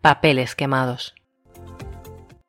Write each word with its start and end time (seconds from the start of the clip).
Papeles 0.00 0.54
quemados. 0.56 1.14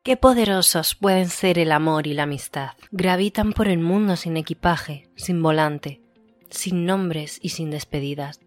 Qué 0.02 0.16
poderosos 0.16 0.94
pueden 0.94 1.28
ser 1.28 1.58
el 1.58 1.70
amor 1.70 2.06
y 2.06 2.14
la 2.14 2.22
amistad. 2.22 2.70
Gravitan 2.92 3.52
por 3.52 3.68
el 3.68 3.78
mundo 3.78 4.16
sin 4.16 4.38
equipaje, 4.38 5.10
sin 5.16 5.42
volante, 5.42 6.00
sin 6.48 6.86
nombres 6.86 7.38
y 7.42 7.50
sin 7.50 7.70
despedidas. 7.70 8.40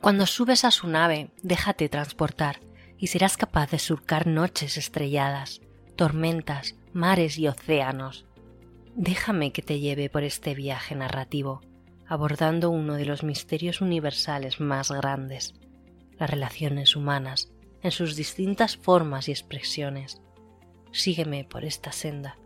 Cuando 0.00 0.24
subes 0.24 0.64
a 0.64 0.70
su 0.70 0.88
nave, 0.88 1.30
déjate 1.42 1.90
transportar 1.90 2.60
y 2.96 3.08
serás 3.08 3.36
capaz 3.36 3.70
de 3.70 3.78
surcar 3.78 4.26
noches 4.26 4.78
estrelladas, 4.78 5.60
tormentas, 5.94 6.74
mares 6.94 7.36
y 7.36 7.48
océanos. 7.48 8.24
Déjame 8.94 9.52
que 9.52 9.60
te 9.60 9.78
lleve 9.78 10.08
por 10.08 10.22
este 10.22 10.54
viaje 10.54 10.94
narrativo, 10.94 11.60
abordando 12.06 12.70
uno 12.70 12.94
de 12.94 13.04
los 13.04 13.24
misterios 13.24 13.82
universales 13.82 14.58
más 14.58 14.90
grandes, 14.90 15.52
las 16.18 16.30
relaciones 16.30 16.96
humanas 16.96 17.50
en 17.82 17.90
sus 17.90 18.16
distintas 18.16 18.76
formas 18.76 19.28
y 19.28 19.32
expresiones. 19.32 20.20
Sígueme 20.92 21.44
por 21.44 21.64
esta 21.64 21.92
senda 21.92 22.36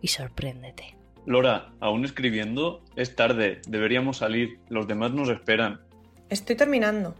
y 0.00 0.08
sorpréndete. 0.08 0.96
Lora, 1.26 1.72
¿aún 1.80 2.04
escribiendo? 2.04 2.82
Es 2.96 3.14
tarde, 3.14 3.60
deberíamos 3.68 4.18
salir, 4.18 4.60
los 4.68 4.88
demás 4.88 5.12
nos 5.12 5.28
esperan. 5.28 5.80
Estoy 6.30 6.56
terminando. 6.56 7.14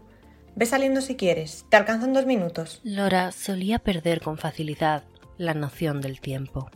Ve 0.55 0.65
saliendo 0.65 1.01
si 1.01 1.15
quieres, 1.15 1.65
te 1.69 1.77
alcanzan 1.77 2.13
dos 2.13 2.25
minutos. 2.25 2.81
Lora 2.83 3.31
solía 3.31 3.79
perder 3.79 4.21
con 4.21 4.37
facilidad 4.37 5.03
la 5.37 5.53
noción 5.53 6.01
del 6.01 6.19
tiempo. 6.19 6.69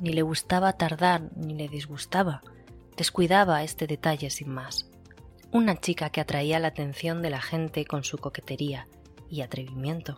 Ni 0.00 0.12
le 0.12 0.22
gustaba 0.22 0.72
tardar, 0.74 1.30
ni 1.36 1.54
le 1.54 1.68
disgustaba. 1.68 2.42
Descuidaba 2.96 3.62
este 3.64 3.86
detalle 3.86 4.30
sin 4.30 4.50
más. 4.50 4.90
Una 5.50 5.80
chica 5.80 6.10
que 6.10 6.20
atraía 6.20 6.58
la 6.60 6.68
atención 6.68 7.20
de 7.20 7.30
la 7.30 7.40
gente 7.40 7.84
con 7.84 8.04
su 8.04 8.18
coquetería 8.18 8.86
atrevimiento. 9.42 10.16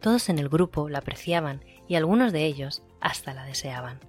Todos 0.00 0.28
en 0.28 0.38
el 0.38 0.48
grupo 0.48 0.88
la 0.88 0.98
apreciaban 0.98 1.64
y 1.88 1.96
algunos 1.96 2.32
de 2.32 2.44
ellos 2.44 2.82
hasta 3.00 3.34
la 3.34 3.44
deseaban. 3.44 4.00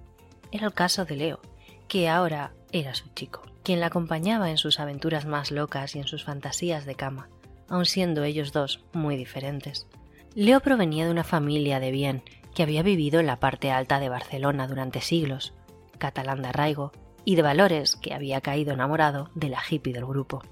Era 0.52 0.66
el 0.66 0.74
caso 0.74 1.04
de 1.04 1.16
Leo, 1.16 1.40
que 1.88 2.08
ahora 2.08 2.52
era 2.72 2.94
su 2.94 3.08
chico, 3.14 3.42
quien 3.62 3.80
la 3.80 3.86
acompañaba 3.86 4.50
en 4.50 4.58
sus 4.58 4.80
aventuras 4.80 5.26
más 5.26 5.50
locas 5.50 5.96
y 5.96 5.98
en 5.98 6.06
sus 6.06 6.24
fantasías 6.24 6.84
de 6.86 6.94
cama, 6.94 7.28
aun 7.68 7.86
siendo 7.86 8.22
ellos 8.24 8.52
dos 8.52 8.84
muy 8.92 9.16
diferentes. 9.16 9.86
Leo 10.34 10.60
provenía 10.60 11.04
de 11.04 11.10
una 11.10 11.24
familia 11.24 11.80
de 11.80 11.90
bien 11.90 12.22
que 12.54 12.62
había 12.62 12.82
vivido 12.82 13.20
en 13.20 13.26
la 13.26 13.40
parte 13.40 13.70
alta 13.70 14.00
de 14.00 14.08
Barcelona 14.08 14.66
durante 14.66 15.00
siglos, 15.00 15.54
catalán 15.98 16.42
de 16.42 16.48
arraigo, 16.48 16.92
y 17.24 17.36
de 17.36 17.42
valores 17.42 17.96
que 17.96 18.14
había 18.14 18.40
caído 18.40 18.72
enamorado 18.72 19.30
de 19.34 19.48
la 19.50 19.60
hippie 19.68 19.92
del 19.92 20.06
grupo. 20.06 20.42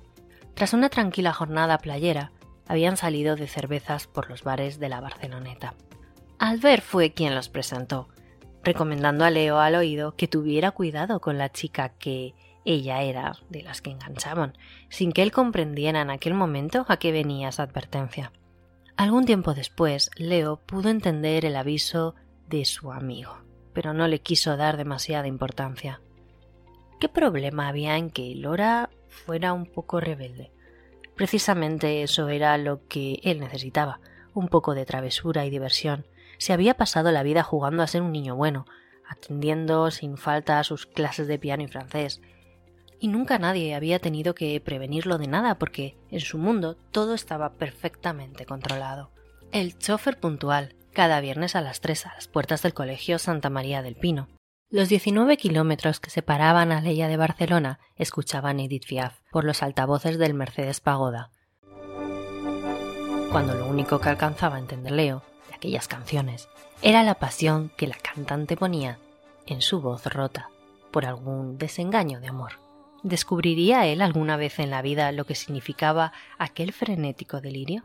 Tras 0.55 0.73
una 0.73 0.89
tranquila 0.89 1.33
jornada 1.33 1.79
playera, 1.79 2.33
habían 2.69 2.97
salido 2.97 3.35
de 3.35 3.49
cervezas 3.49 4.07
por 4.07 4.31
los 4.31 4.45
bares 4.45 4.79
de 4.79 4.89
la 4.89 5.01
Barceloneta. 5.01 5.75
Albert 6.39 6.85
fue 6.85 7.13
quien 7.13 7.35
los 7.35 7.49
presentó, 7.49 8.09
recomendando 8.63 9.25
a 9.25 9.31
Leo 9.31 9.59
al 9.59 9.75
oído 9.75 10.15
que 10.15 10.29
tuviera 10.29 10.71
cuidado 10.71 11.21
con 11.21 11.39
la 11.39 11.51
chica 11.51 11.89
que 11.89 12.35
ella 12.65 13.03
era 13.03 13.33
de 13.49 13.63
las 13.63 13.81
que 13.81 13.91
enganchaban, 13.91 14.57
sin 14.91 15.13
que 15.13 15.23
él 15.23 15.33
comprendiera 15.33 16.03
en 16.03 16.11
aquel 16.11 16.35
momento 16.35 16.85
a 16.89 16.99
qué 16.99 17.11
venía 17.11 17.49
esa 17.49 17.63
advertencia. 17.63 18.31
Algún 18.97 19.25
tiempo 19.25 19.55
después, 19.55 20.11
Leo 20.17 20.57
pudo 20.57 20.91
entender 20.91 21.45
el 21.45 21.57
aviso 21.57 22.15
de 22.49 22.65
su 22.65 22.93
amigo, 22.93 23.39
pero 23.73 23.95
no 23.95 24.07
le 24.07 24.21
quiso 24.21 24.57
dar 24.57 24.77
demasiada 24.77 25.27
importancia. 25.27 26.01
¿Qué 27.01 27.09
problema 27.09 27.69
había 27.69 27.97
en 27.97 28.11
que 28.11 28.35
Lora 28.35 28.91
fuera 29.09 29.53
un 29.53 29.67
poco 29.67 30.01
rebelde? 30.01 30.53
Precisamente 31.19 32.05
eso 32.05 32.29
era 32.29 32.57
lo 32.59 32.87
que 32.87 33.19
él 33.25 33.41
necesitaba, 33.41 33.99
un 34.35 34.47
poco 34.47 34.77
de 34.77 34.87
travesura 34.87 35.45
y 35.45 35.51
diversión. 35.51 36.07
Se 36.39 36.53
había 36.53 36.75
pasado 36.75 37.11
la 37.11 37.25
vida 37.25 37.43
jugando 37.43 37.83
a 37.83 37.89
ser 37.89 38.03
un 38.03 38.13
niño 38.13 38.37
bueno, 38.37 38.67
atendiendo 39.09 39.91
sin 39.91 40.17
falta 40.17 40.61
a 40.61 40.65
sus 40.65 40.87
clases 40.87 41.27
de 41.27 41.41
piano 41.41 41.65
y 41.65 41.67
francés, 41.67 42.21
y 43.01 43.09
nunca 43.09 43.41
nadie 43.41 43.75
había 43.75 43.99
tenido 43.99 44.37
que 44.37 44.61
prevenirlo 44.61 45.19
de 45.19 45.27
nada 45.27 45.59
porque 45.59 45.97
en 46.13 46.21
su 46.21 46.39
mundo 46.39 46.77
todo 46.93 47.15
estaba 47.15 47.55
perfectamente 47.55 48.47
controlado. 48.47 49.11
El 49.51 49.77
chofer 49.77 50.21
puntual, 50.21 50.77
cada 50.93 51.21
viernes 51.21 51.57
a 51.57 51.63
las 51.63 51.81
tres 51.81 52.07
a 52.07 52.15
las 52.15 52.29
puertas 52.29 52.63
del 52.63 52.75
Colegio 52.75 53.19
Santa 53.19 53.51
María 53.51 53.83
del 53.83 53.97
Pino, 53.97 54.29
los 54.71 54.91
19 54.91 55.39
kilómetros 55.39 55.99
que 55.99 56.11
separaban 56.11 56.73
a 56.73 56.83
Leia 56.83 57.09
de 57.09 57.17
Barcelona 57.17 57.81
escuchaban 57.97 58.61
Edith 58.61 58.87
Piaf 58.87 59.19
por 59.31 59.45
los 59.45 59.63
altavoces 59.63 60.19
del 60.19 60.35
Mercedes 60.35 60.81
Pagoda. 60.81 61.31
Cuando 63.33 63.55
lo 63.55 63.67
único 63.67 63.99
que 63.99 64.11
alcanzaba 64.11 64.57
a 64.57 64.59
entender 64.59 64.93
Leo 64.93 65.23
de 65.49 65.55
aquellas 65.55 65.89
canciones 65.89 66.49
era 66.83 67.03
la 67.03 67.15
pasión 67.15 67.71
que 67.77 67.87
la 67.87 67.97
cantante 67.97 68.57
ponía 68.57 68.99
en 69.47 69.63
su 69.63 69.81
voz 69.81 70.05
rota 70.05 70.51
por 70.91 71.07
algún 71.07 71.57
desengaño 71.57 72.21
de 72.21 72.29
amor. 72.29 72.61
¿Descubriría 73.03 73.87
él 73.87 74.03
alguna 74.03 74.37
vez 74.37 74.59
en 74.59 74.71
la 74.71 74.83
vida 74.83 75.13
lo 75.13 75.25
que 75.25 75.35
significaba 75.35 76.13
aquel 76.37 76.73
frenético 76.73 77.41
delirio? 77.41 77.85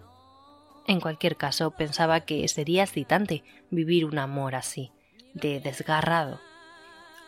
En 0.85 0.99
cualquier 0.99 1.37
caso, 1.37 1.71
pensaba 1.71 2.21
que 2.21 2.45
sería 2.49 2.83
excitante 2.83 3.43
vivir 3.69 4.05
un 4.05 4.17
amor 4.17 4.55
así, 4.55 4.91
de 5.33 5.61
desgarrado, 5.61 6.39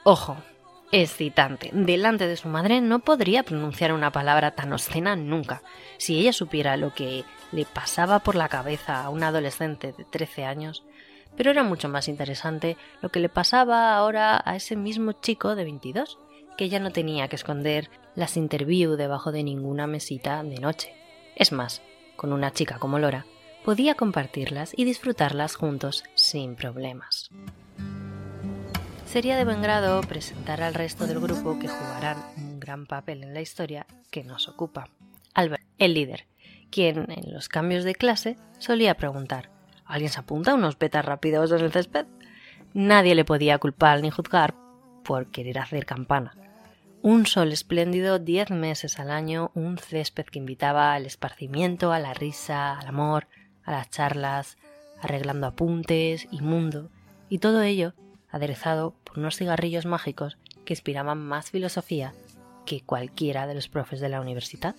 Ojo, 0.08 0.38
excitante. 0.92 1.72
Delante 1.74 2.28
de 2.28 2.38
su 2.38 2.48
madre 2.48 2.80
no 2.80 3.00
podría 3.00 3.42
pronunciar 3.42 3.92
una 3.92 4.12
palabra 4.12 4.52
tan 4.52 4.72
obscena 4.72 5.16
nunca. 5.16 5.64
Si 5.98 6.20
ella 6.20 6.32
supiera 6.32 6.78
lo 6.78 6.94
que 6.94 7.24
le 7.52 7.66
pasaba 7.66 8.20
por 8.20 8.36
la 8.36 8.48
cabeza 8.48 9.04
a 9.04 9.10
un 9.10 9.24
adolescente 9.24 9.94
de 9.94 10.04
13 10.06 10.46
años, 10.46 10.84
pero 11.36 11.50
era 11.50 11.64
mucho 11.64 11.90
más 11.90 12.08
interesante 12.08 12.78
lo 13.02 13.10
que 13.10 13.20
le 13.20 13.30
pasaba 13.30 13.98
ahora 13.98 14.40
a 14.46 14.56
ese 14.56 14.76
mismo 14.76 15.14
chico 15.14 15.56
de 15.56 15.64
22, 15.64 16.20
que 16.56 16.70
ya 16.70 16.80
no 16.80 16.92
tenía 16.92 17.28
que 17.28 17.38
esconder 17.38 17.90
las 18.14 18.38
interview 18.38 18.98
debajo 18.98 19.32
de 19.32 19.42
ninguna 19.42 19.88
mesita 19.88 20.44
de 20.44 20.60
noche. 20.60 20.94
Es 21.36 21.52
más, 21.52 21.82
con 22.16 22.32
una 22.32 22.52
chica 22.52 22.78
como 22.78 23.00
Lora, 23.00 23.26
podía 23.64 23.96
compartirlas 23.96 24.72
y 24.78 24.84
disfrutarlas 24.84 25.56
juntos 25.56 26.04
sin 26.14 26.56
problemas. 26.56 27.32
Sería 29.16 29.38
de 29.38 29.46
buen 29.46 29.62
grado 29.62 30.02
presentar 30.02 30.62
al 30.62 30.74
resto 30.74 31.08
del 31.08 31.22
grupo 31.22 31.58
que 31.58 31.70
jugarán 31.70 32.18
un 32.36 32.59
gran 32.59 32.86
papel 32.86 33.24
en 33.24 33.34
la 33.34 33.40
historia 33.40 33.88
que 34.12 34.26
nos 34.26 34.50
ocupa. 34.50 34.90
Albert, 35.34 35.64
el 35.78 35.94
líder, 35.94 36.26
quien 36.70 37.09
en 37.09 37.34
los 37.34 37.48
cambios 37.48 37.86
de 37.86 37.96
clase 37.96 38.36
solía 38.59 38.98
preguntar 38.98 39.52
¿Alguien 39.86 40.12
se 40.12 40.20
apunta 40.20 40.52
a 40.52 40.56
unos 40.56 40.76
petas 40.76 41.06
rápidos 41.06 41.53
en 41.53 41.62
el 41.62 41.72
césped? 41.72 42.08
Nadie 42.74 43.16
le 43.16 43.24
podía 43.24 43.58
culpar 43.58 44.02
ni 44.02 44.09
juzgar 44.09 44.53
por 45.06 45.32
querer 45.32 45.59
hacer 45.59 45.86
campana. 45.86 46.34
Un 47.02 47.26
sol 47.26 47.53
espléndido 47.53 48.20
diez 48.20 48.52
meses 48.52 49.00
al 49.00 49.09
año, 49.09 49.50
un 49.53 49.78
césped 49.78 50.26
que 50.26 50.40
invitaba 50.40 50.94
al 50.94 51.06
esparcimiento, 51.06 51.94
a 51.94 52.00
la 52.00 52.14
risa, 52.14 52.78
al 52.78 52.88
amor, 52.88 53.30
a 53.64 53.72
las 53.72 53.90
charlas, 53.90 54.58
arreglando 55.02 55.47
apuntes 55.47 56.28
y 56.32 56.42
mundo, 56.42 56.90
y 57.30 57.38
todo 57.38 57.62
ello 57.62 57.94
aderezado 58.36 58.94
unos 59.18 59.36
cigarrillos 59.36 59.86
mágicos 59.86 60.38
que 60.66 60.74
inspiraban 60.74 61.20
más 61.20 61.52
filosofía 61.52 62.14
que 62.66 62.81
cualquiera 62.81 63.48
de 63.48 63.56
los 63.56 63.70
profes 63.70 64.00
de 64.00 64.09
la 64.09 64.22
universidad. 64.22 64.76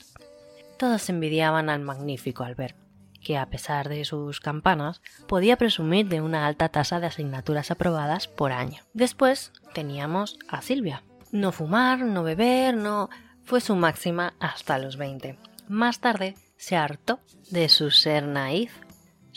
Todos 0.79 1.09
envidiaban 1.09 1.71
al 1.71 1.81
magnífico 1.81 2.45
Albert, 2.45 2.77
que 3.23 3.39
a 3.39 3.47
pesar 3.47 3.89
de 3.89 4.05
sus 4.05 4.41
campanas 4.41 5.01
podía 5.27 5.57
presumir 5.57 6.09
de 6.09 6.21
una 6.21 6.47
alta 6.47 6.69
tasa 6.69 7.01
de 7.01 7.07
asignaturas 7.07 7.71
aprobadas 7.71 8.29
por 8.29 8.53
año. 8.53 8.83
Después 8.93 9.53
teníamos 9.73 10.39
a 10.49 10.63
Silvia. 10.63 11.03
No 11.33 11.53
fumar, 11.53 12.01
no 12.01 12.23
beber, 12.23 12.77
no... 12.77 13.09
fue 13.43 13.61
su 13.61 13.75
máxima 13.75 14.35
hasta 14.39 14.79
los 14.79 14.97
20. 14.97 15.39
Más 15.69 16.01
tarde 16.01 16.35
se 16.57 16.77
hartó 16.77 17.21
de 17.51 17.69
su 17.69 17.91
ser 17.91 18.25
naif 18.25 18.86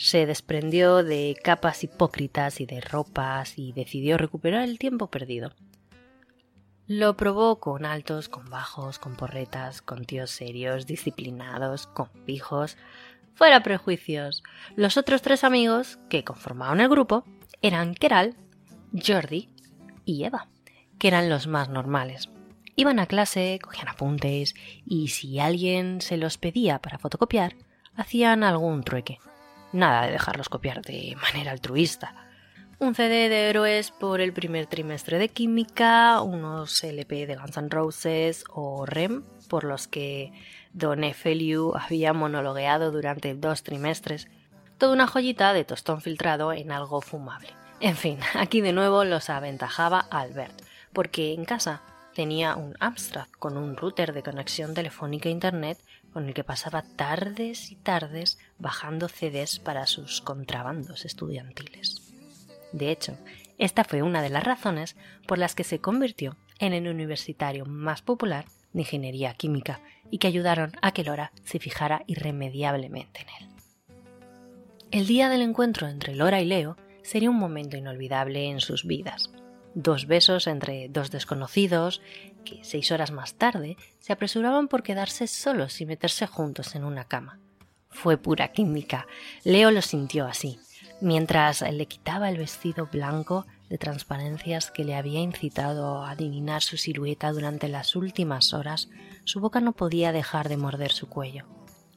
se 0.00 0.24
desprendió 0.24 1.04
de 1.04 1.36
capas 1.44 1.84
hipócritas 1.84 2.62
y 2.62 2.64
de 2.64 2.80
ropas 2.80 3.58
y 3.58 3.72
decidió 3.72 4.16
recuperar 4.16 4.62
el 4.62 4.78
tiempo 4.78 5.10
perdido. 5.10 5.52
Lo 6.86 7.18
probó 7.18 7.60
con 7.60 7.84
altos, 7.84 8.30
con 8.30 8.48
bajos, 8.48 8.98
con 8.98 9.14
porretas, 9.14 9.82
con 9.82 10.06
tíos 10.06 10.30
serios, 10.30 10.86
disciplinados, 10.86 11.86
con 11.86 12.08
pijos. 12.24 12.78
Fuera 13.34 13.62
prejuicios. 13.62 14.42
Los 14.74 14.96
otros 14.96 15.20
tres 15.20 15.44
amigos 15.44 15.98
que 16.08 16.24
conformaban 16.24 16.80
el 16.80 16.88
grupo 16.88 17.24
eran 17.60 17.94
Keral, 17.94 18.36
Jordi 18.94 19.50
y 20.06 20.24
Eva, 20.24 20.48
que 20.98 21.08
eran 21.08 21.28
los 21.28 21.46
más 21.46 21.68
normales. 21.68 22.30
Iban 22.74 23.00
a 23.00 23.06
clase, 23.06 23.58
cogían 23.62 23.88
apuntes 23.88 24.54
y 24.86 25.08
si 25.08 25.38
alguien 25.40 26.00
se 26.00 26.16
los 26.16 26.38
pedía 26.38 26.78
para 26.78 26.98
fotocopiar, 26.98 27.54
hacían 27.94 28.44
algún 28.44 28.82
trueque 28.82 29.18
nada 29.72 30.06
de 30.06 30.12
dejarlos 30.12 30.48
copiar 30.48 30.82
de 30.82 31.16
manera 31.20 31.52
altruista. 31.52 32.14
Un 32.78 32.94
CD 32.94 33.28
de 33.28 33.50
héroes 33.50 33.90
por 33.90 34.22
el 34.22 34.32
primer 34.32 34.66
trimestre 34.66 35.18
de 35.18 35.28
química, 35.28 36.22
unos 36.22 36.82
LP 36.82 37.26
de 37.26 37.36
Guns 37.36 37.58
N' 37.58 37.68
Roses 37.68 38.44
o 38.48 38.86
REM 38.86 39.22
por 39.48 39.64
los 39.64 39.86
que 39.86 40.32
Don 40.72 41.04
Efeliu 41.04 41.74
había 41.76 42.14
monologueado 42.14 42.90
durante 42.90 43.34
dos 43.34 43.62
trimestres. 43.62 44.28
Toda 44.78 44.94
una 44.94 45.06
joyita 45.06 45.52
de 45.52 45.64
tostón 45.64 46.00
filtrado 46.00 46.54
en 46.54 46.72
algo 46.72 47.02
fumable. 47.02 47.50
En 47.80 47.96
fin, 47.96 48.18
aquí 48.34 48.62
de 48.62 48.72
nuevo 48.72 49.04
los 49.04 49.28
aventajaba 49.28 50.00
Albert, 50.10 50.62
porque 50.94 51.34
en 51.34 51.44
casa 51.44 51.82
tenía 52.14 52.56
un 52.56 52.76
Amstrad 52.80 53.26
con 53.38 53.56
un 53.56 53.76
router 53.76 54.12
de 54.12 54.22
conexión 54.22 54.72
telefónica 54.72 55.28
a 55.28 55.32
Internet 55.32 55.78
con 56.12 56.26
el 56.26 56.34
que 56.34 56.44
pasaba 56.44 56.82
tardes 56.82 57.70
y 57.70 57.76
tardes 57.76 58.38
bajando 58.58 59.08
CDs 59.08 59.58
para 59.58 59.86
sus 59.86 60.20
contrabandos 60.20 61.04
estudiantiles. 61.04 62.12
De 62.72 62.90
hecho, 62.90 63.16
esta 63.58 63.84
fue 63.84 64.02
una 64.02 64.22
de 64.22 64.30
las 64.30 64.44
razones 64.44 64.96
por 65.26 65.38
las 65.38 65.54
que 65.54 65.64
se 65.64 65.80
convirtió 65.80 66.36
en 66.58 66.72
el 66.72 66.88
universitario 66.88 67.66
más 67.66 68.02
popular 68.02 68.46
de 68.72 68.80
ingeniería 68.80 69.34
química 69.34 69.80
y 70.10 70.18
que 70.18 70.26
ayudaron 70.26 70.72
a 70.82 70.92
que 70.92 71.04
Lora 71.04 71.32
se 71.44 71.58
fijara 71.58 72.02
irremediablemente 72.06 73.20
en 73.20 73.28
él. 73.28 73.50
El 74.90 75.06
día 75.06 75.28
del 75.28 75.42
encuentro 75.42 75.88
entre 75.88 76.14
Lora 76.14 76.40
y 76.40 76.46
Leo 76.46 76.76
sería 77.02 77.30
un 77.30 77.38
momento 77.38 77.76
inolvidable 77.76 78.48
en 78.48 78.60
sus 78.60 78.84
vidas. 78.84 79.30
Dos 79.74 80.06
besos 80.06 80.46
entre 80.48 80.88
dos 80.88 81.10
desconocidos 81.10 82.02
que 82.44 82.64
seis 82.64 82.90
horas 82.90 83.12
más 83.12 83.34
tarde 83.34 83.76
se 84.00 84.12
apresuraban 84.12 84.66
por 84.66 84.82
quedarse 84.82 85.26
solos 85.26 85.80
y 85.80 85.86
meterse 85.86 86.26
juntos 86.26 86.74
en 86.74 86.84
una 86.84 87.04
cama. 87.04 87.38
Fue 87.88 88.16
pura 88.16 88.48
química. 88.48 89.06
Leo 89.44 89.70
lo 89.70 89.82
sintió 89.82 90.26
así, 90.26 90.58
mientras 91.00 91.62
le 91.62 91.86
quitaba 91.86 92.28
el 92.28 92.38
vestido 92.38 92.88
blanco 92.90 93.46
de 93.68 93.78
transparencias 93.78 94.72
que 94.72 94.84
le 94.84 94.96
había 94.96 95.20
incitado 95.20 96.02
a 96.02 96.10
adivinar 96.10 96.62
su 96.62 96.76
silueta 96.76 97.30
durante 97.30 97.68
las 97.68 97.94
últimas 97.94 98.52
horas, 98.52 98.88
su 99.24 99.38
boca 99.38 99.60
no 99.60 99.72
podía 99.72 100.10
dejar 100.10 100.48
de 100.48 100.56
morder 100.56 100.90
su 100.90 101.08
cuello. 101.08 101.46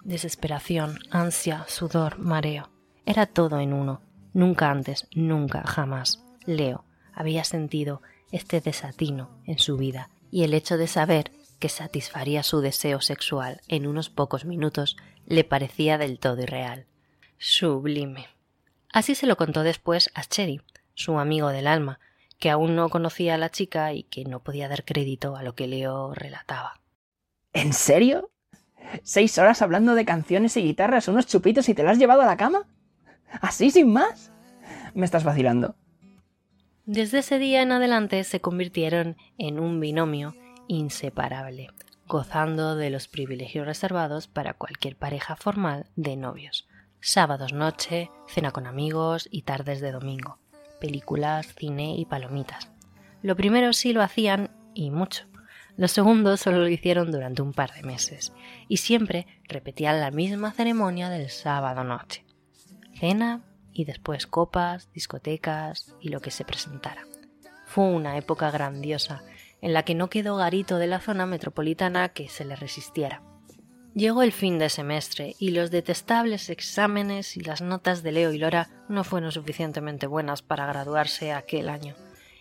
Desesperación, 0.03 0.99
ansia, 1.09 1.65
sudor, 1.67 2.19
mareo. 2.19 2.69
Era 3.05 3.25
todo 3.25 3.59
en 3.59 3.73
uno. 3.73 4.01
Nunca 4.33 4.69
antes, 4.69 5.07
nunca, 5.15 5.63
jamás. 5.65 6.23
Leo 6.45 6.85
había 7.13 7.43
sentido 7.43 8.01
este 8.31 8.61
desatino 8.61 9.29
en 9.45 9.59
su 9.59 9.77
vida 9.77 10.09
y 10.31 10.43
el 10.43 10.53
hecho 10.53 10.77
de 10.77 10.87
saber 10.87 11.31
que 11.59 11.69
satisfaría 11.69 12.43
su 12.43 12.61
deseo 12.61 12.99
sexual 13.01 13.61
en 13.67 13.87
unos 13.87 14.09
pocos 14.09 14.45
minutos 14.45 14.97
le 15.25 15.43
parecía 15.43 15.97
del 15.97 16.19
todo 16.19 16.41
irreal. 16.41 16.87
Sublime. 17.37 18.27
Así 18.91 19.15
se 19.15 19.27
lo 19.27 19.37
contó 19.37 19.63
después 19.63 20.11
a 20.13 20.23
Cherry, 20.23 20.61
su 20.93 21.19
amigo 21.19 21.49
del 21.49 21.67
alma, 21.67 21.99
que 22.39 22.49
aún 22.49 22.75
no 22.75 22.89
conocía 22.89 23.35
a 23.35 23.37
la 23.37 23.49
chica 23.49 23.93
y 23.93 24.03
que 24.03 24.25
no 24.25 24.41
podía 24.43 24.67
dar 24.67 24.83
crédito 24.83 25.35
a 25.35 25.43
lo 25.43 25.55
que 25.55 25.67
Leo 25.67 26.13
relataba. 26.13 26.81
¿En 27.53 27.73
serio? 27.73 28.31
¿Seis 29.03 29.37
horas 29.37 29.61
hablando 29.61 29.95
de 29.95 30.05
canciones 30.05 30.57
y 30.57 30.63
guitarras, 30.63 31.07
unos 31.07 31.27
chupitos 31.27 31.69
y 31.69 31.73
te 31.73 31.83
las 31.83 31.93
has 31.93 31.97
llevado 31.99 32.21
a 32.21 32.25
la 32.25 32.37
cama? 32.37 32.67
¿Así 33.41 33.71
sin 33.71 33.91
más? 33.93 34.31
Me 34.93 35.05
estás 35.05 35.23
vacilando. 35.23 35.75
Desde 36.85 37.19
ese 37.19 37.39
día 37.39 37.61
en 37.61 37.71
adelante 37.71 38.21
se 38.25 38.41
convirtieron 38.41 39.15
en 39.37 39.57
un 39.57 39.79
binomio 39.79 40.35
inseparable, 40.67 41.69
gozando 42.09 42.75
de 42.75 42.89
los 42.89 43.07
privilegios 43.07 43.65
reservados 43.65 44.27
para 44.27 44.53
cualquier 44.53 44.97
pareja 44.97 45.37
formal 45.37 45.85
de 45.95 46.17
novios. 46.17 46.67
Sábados 46.99 47.53
noche, 47.53 48.11
cena 48.27 48.51
con 48.51 48.67
amigos 48.67 49.29
y 49.31 49.43
tardes 49.43 49.79
de 49.79 49.93
domingo, 49.93 50.39
películas, 50.81 51.55
cine 51.55 51.95
y 51.95 52.03
palomitas. 52.03 52.69
Lo 53.21 53.37
primero 53.37 53.71
sí 53.71 53.93
lo 53.93 54.01
hacían 54.01 54.51
y 54.73 54.91
mucho. 54.91 55.23
Lo 55.77 55.87
segundo 55.87 56.35
solo 56.35 56.57
lo 56.57 56.67
hicieron 56.67 57.13
durante 57.13 57.41
un 57.41 57.53
par 57.53 57.73
de 57.73 57.83
meses 57.83 58.33
y 58.67 58.77
siempre 58.77 59.25
repetían 59.45 60.01
la 60.01 60.11
misma 60.11 60.51
ceremonia 60.51 61.07
del 61.07 61.29
sábado 61.29 61.85
noche. 61.85 62.25
Cena, 62.99 63.41
y 63.73 63.85
después 63.85 64.27
copas, 64.27 64.89
discotecas 64.93 65.93
y 65.99 66.09
lo 66.09 66.21
que 66.21 66.31
se 66.31 66.45
presentara. 66.45 67.03
Fue 67.65 67.85
una 67.85 68.17
época 68.17 68.51
grandiosa 68.51 69.23
en 69.61 69.73
la 69.73 69.83
que 69.83 69.95
no 69.95 70.09
quedó 70.09 70.35
garito 70.35 70.77
de 70.77 70.87
la 70.87 70.99
zona 70.99 71.25
metropolitana 71.25 72.09
que 72.09 72.29
se 72.29 72.45
le 72.45 72.55
resistiera. 72.55 73.21
Llegó 73.95 74.23
el 74.23 74.31
fin 74.31 74.59
de 74.59 74.69
semestre 74.69 75.35
y 75.39 75.51
los 75.51 75.71
detestables 75.71 76.49
exámenes 76.49 77.37
y 77.37 77.41
las 77.41 77.61
notas 77.61 78.03
de 78.03 78.11
Leo 78.11 78.33
y 78.33 78.39
Lora 78.39 78.69
no 78.89 79.03
fueron 79.03 79.31
suficientemente 79.31 80.07
buenas 80.07 80.41
para 80.41 80.65
graduarse 80.65 81.31
aquel 81.31 81.69
año. 81.69 81.95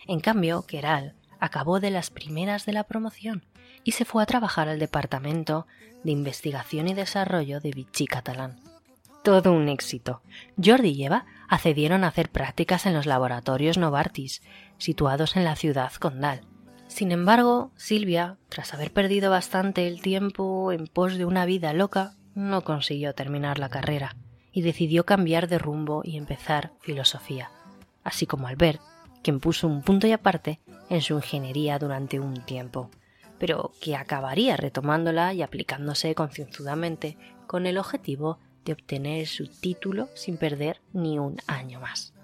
En 0.08 0.20
cambio, 0.20 0.62
Keral 0.62 1.14
acabó 1.38 1.78
de 1.78 1.90
las 1.90 2.10
primeras 2.10 2.66
de 2.66 2.72
la 2.72 2.84
promoción 2.84 3.44
y 3.84 3.92
se 3.92 4.04
fue 4.04 4.22
a 4.22 4.26
trabajar 4.26 4.68
al 4.68 4.78
Departamento 4.78 5.66
de 6.04 6.10
Investigación 6.10 6.88
y 6.88 6.94
Desarrollo 6.94 7.60
de 7.60 7.70
Vichy 7.70 8.06
Catalán 8.06 8.71
todo 9.22 9.52
un 9.52 9.68
éxito. 9.68 10.22
Jordi 10.62 10.90
y 10.90 11.04
Eva 11.04 11.26
accedieron 11.48 12.04
a 12.04 12.08
hacer 12.08 12.30
prácticas 12.30 12.86
en 12.86 12.94
los 12.94 13.06
laboratorios 13.06 13.78
Novartis, 13.78 14.42
situados 14.78 15.36
en 15.36 15.44
la 15.44 15.56
ciudad 15.56 15.92
condal. 15.94 16.42
Sin 16.88 17.12
embargo, 17.12 17.70
Silvia, 17.76 18.36
tras 18.48 18.74
haber 18.74 18.92
perdido 18.92 19.30
bastante 19.30 19.86
el 19.86 20.02
tiempo 20.02 20.72
en 20.72 20.86
pos 20.86 21.16
de 21.16 21.24
una 21.24 21.46
vida 21.46 21.72
loca, 21.72 22.16
no 22.34 22.64
consiguió 22.64 23.14
terminar 23.14 23.58
la 23.58 23.68
carrera 23.68 24.16
y 24.52 24.62
decidió 24.62 25.06
cambiar 25.06 25.48
de 25.48 25.58
rumbo 25.58 26.02
y 26.04 26.16
empezar 26.18 26.72
filosofía, 26.80 27.50
así 28.04 28.26
como 28.26 28.46
Albert, 28.46 28.80
quien 29.22 29.40
puso 29.40 29.68
un 29.68 29.82
punto 29.82 30.06
y 30.06 30.12
aparte 30.12 30.60
en 30.90 31.00
su 31.00 31.14
ingeniería 31.14 31.78
durante 31.78 32.20
un 32.20 32.44
tiempo, 32.44 32.90
pero 33.38 33.72
que 33.80 33.96
acabaría 33.96 34.56
retomándola 34.56 35.32
y 35.32 35.42
aplicándose 35.42 36.14
concienzudamente 36.14 37.16
con 37.46 37.66
el 37.66 37.78
objetivo 37.78 38.38
de 38.64 38.72
obtener 38.72 39.26
su 39.26 39.46
título 39.46 40.08
sin 40.14 40.36
perder 40.36 40.80
ni 40.92 41.18
un 41.18 41.36
año 41.46 41.80
más. 41.80 42.14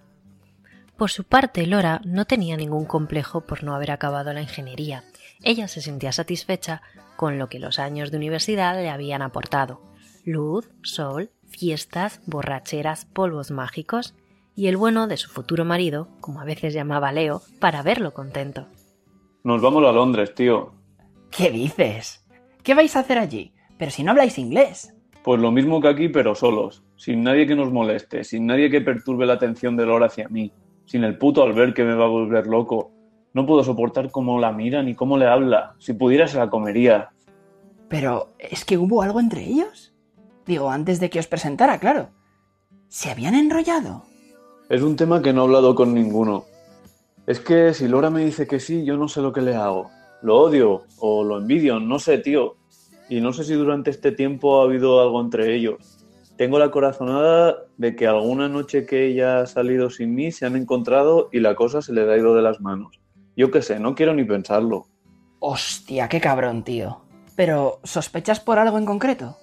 Por 0.97 1.11
su 1.11 1.25
parte, 1.25 1.67
Lora 1.67 2.01
no 2.05 2.25
tenía 2.25 2.57
ningún 2.57 2.85
complejo 2.85 3.43
por 3.43 3.63
no 3.63 3.75
haber 3.75 3.93
acabado 3.93 4.33
la 4.33 4.43
ingeniería. 4.43 5.05
Ella 5.45 5.69
se 5.69 5.81
sentía 5.81 6.11
satisfecha 6.11 6.83
con 7.17 7.39
lo 7.39 7.49
que 7.49 7.61
los 7.61 7.79
años 7.79 8.11
de 8.11 8.17
universidad 8.17 8.75
le 8.75 8.91
habían 8.91 9.23
aportado. 9.23 9.81
Luz, 10.25 10.71
sol, 10.83 11.31
fiestas, 11.49 12.21
borracheras, 12.27 13.05
polvos 13.05 13.53
mágicos 13.53 14.15
y 14.57 14.67
el 14.67 14.77
bueno 14.77 15.07
de 15.07 15.17
su 15.17 15.31
futuro 15.31 15.65
marido, 15.65 16.09
como 16.21 16.41
a 16.41 16.45
veces 16.45 16.75
llamaba 16.75 17.13
Leo, 17.13 17.43
para 17.61 17.83
verlo 17.83 18.13
contento. 18.13 18.67
Nos 19.45 19.63
vamos 19.63 19.87
a 19.87 19.93
Londres, 19.93 20.35
tío. 20.35 20.75
¿Qué 21.31 21.53
dices? 21.53 22.27
¿Qué 22.65 22.75
vais 22.75 22.97
a 22.97 23.01
hacer 23.01 23.19
allí? 23.19 23.55
Pero 23.79 23.93
si 23.93 24.03
no 24.03 24.11
habláis 24.11 24.37
inglés. 24.37 24.95
Pues 25.23 25.41
lo 25.41 25.51
mismo 25.51 25.81
que 25.81 25.89
aquí, 25.89 26.09
pero 26.09 26.35
solos, 26.35 26.83
sin 26.97 27.23
nadie 27.23 27.47
que 27.47 27.57
nos 27.57 27.73
moleste, 27.73 28.25
sin 28.25 28.47
nadie 28.47 28.71
que 28.71 28.81
perturbe 28.81 29.27
la 29.27 29.35
atención 29.35 29.77
de 29.77 29.85
Lora 29.85 30.07
hacia 30.07 30.29
mí, 30.29 30.53
sin 30.87 31.05
el 31.05 31.19
puto 31.19 31.43
Albert 31.43 31.75
que 31.75 31.85
me 31.85 31.95
va 31.95 32.05
a 32.05 32.09
volver 32.09 32.47
loco. 32.47 32.93
No 33.35 33.45
puedo 33.45 33.63
soportar 33.63 34.11
cómo 34.11 34.39
la 34.39 34.53
mira 34.53 34.83
ni 34.83 34.95
cómo 34.95 35.19
le 35.19 35.27
habla. 35.27 35.75
Si 35.79 35.93
pudiera 35.93 36.27
se 36.27 36.39
la 36.39 36.49
comería. 36.49 37.11
Pero, 37.89 38.33
¿es 38.39 38.65
que 38.65 38.79
hubo 38.79 39.03
algo 39.03 39.21
entre 39.21 39.45
ellos? 39.45 39.93
Digo, 40.47 40.71
antes 40.71 40.99
de 41.01 41.11
que 41.11 41.19
os 41.19 41.27
presentara, 41.27 41.79
claro. 41.79 42.09
¿Se 42.89 43.11
habían 43.11 43.35
enrollado? 43.35 44.05
Es 44.71 44.83
un 44.83 44.97
tema 44.97 45.21
que 45.21 45.33
no 45.33 45.43
he 45.43 45.45
hablado 45.45 45.75
con 45.75 45.93
ninguno. 45.93 46.45
Es 47.27 47.41
que 47.41 47.75
si 47.75 47.87
Lora 47.87 48.09
me 48.09 48.25
dice 48.25 48.47
que 48.47 48.61
sí, 48.61 48.85
yo 48.85 48.97
no 48.97 49.09
sé 49.09 49.21
lo 49.21 49.33
que 49.33 49.43
le 49.43 49.55
hago. 49.55 49.91
Lo 50.23 50.39
odio 50.39 50.85
o 50.99 51.23
lo 51.23 51.39
envidio, 51.39 51.79
no 51.79 51.99
sé, 51.99 52.19
tío 52.19 52.57
y 53.09 53.21
no 53.21 53.33
sé 53.33 53.45
si 53.45 53.55
durante 53.55 53.91
este 53.91 54.13
tiempo 54.13 54.61
ha 54.61 54.65
habido 54.65 55.01
algo 55.01 55.21
entre 55.21 55.55
ellos. 55.55 55.99
Tengo 56.37 56.59
la 56.59 56.71
corazonada 56.71 57.65
de 57.79 57.97
que 57.97 58.07
alguna 58.07 58.49
noche 58.49 58.87
que 58.87 59.07
ella 59.07 59.41
ha 59.41 59.47
salido 59.47 59.91
sin 59.91 60.15
mí 60.15 60.31
se 60.31 60.47
han 60.47 60.55
encontrado 60.55 61.29
y 61.33 61.41
la 61.41 61.57
cosa 61.57 61.83
se 61.83 61.93
le 61.93 62.03
ha 62.03 62.17
ido 62.17 62.35
de 62.35 62.43
las 62.43 62.61
manos. 62.61 63.01
Yo 63.37 63.51
qué 63.51 63.63
sé, 63.63 63.81
no 63.81 63.95
quiero 63.95 64.15
ni 64.15 64.25
pensarlo. 64.25 64.87
Hostia, 65.41 66.09
qué 66.09 66.21
cabrón, 66.21 66.63
tío. 66.63 67.01
Pero, 67.35 67.81
¿sospechas 67.85 68.41
por 68.41 68.59
algo 68.59 68.79
en 68.79 68.85
concreto? 68.85 69.37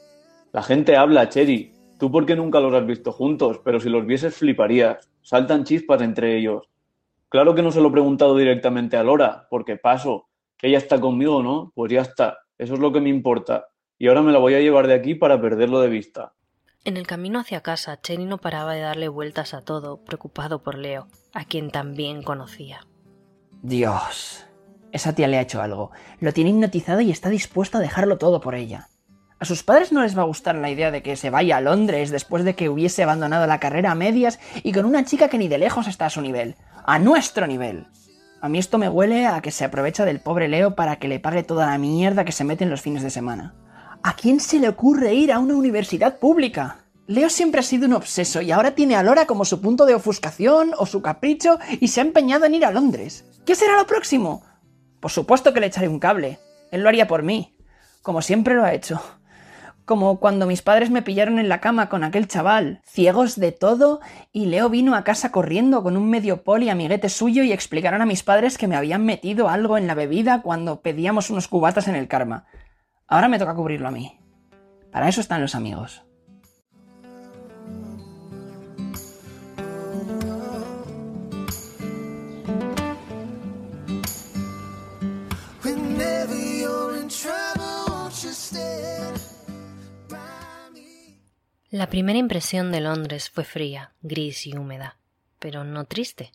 La 0.52 0.64
gente 0.64 0.96
habla, 0.96 1.30
Cherry. 1.30 1.74
Tú 1.98 2.12
porque 2.12 2.36
nunca 2.36 2.60
los 2.60 2.74
has 2.74 2.86
visto 2.86 3.12
juntos, 3.12 3.60
pero 3.64 3.80
si 3.80 3.90
los 3.90 4.06
vieses 4.06 4.36
fliparías. 4.36 5.10
Saltan 5.22 5.64
chispas 5.64 6.02
entre 6.02 6.38
ellos. 6.38 6.70
Claro 7.30 7.56
que 7.56 7.62
no 7.62 7.72
se 7.72 7.82
lo 7.82 7.90
he 7.90 7.92
preguntado 7.92 8.38
directamente 8.38 8.96
a 8.96 9.04
Lora, 9.04 9.48
porque 9.50 9.78
paso. 9.78 10.28
Que 10.58 10.68
ella 10.68 10.78
está 10.78 11.00
conmigo, 11.00 11.42
¿no? 11.42 11.72
Pues 11.76 11.92
ya 11.92 12.02
está. 12.02 12.38
Eso 12.58 12.74
es 12.76 12.80
lo 12.80 12.92
que 12.92 13.02
me 13.02 13.10
importa. 13.10 13.68
Y 13.98 14.08
ahora 14.08 14.22
me 14.22 14.32
la 14.32 14.40
voy 14.40 14.54
a 14.56 14.60
llevar 14.60 14.88
de 14.88 14.94
aquí 14.94 15.16
para 15.16 15.42
perderlo 15.42 15.82
de 15.82 15.90
vista. 15.90 16.34
En 16.84 16.98
el 16.98 17.08
camino 17.08 17.40
hacia 17.40 17.62
casa, 17.62 18.00
Cheney 18.02 18.26
no 18.26 18.38
paraba 18.38 18.74
de 18.74 18.82
darle 18.82 19.08
vueltas 19.08 19.54
a 19.54 19.62
todo, 19.62 20.04
preocupado 20.04 20.62
por 20.62 20.78
Leo, 20.78 21.08
a 21.34 21.46
quien 21.46 21.72
también 21.72 22.22
conocía. 22.22 22.86
Dios. 23.62 24.46
Esa 24.92 25.14
tía 25.14 25.28
le 25.28 25.38
ha 25.38 25.42
hecho 25.42 25.62
algo. 25.62 25.92
Lo 26.20 26.32
tiene 26.32 26.52
hipnotizado 26.52 27.02
y 27.02 27.12
está 27.12 27.30
dispuesto 27.30 27.78
a 27.78 27.82
dejarlo 27.82 28.18
todo 28.18 28.40
por 28.40 28.56
ella. 28.56 28.88
A 29.40 29.46
sus 29.46 29.64
padres 29.64 29.92
no 29.92 30.04
les 30.04 30.18
va 30.18 30.22
a 30.22 30.26
gustar 30.26 30.56
la 30.56 30.70
idea 30.70 30.92
de 30.92 31.04
que 31.04 31.18
se 31.18 31.30
vaya 31.30 31.58
a 31.58 31.62
Londres 31.62 32.10
después 32.12 32.46
de 32.46 32.56
que 32.56 32.70
hubiese 32.70 33.04
abandonado 33.04 33.48
la 33.48 33.60
carrera 33.60 33.92
a 33.92 33.96
medias 33.96 34.40
y 34.64 34.72
con 34.72 34.86
una 34.86 35.04
chica 35.04 35.28
que 35.28 35.38
ni 35.38 35.48
de 35.48 35.58
lejos 35.58 35.88
está 35.88 36.06
a 36.06 36.10
su 36.10 36.22
nivel. 36.22 36.56
A 36.86 37.00
nuestro 37.00 37.46
nivel. 37.48 37.88
A 38.46 38.48
mí 38.48 38.60
esto 38.60 38.78
me 38.78 38.90
huele 38.90 39.26
a 39.26 39.42
que 39.42 39.50
se 39.50 39.66
aprovecha 39.66 40.06
del 40.06 40.20
pobre 40.20 40.48
Leo 40.48 40.76
para 40.76 40.98
que 40.98 41.08
le 41.08 41.20
pague 41.20 41.42
toda 41.42 41.66
la 41.66 41.80
mierda 41.80 42.26
que 42.26 42.32
se 42.32 42.44
mete 42.44 42.64
en 42.64 42.70
los 42.70 42.80
fines 42.80 43.02
de 43.02 43.10
semana. 43.10 43.56
¿A 44.04 44.16
quién 44.16 44.40
se 44.40 44.60
le 44.60 44.70
ocurre 44.70 45.16
ir 45.16 45.32
a 45.32 45.40
una 45.40 45.56
universidad 45.56 46.20
pública? 46.20 46.78
Leo 47.08 47.32
siempre 47.32 47.62
ha 47.62 47.64
sido 47.64 47.88
un 47.88 47.94
obseso 47.94 48.44
y 48.44 48.52
ahora 48.52 48.76
tiene 48.76 48.96
a 48.96 49.02
Lora 49.02 49.26
como 49.26 49.46
su 49.46 49.62
punto 49.62 49.88
de 49.88 49.96
ofuscación 49.96 50.74
o 50.78 50.86
su 50.86 51.02
capricho 51.02 51.58
y 51.80 51.88
se 51.88 52.02
ha 52.02 52.04
empeñado 52.04 52.46
en 52.46 52.54
ir 52.54 52.66
a 52.66 52.72
Londres. 52.72 53.26
¿Qué 53.48 53.56
será 53.56 53.78
lo 53.78 53.88
próximo? 53.88 54.44
Por 55.00 55.10
supuesto 55.10 55.52
que 55.52 55.60
le 55.60 55.66
echaré 55.66 55.88
un 55.88 56.00
cable. 56.00 56.38
Él 56.70 56.84
lo 56.84 56.90
haría 56.90 57.08
por 57.08 57.24
mí, 57.24 57.58
como 58.04 58.22
siempre 58.22 58.54
lo 58.54 58.64
ha 58.64 58.76
hecho. 58.76 59.02
Como 59.86 60.20
cuando 60.20 60.48
mis 60.48 60.64
padres 60.64 60.90
me 60.90 61.04
pillaron 61.04 61.38
en 61.38 61.48
la 61.48 61.62
cama 61.62 61.90
con 61.90 62.04
aquel 62.04 62.28
chaval, 62.28 62.82
ciegos 62.86 63.40
de 63.40 63.52
todo, 63.52 64.02
y 64.32 64.48
Leo 64.48 64.68
vino 64.70 64.96
a 64.96 65.04
casa 65.04 65.32
corriendo 65.32 65.84
con 65.84 65.96
un 65.96 66.10
medio 66.10 66.44
poli 66.44 66.70
amiguete 66.70 67.08
suyo 67.08 67.44
y 67.44 67.52
explicaron 67.52 68.02
a 68.02 68.08
mis 68.08 68.24
padres 68.24 68.58
que 68.58 68.68
me 68.68 68.76
habían 68.76 69.06
metido 69.06 69.48
algo 69.48 69.78
en 69.78 69.86
la 69.86 69.94
bebida 69.94 70.42
cuando 70.42 70.82
pedíamos 70.82 71.30
unos 71.30 71.48
cubatas 71.48 71.88
en 71.88 71.96
el 71.96 72.08
karma. 72.08 72.46
Ahora 73.08 73.28
me 73.28 73.38
toca 73.38 73.54
cubrirlo 73.54 73.88
a 73.88 73.92
mí. 73.92 74.20
Para 74.92 75.08
eso 75.08 75.22
están 75.22 75.42
los 75.42 75.54
amigos. 75.54 76.04
La 91.76 91.88
primera 91.88 92.18
impresión 92.18 92.72
de 92.72 92.80
Londres 92.80 93.30
fue 93.30 93.44
fría, 93.44 93.92
gris 94.02 94.48
y 94.48 94.56
húmeda, 94.56 94.96
pero 95.40 95.66
no 95.66 95.84
triste. 95.84 96.32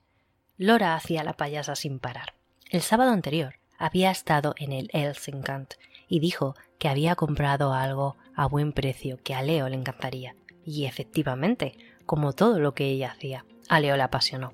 Lora 0.59 0.95
hacía 0.95 1.25
la 1.25 1.33
payasa 1.33 1.77
sin 1.77 1.99
parar. 1.99 2.35
El 2.69 2.83
sábado 2.83 3.11
anterior 3.11 3.55
había 3.79 4.11
estado 4.11 4.55
en 4.59 4.75
el 4.75 4.91
Elsenkant 4.93 5.77
y 6.09 6.21
dijo 6.21 6.57
que 6.79 6.89
había 6.91 7.15
comprado 7.15 7.73
algo 7.73 8.19
a 8.37 8.45
buen 8.45 8.75
precio 8.75 9.19
que 9.25 9.33
a 9.35 9.41
Leo 9.41 9.67
le 9.71 9.77
encantaría. 9.77 10.37
Y 10.67 10.85
efectivamente, 10.85 11.79
como 12.05 12.35
todo 12.35 12.59
lo 12.59 12.75
que 12.75 12.91
ella 12.91 13.13
hacía, 13.13 13.47
a 13.71 13.81
Leo 13.81 13.97
le 13.97 14.03
apasionó. 14.03 14.53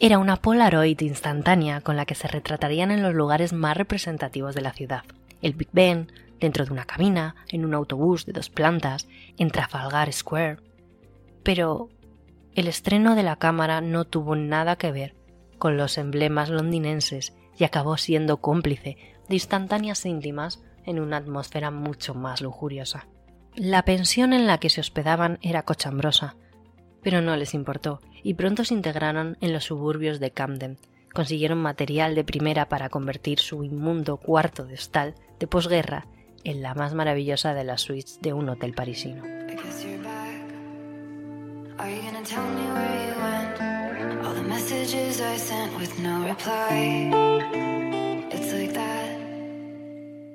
Era 0.00 0.18
una 0.18 0.34
Polaroid 0.34 1.00
instantánea 1.00 1.80
con 1.80 1.94
la 1.94 2.06
que 2.06 2.16
se 2.16 2.26
retratarían 2.26 2.90
en 2.90 3.04
los 3.04 3.14
lugares 3.14 3.52
más 3.52 3.76
representativos 3.76 4.56
de 4.56 4.62
la 4.62 4.72
ciudad. 4.72 5.04
El 5.42 5.52
Big 5.52 5.68
Ben, 5.70 6.10
dentro 6.40 6.64
de 6.64 6.72
una 6.72 6.84
cabina, 6.84 7.34
en 7.48 7.64
un 7.64 7.74
autobús 7.74 8.26
de 8.26 8.32
dos 8.32 8.50
plantas, 8.50 9.08
en 9.36 9.50
Trafalgar 9.50 10.12
Square. 10.12 10.58
Pero 11.42 11.88
el 12.54 12.66
estreno 12.68 13.14
de 13.14 13.22
la 13.22 13.36
cámara 13.36 13.80
no 13.80 14.04
tuvo 14.04 14.36
nada 14.36 14.76
que 14.76 14.92
ver 14.92 15.14
con 15.58 15.76
los 15.76 15.98
emblemas 15.98 16.48
londinenses 16.48 17.34
y 17.58 17.64
acabó 17.64 17.96
siendo 17.96 18.38
cómplice 18.38 18.96
de 19.28 19.34
instantáneas 19.34 20.04
íntimas 20.06 20.62
en 20.84 21.00
una 21.00 21.18
atmósfera 21.18 21.70
mucho 21.70 22.14
más 22.14 22.40
lujuriosa. 22.40 23.06
La 23.54 23.84
pensión 23.84 24.32
en 24.32 24.46
la 24.46 24.58
que 24.58 24.70
se 24.70 24.80
hospedaban 24.80 25.38
era 25.42 25.64
cochambrosa, 25.64 26.36
pero 27.02 27.20
no 27.20 27.36
les 27.36 27.54
importó 27.54 28.00
y 28.22 28.34
pronto 28.34 28.64
se 28.64 28.74
integraron 28.74 29.36
en 29.40 29.52
los 29.52 29.64
suburbios 29.64 30.20
de 30.20 30.30
Camden. 30.30 30.78
Consiguieron 31.12 31.58
material 31.58 32.14
de 32.14 32.24
primera 32.24 32.68
para 32.68 32.88
convertir 32.88 33.38
su 33.40 33.64
inmundo 33.64 34.18
cuarto 34.18 34.64
de 34.64 34.74
hostal 34.74 35.14
de 35.38 35.46
posguerra 35.46 36.06
en 36.44 36.62
la 36.62 36.74
más 36.74 36.94
maravillosa 36.94 37.54
de 37.54 37.64
las 37.64 37.82
suites 37.82 38.20
de 38.20 38.32
un 38.32 38.48
hotel 38.48 38.74
parisino. 38.74 39.22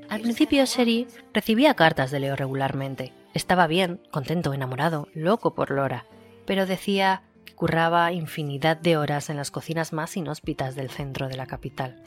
Al 0.09 0.21
principio 0.21 0.65
Sherry 0.65 1.07
recibía 1.33 1.73
cartas 1.73 2.11
de 2.11 2.19
Leo 2.19 2.35
regularmente. 2.35 3.13
Estaba 3.33 3.67
bien, 3.67 3.99
contento, 4.11 4.53
enamorado, 4.53 5.07
loco 5.13 5.55
por 5.55 5.71
Lora, 5.71 6.05
pero 6.45 6.65
decía 6.65 7.23
que 7.45 7.55
curraba 7.55 8.11
infinidad 8.11 8.77
de 8.77 8.95
horas 8.95 9.29
en 9.29 9.37
las 9.37 9.51
cocinas 9.51 9.91
más 9.91 10.15
inhóspitas 10.15 10.75
del 10.75 10.91
centro 10.91 11.27
de 11.27 11.37
la 11.37 11.47
capital. 11.47 12.03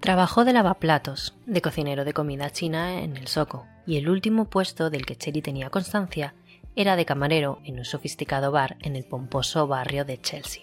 Trabajó 0.00 0.46
de 0.46 0.54
lavaplatos, 0.54 1.36
de 1.44 1.60
cocinero 1.60 2.06
de 2.06 2.14
comida 2.14 2.48
china 2.48 3.02
en 3.02 3.18
el 3.18 3.28
Soco, 3.28 3.66
y 3.86 3.98
el 3.98 4.08
último 4.08 4.46
puesto 4.46 4.88
del 4.88 5.04
que 5.04 5.14
Cherry 5.14 5.42
tenía 5.42 5.68
constancia 5.68 6.34
era 6.74 6.96
de 6.96 7.04
camarero 7.04 7.60
en 7.64 7.78
un 7.78 7.84
sofisticado 7.84 8.50
bar 8.50 8.78
en 8.80 8.96
el 8.96 9.04
pomposo 9.04 9.66
barrio 9.66 10.06
de 10.06 10.18
Chelsea. 10.18 10.62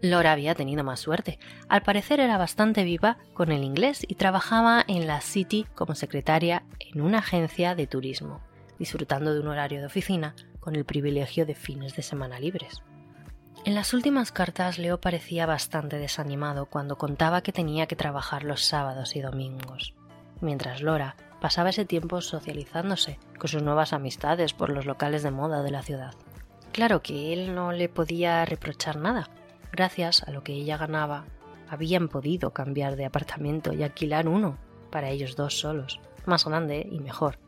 Laura 0.00 0.32
había 0.32 0.54
tenido 0.54 0.82
más 0.82 1.00
suerte. 1.00 1.38
Al 1.68 1.82
parecer 1.82 2.20
era 2.20 2.38
bastante 2.38 2.84
viva 2.84 3.18
con 3.34 3.52
el 3.52 3.64
inglés 3.64 4.02
y 4.08 4.14
trabajaba 4.14 4.82
en 4.88 5.06
la 5.06 5.20
City 5.20 5.66
como 5.74 5.94
secretaria 5.94 6.64
en 6.80 7.02
una 7.02 7.18
agencia 7.18 7.74
de 7.74 7.86
turismo, 7.86 8.40
disfrutando 8.78 9.34
de 9.34 9.40
un 9.40 9.48
horario 9.48 9.80
de 9.80 9.86
oficina 9.86 10.34
con 10.60 10.74
el 10.74 10.86
privilegio 10.86 11.44
de 11.44 11.54
fines 11.54 11.96
de 11.96 12.02
semana 12.02 12.40
libres. 12.40 12.82
En 13.64 13.74
las 13.74 13.94
últimas 13.94 14.30
cartas 14.30 14.78
Leo 14.78 15.00
parecía 15.00 15.46
bastante 15.46 15.96
desanimado 15.98 16.66
cuando 16.66 16.98
contaba 16.98 17.40
que 17.40 17.50
tenía 17.50 17.86
que 17.86 17.96
trabajar 17.96 18.44
los 18.44 18.62
sábados 18.66 19.16
y 19.16 19.22
domingos, 19.22 19.94
mientras 20.42 20.82
Lora 20.82 21.16
pasaba 21.40 21.70
ese 21.70 21.86
tiempo 21.86 22.20
socializándose 22.20 23.18
con 23.38 23.48
sus 23.48 23.62
nuevas 23.62 23.94
amistades 23.94 24.52
por 24.52 24.68
los 24.68 24.84
locales 24.84 25.22
de 25.22 25.30
moda 25.30 25.62
de 25.62 25.70
la 25.70 25.82
ciudad. 25.82 26.12
Claro 26.72 27.00
que 27.00 27.32
él 27.32 27.54
no 27.54 27.72
le 27.72 27.88
podía 27.88 28.44
reprochar 28.44 28.96
nada. 28.96 29.30
Gracias 29.72 30.22
a 30.24 30.30
lo 30.30 30.44
que 30.44 30.52
ella 30.52 30.76
ganaba, 30.76 31.24
habían 31.70 32.08
podido 32.08 32.52
cambiar 32.52 32.96
de 32.96 33.06
apartamento 33.06 33.72
y 33.72 33.82
alquilar 33.82 34.28
uno 34.28 34.58
para 34.90 35.08
ellos 35.08 35.36
dos 35.36 35.58
solos, 35.58 36.00
más 36.26 36.44
grande 36.44 36.86
y 36.90 37.00
mejor. 37.00 37.38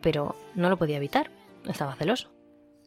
Pero 0.00 0.34
no 0.56 0.68
lo 0.70 0.76
podía 0.76 0.96
evitar, 0.96 1.30
estaba 1.68 1.94
celoso. 1.94 2.31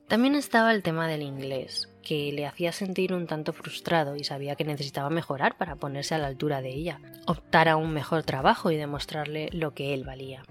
También 0.07 0.35
estaba 0.35 0.71
el 0.71 0.83
tema 0.83 1.07
del 1.07 1.21
inglés, 1.21 1.89
que 2.03 2.31
le 2.31 2.45
hacía 2.45 2.71
sentir 2.71 3.13
un 3.13 3.25
tanto 3.27 3.53
frustrado 3.53 4.15
y 4.15 4.24
sabía 4.24 4.55
que 4.55 4.63
necesitaba 4.63 5.09
mejorar 5.09 5.57
para 5.57 5.75
ponerse 5.75 6.15
a 6.15 6.19
la 6.19 6.27
altura 6.27 6.62
de 6.62 6.69
ella, 6.69 7.00
optar 7.25 7.69
a 7.69 7.77
un 7.77 7.91
mejor 7.91 8.24
trabajo 8.24 8.71
y 8.71 8.77
demostrarle 8.77 9.50
lo 9.51 9.74
que 9.74 9.93
él 9.93 10.03
valía. 10.03 10.43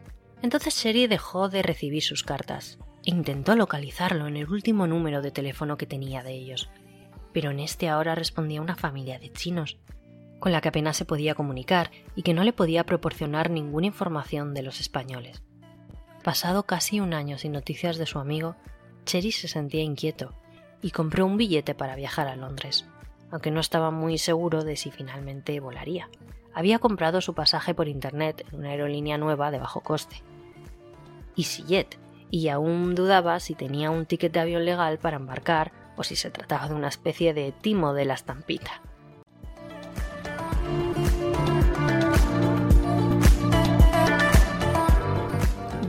Entonces 0.42 0.74
Sherry 0.74 1.06
dejó 1.06 1.48
de 1.48 1.62
recibir 1.62 2.02
sus 2.02 2.24
cartas 2.24 2.78
intentó 3.04 3.54
localizarlo 3.54 4.26
en 4.26 4.36
el 4.36 4.48
último 4.48 4.86
número 4.86 5.22
de 5.22 5.30
teléfono 5.30 5.76
que 5.76 5.86
tenía 5.86 6.22
de 6.22 6.32
ellos, 6.32 6.70
pero 7.32 7.50
en 7.50 7.60
este 7.60 7.88
ahora 7.88 8.14
respondía 8.14 8.62
una 8.62 8.76
familia 8.76 9.18
de 9.18 9.30
chinos, 9.32 9.78
con 10.38 10.52
la 10.52 10.60
que 10.60 10.68
apenas 10.68 10.96
se 10.96 11.04
podía 11.04 11.34
comunicar 11.34 11.90
y 12.14 12.22
que 12.22 12.34
no 12.34 12.44
le 12.44 12.52
podía 12.52 12.84
proporcionar 12.84 13.50
ninguna 13.50 13.86
información 13.86 14.54
de 14.54 14.62
los 14.62 14.80
españoles. 14.80 15.42
Pasado 16.22 16.64
casi 16.64 17.00
un 17.00 17.12
año 17.12 17.38
sin 17.38 17.52
noticias 17.52 17.98
de 17.98 18.06
su 18.06 18.18
amigo, 18.18 18.56
Cherry 19.04 19.32
se 19.32 19.48
sentía 19.48 19.82
inquieto 19.82 20.32
y 20.82 20.90
compró 20.90 21.26
un 21.26 21.36
billete 21.36 21.74
para 21.74 21.96
viajar 21.96 22.28
a 22.28 22.36
Londres, 22.36 22.86
aunque 23.30 23.50
no 23.50 23.60
estaba 23.60 23.90
muy 23.90 24.18
seguro 24.18 24.64
de 24.64 24.76
si 24.76 24.90
finalmente 24.90 25.58
volaría. 25.60 26.08
Había 26.52 26.78
comprado 26.78 27.20
su 27.20 27.34
pasaje 27.34 27.74
por 27.74 27.88
internet 27.88 28.44
en 28.52 28.60
una 28.60 28.70
aerolínea 28.70 29.18
nueva 29.18 29.50
de 29.50 29.58
bajo 29.58 29.80
coste, 29.80 30.22
EasyJet, 31.36 31.98
y 32.30 32.48
aún 32.48 32.94
dudaba 32.94 33.38
si 33.40 33.54
tenía 33.54 33.90
un 33.90 34.06
ticket 34.06 34.32
de 34.32 34.40
avión 34.40 34.64
legal 34.64 34.98
para 34.98 35.16
embarcar 35.16 35.72
o 35.96 36.02
si 36.02 36.16
se 36.16 36.30
trataba 36.30 36.68
de 36.68 36.74
una 36.74 36.88
especie 36.88 37.34
de 37.34 37.52
timo 37.52 37.92
de 37.92 38.04
la 38.04 38.14
estampita. 38.14 38.82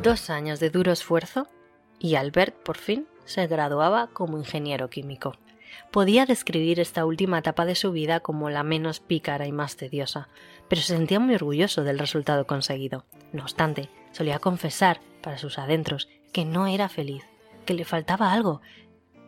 Dos 0.01 0.29
años 0.29 0.59
de 0.59 0.69
duro 0.69 0.91
esfuerzo 0.91 1.47
y 1.99 2.15
Albert 2.15 2.55
por 2.63 2.77
fin 2.77 3.07
se 3.25 3.47
graduaba 3.47 4.07
como 4.07 4.37
ingeniero 4.37 4.89
químico. 4.89 5.33
Podía 5.91 6.25
describir 6.25 6.79
esta 6.79 7.05
última 7.05 7.39
etapa 7.39 7.65
de 7.65 7.75
su 7.75 7.91
vida 7.91 8.19
como 8.19 8.49
la 8.49 8.63
menos 8.63 8.99
pícara 8.99 9.47
y 9.47 9.51
más 9.51 9.75
tediosa, 9.75 10.29
pero 10.69 10.81
se 10.81 10.95
sentía 10.95 11.19
muy 11.19 11.35
orgulloso 11.35 11.83
del 11.83 11.99
resultado 11.99 12.47
conseguido. 12.47 13.05
No 13.33 13.43
obstante, 13.43 13.89
solía 14.11 14.39
confesar 14.39 15.01
para 15.21 15.37
sus 15.37 15.57
adentros 15.57 16.07
que 16.31 16.45
no 16.45 16.67
era 16.67 16.89
feliz, 16.89 17.23
que 17.65 17.73
le 17.73 17.85
faltaba 17.85 18.31
algo, 18.31 18.61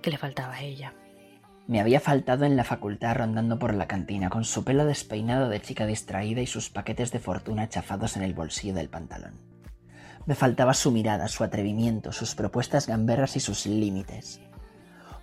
que 0.01 0.11
le 0.11 0.17
faltaba 0.17 0.53
a 0.53 0.61
ella. 0.61 0.93
Me 1.67 1.81
había 1.81 1.99
faltado 1.99 2.45
en 2.45 2.55
la 2.55 2.63
facultad 2.63 3.17
rondando 3.17 3.59
por 3.59 3.73
la 3.73 3.87
cantina 3.87 4.29
con 4.29 4.45
su 4.45 4.63
pelo 4.63 4.85
despeinado 4.85 5.49
de 5.49 5.61
chica 5.61 5.85
distraída 5.85 6.41
y 6.41 6.47
sus 6.47 6.69
paquetes 6.69 7.11
de 7.11 7.19
fortuna 7.19 7.67
chafados 7.67 8.15
en 8.15 8.23
el 8.23 8.33
bolsillo 8.33 8.73
del 8.73 8.87
pantalón. 8.87 9.33
Me 10.27 10.35
faltaba 10.35 10.73
su 10.73 10.91
mirada, 10.91 11.29
su 11.29 11.45
atrevimiento, 11.45 12.11
sus 12.11 12.35
propuestas 12.35 12.85
gamberras 12.85 13.37
y 13.37 13.39
sus 13.39 13.65
límites. 13.65 14.41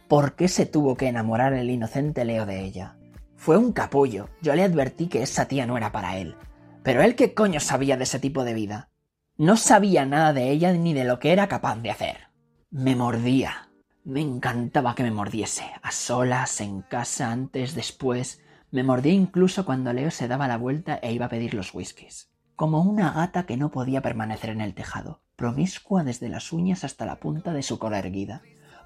¿Por 0.08 0.34
qué 0.34 0.48
se 0.48 0.64
tuvo 0.64 0.96
que 0.96 1.08
enamorar 1.08 1.52
el 1.52 1.68
inocente 1.68 2.24
Leo 2.24 2.46
de 2.46 2.64
ella? 2.64 2.96
Fue 3.36 3.58
un 3.58 3.72
capullo. 3.72 4.30
Yo 4.40 4.54
le 4.54 4.62
advertí 4.62 5.08
que 5.08 5.22
esa 5.22 5.46
tía 5.46 5.66
no 5.66 5.76
era 5.76 5.92
para 5.92 6.16
él. 6.16 6.36
Pero 6.82 7.02
él 7.02 7.16
qué 7.16 7.34
coño 7.34 7.60
sabía 7.60 7.98
de 7.98 8.04
ese 8.04 8.18
tipo 8.18 8.44
de 8.44 8.54
vida. 8.54 8.88
No 9.36 9.58
sabía 9.58 10.06
nada 10.06 10.32
de 10.32 10.50
ella 10.50 10.72
ni 10.72 10.94
de 10.94 11.04
lo 11.04 11.18
que 11.18 11.32
era 11.32 11.48
capaz 11.48 11.76
de 11.76 11.90
hacer. 11.90 12.28
Me 12.70 12.96
mordía. 12.96 13.68
Me 14.04 14.22
encantaba 14.22 14.94
que 14.94 15.02
me 15.02 15.10
mordiese. 15.10 15.64
A 15.82 15.92
solas, 15.92 16.62
en 16.62 16.80
casa, 16.80 17.30
antes, 17.30 17.74
después. 17.74 18.40
Me 18.70 18.82
mordía 18.82 19.12
incluso 19.12 19.66
cuando 19.66 19.92
Leo 19.92 20.10
se 20.10 20.28
daba 20.28 20.48
la 20.48 20.56
vuelta 20.56 20.98
e 21.02 21.12
iba 21.12 21.26
a 21.26 21.30
pedir 21.30 21.52
los 21.52 21.74
whiskies 21.74 22.33
como 22.56 22.82
una 22.82 23.12
gata 23.12 23.46
que 23.46 23.56
no 23.56 23.70
podía 23.70 24.00
permanecer 24.00 24.50
en 24.50 24.60
el 24.60 24.74
tejado, 24.74 25.20
promiscua 25.36 26.04
desde 26.04 26.28
las 26.28 26.52
uñas 26.52 26.84
hasta 26.84 27.06
la 27.06 27.16
punta 27.16 27.52
de 27.52 27.62
su 27.62 27.78
cola 27.78 27.98
erguida. 27.98 28.42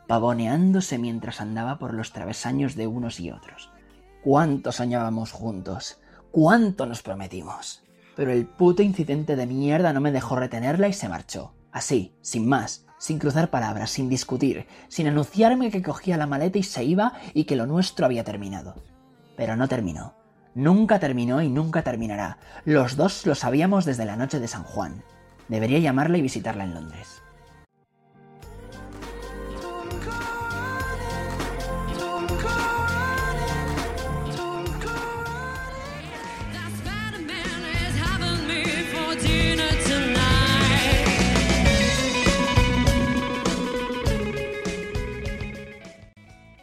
pavoneándose 0.06 0.96
mientras 0.96 1.42
andaba 1.42 1.78
por 1.78 1.92
los 1.92 2.12
travesaños 2.12 2.76
de 2.76 2.86
unos 2.86 3.20
y 3.20 3.30
otros. 3.30 3.70
Cuánto 4.24 4.72
soñábamos 4.72 5.32
juntos, 5.32 6.00
cuánto 6.30 6.86
nos 6.86 7.02
prometimos. 7.02 7.84
Pero 8.16 8.32
el 8.32 8.46
puto 8.46 8.82
incidente 8.82 9.36
de 9.36 9.46
mierda 9.46 9.92
no 9.92 10.00
me 10.00 10.10
dejó 10.10 10.36
retenerla 10.36 10.88
y 10.88 10.94
se 10.94 11.10
marchó. 11.10 11.52
Así, 11.72 12.16
sin 12.22 12.48
más, 12.48 12.86
sin 12.98 13.18
cruzar 13.18 13.50
palabras, 13.50 13.90
sin 13.90 14.08
discutir, 14.08 14.66
sin 14.88 15.06
anunciarme 15.06 15.70
que 15.70 15.82
cogía 15.82 16.16
la 16.16 16.26
maleta 16.26 16.58
y 16.58 16.62
se 16.62 16.84
iba 16.84 17.12
y 17.34 17.44
que 17.44 17.56
lo 17.56 17.66
nuestro 17.66 18.06
había 18.06 18.24
terminado. 18.24 18.74
Pero 19.36 19.56
no 19.56 19.68
terminó. 19.68 20.17
Nunca 20.58 20.98
terminó 20.98 21.40
y 21.40 21.48
nunca 21.48 21.82
terminará. 21.82 22.36
Los 22.64 22.96
dos 22.96 23.24
lo 23.26 23.36
sabíamos 23.36 23.84
desde 23.84 24.04
la 24.04 24.16
noche 24.16 24.40
de 24.40 24.48
San 24.48 24.64
Juan. 24.64 25.04
Debería 25.46 25.78
llamarla 25.78 26.18
y 26.18 26.22
visitarla 26.22 26.64
en 26.64 26.74
Londres. 26.74 27.22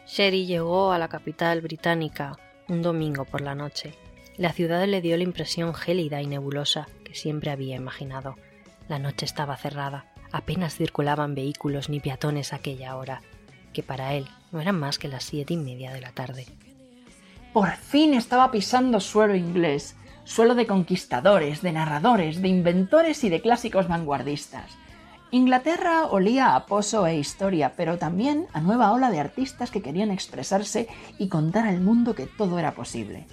Sherry 0.06 0.44
llegó 0.44 0.92
a 0.92 0.98
la 0.98 1.08
capital 1.08 1.62
británica 1.62 2.36
un 2.68 2.82
domingo 2.82 3.24
por 3.24 3.40
la 3.40 3.54
noche. 3.54 3.94
La 4.36 4.52
ciudad 4.52 4.84
le 4.86 5.00
dio 5.00 5.16
la 5.16 5.22
impresión 5.22 5.74
gélida 5.74 6.20
y 6.20 6.26
nebulosa 6.26 6.88
que 7.04 7.14
siempre 7.14 7.50
había 7.50 7.76
imaginado. 7.76 8.36
La 8.88 8.98
noche 8.98 9.24
estaba 9.24 9.56
cerrada, 9.56 10.12
apenas 10.32 10.74
circulaban 10.74 11.34
vehículos 11.34 11.88
ni 11.88 12.00
peatones 12.00 12.52
a 12.52 12.56
aquella 12.56 12.96
hora, 12.96 13.22
que 13.72 13.82
para 13.82 14.14
él 14.14 14.26
no 14.52 14.60
eran 14.60 14.78
más 14.78 14.98
que 14.98 15.08
las 15.08 15.24
siete 15.24 15.54
y 15.54 15.56
media 15.56 15.92
de 15.92 16.00
la 16.00 16.12
tarde. 16.12 16.46
Por 17.52 17.70
fin 17.76 18.14
estaba 18.14 18.50
pisando 18.50 19.00
suelo 19.00 19.34
inglés, 19.34 19.96
suelo 20.24 20.54
de 20.54 20.66
conquistadores, 20.66 21.62
de 21.62 21.72
narradores, 21.72 22.42
de 22.42 22.48
inventores 22.48 23.24
y 23.24 23.30
de 23.30 23.40
clásicos 23.40 23.88
vanguardistas. 23.88 24.76
Inglaterra 25.32 26.06
olía 26.06 26.54
a 26.54 26.66
pozo 26.66 27.04
e 27.06 27.16
historia, 27.18 27.72
pero 27.76 27.98
también 27.98 28.46
a 28.52 28.60
nueva 28.60 28.92
ola 28.92 29.10
de 29.10 29.18
artistas 29.18 29.72
que 29.72 29.82
querían 29.82 30.12
expresarse 30.12 30.86
y 31.18 31.28
contar 31.28 31.66
al 31.66 31.80
mundo 31.80 32.14
que 32.14 32.26
todo 32.26 32.60
era 32.60 32.72
posible. 32.72 33.26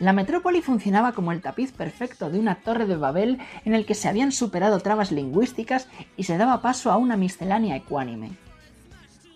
La 0.00 0.12
metrópoli 0.12 0.60
funcionaba 0.60 1.12
como 1.12 1.30
el 1.30 1.40
tapiz 1.40 1.72
perfecto 1.72 2.30
de 2.30 2.40
una 2.40 2.56
torre 2.56 2.86
de 2.86 2.96
Babel 2.96 3.38
en 3.64 3.74
el 3.74 3.86
que 3.86 3.94
se 3.94 4.08
habían 4.08 4.32
superado 4.32 4.80
trabas 4.80 5.12
lingüísticas 5.12 5.88
y 6.16 6.24
se 6.24 6.36
daba 6.36 6.62
paso 6.62 6.90
a 6.90 6.96
una 6.96 7.16
miscelánea 7.16 7.76
ecuánime. 7.76 8.32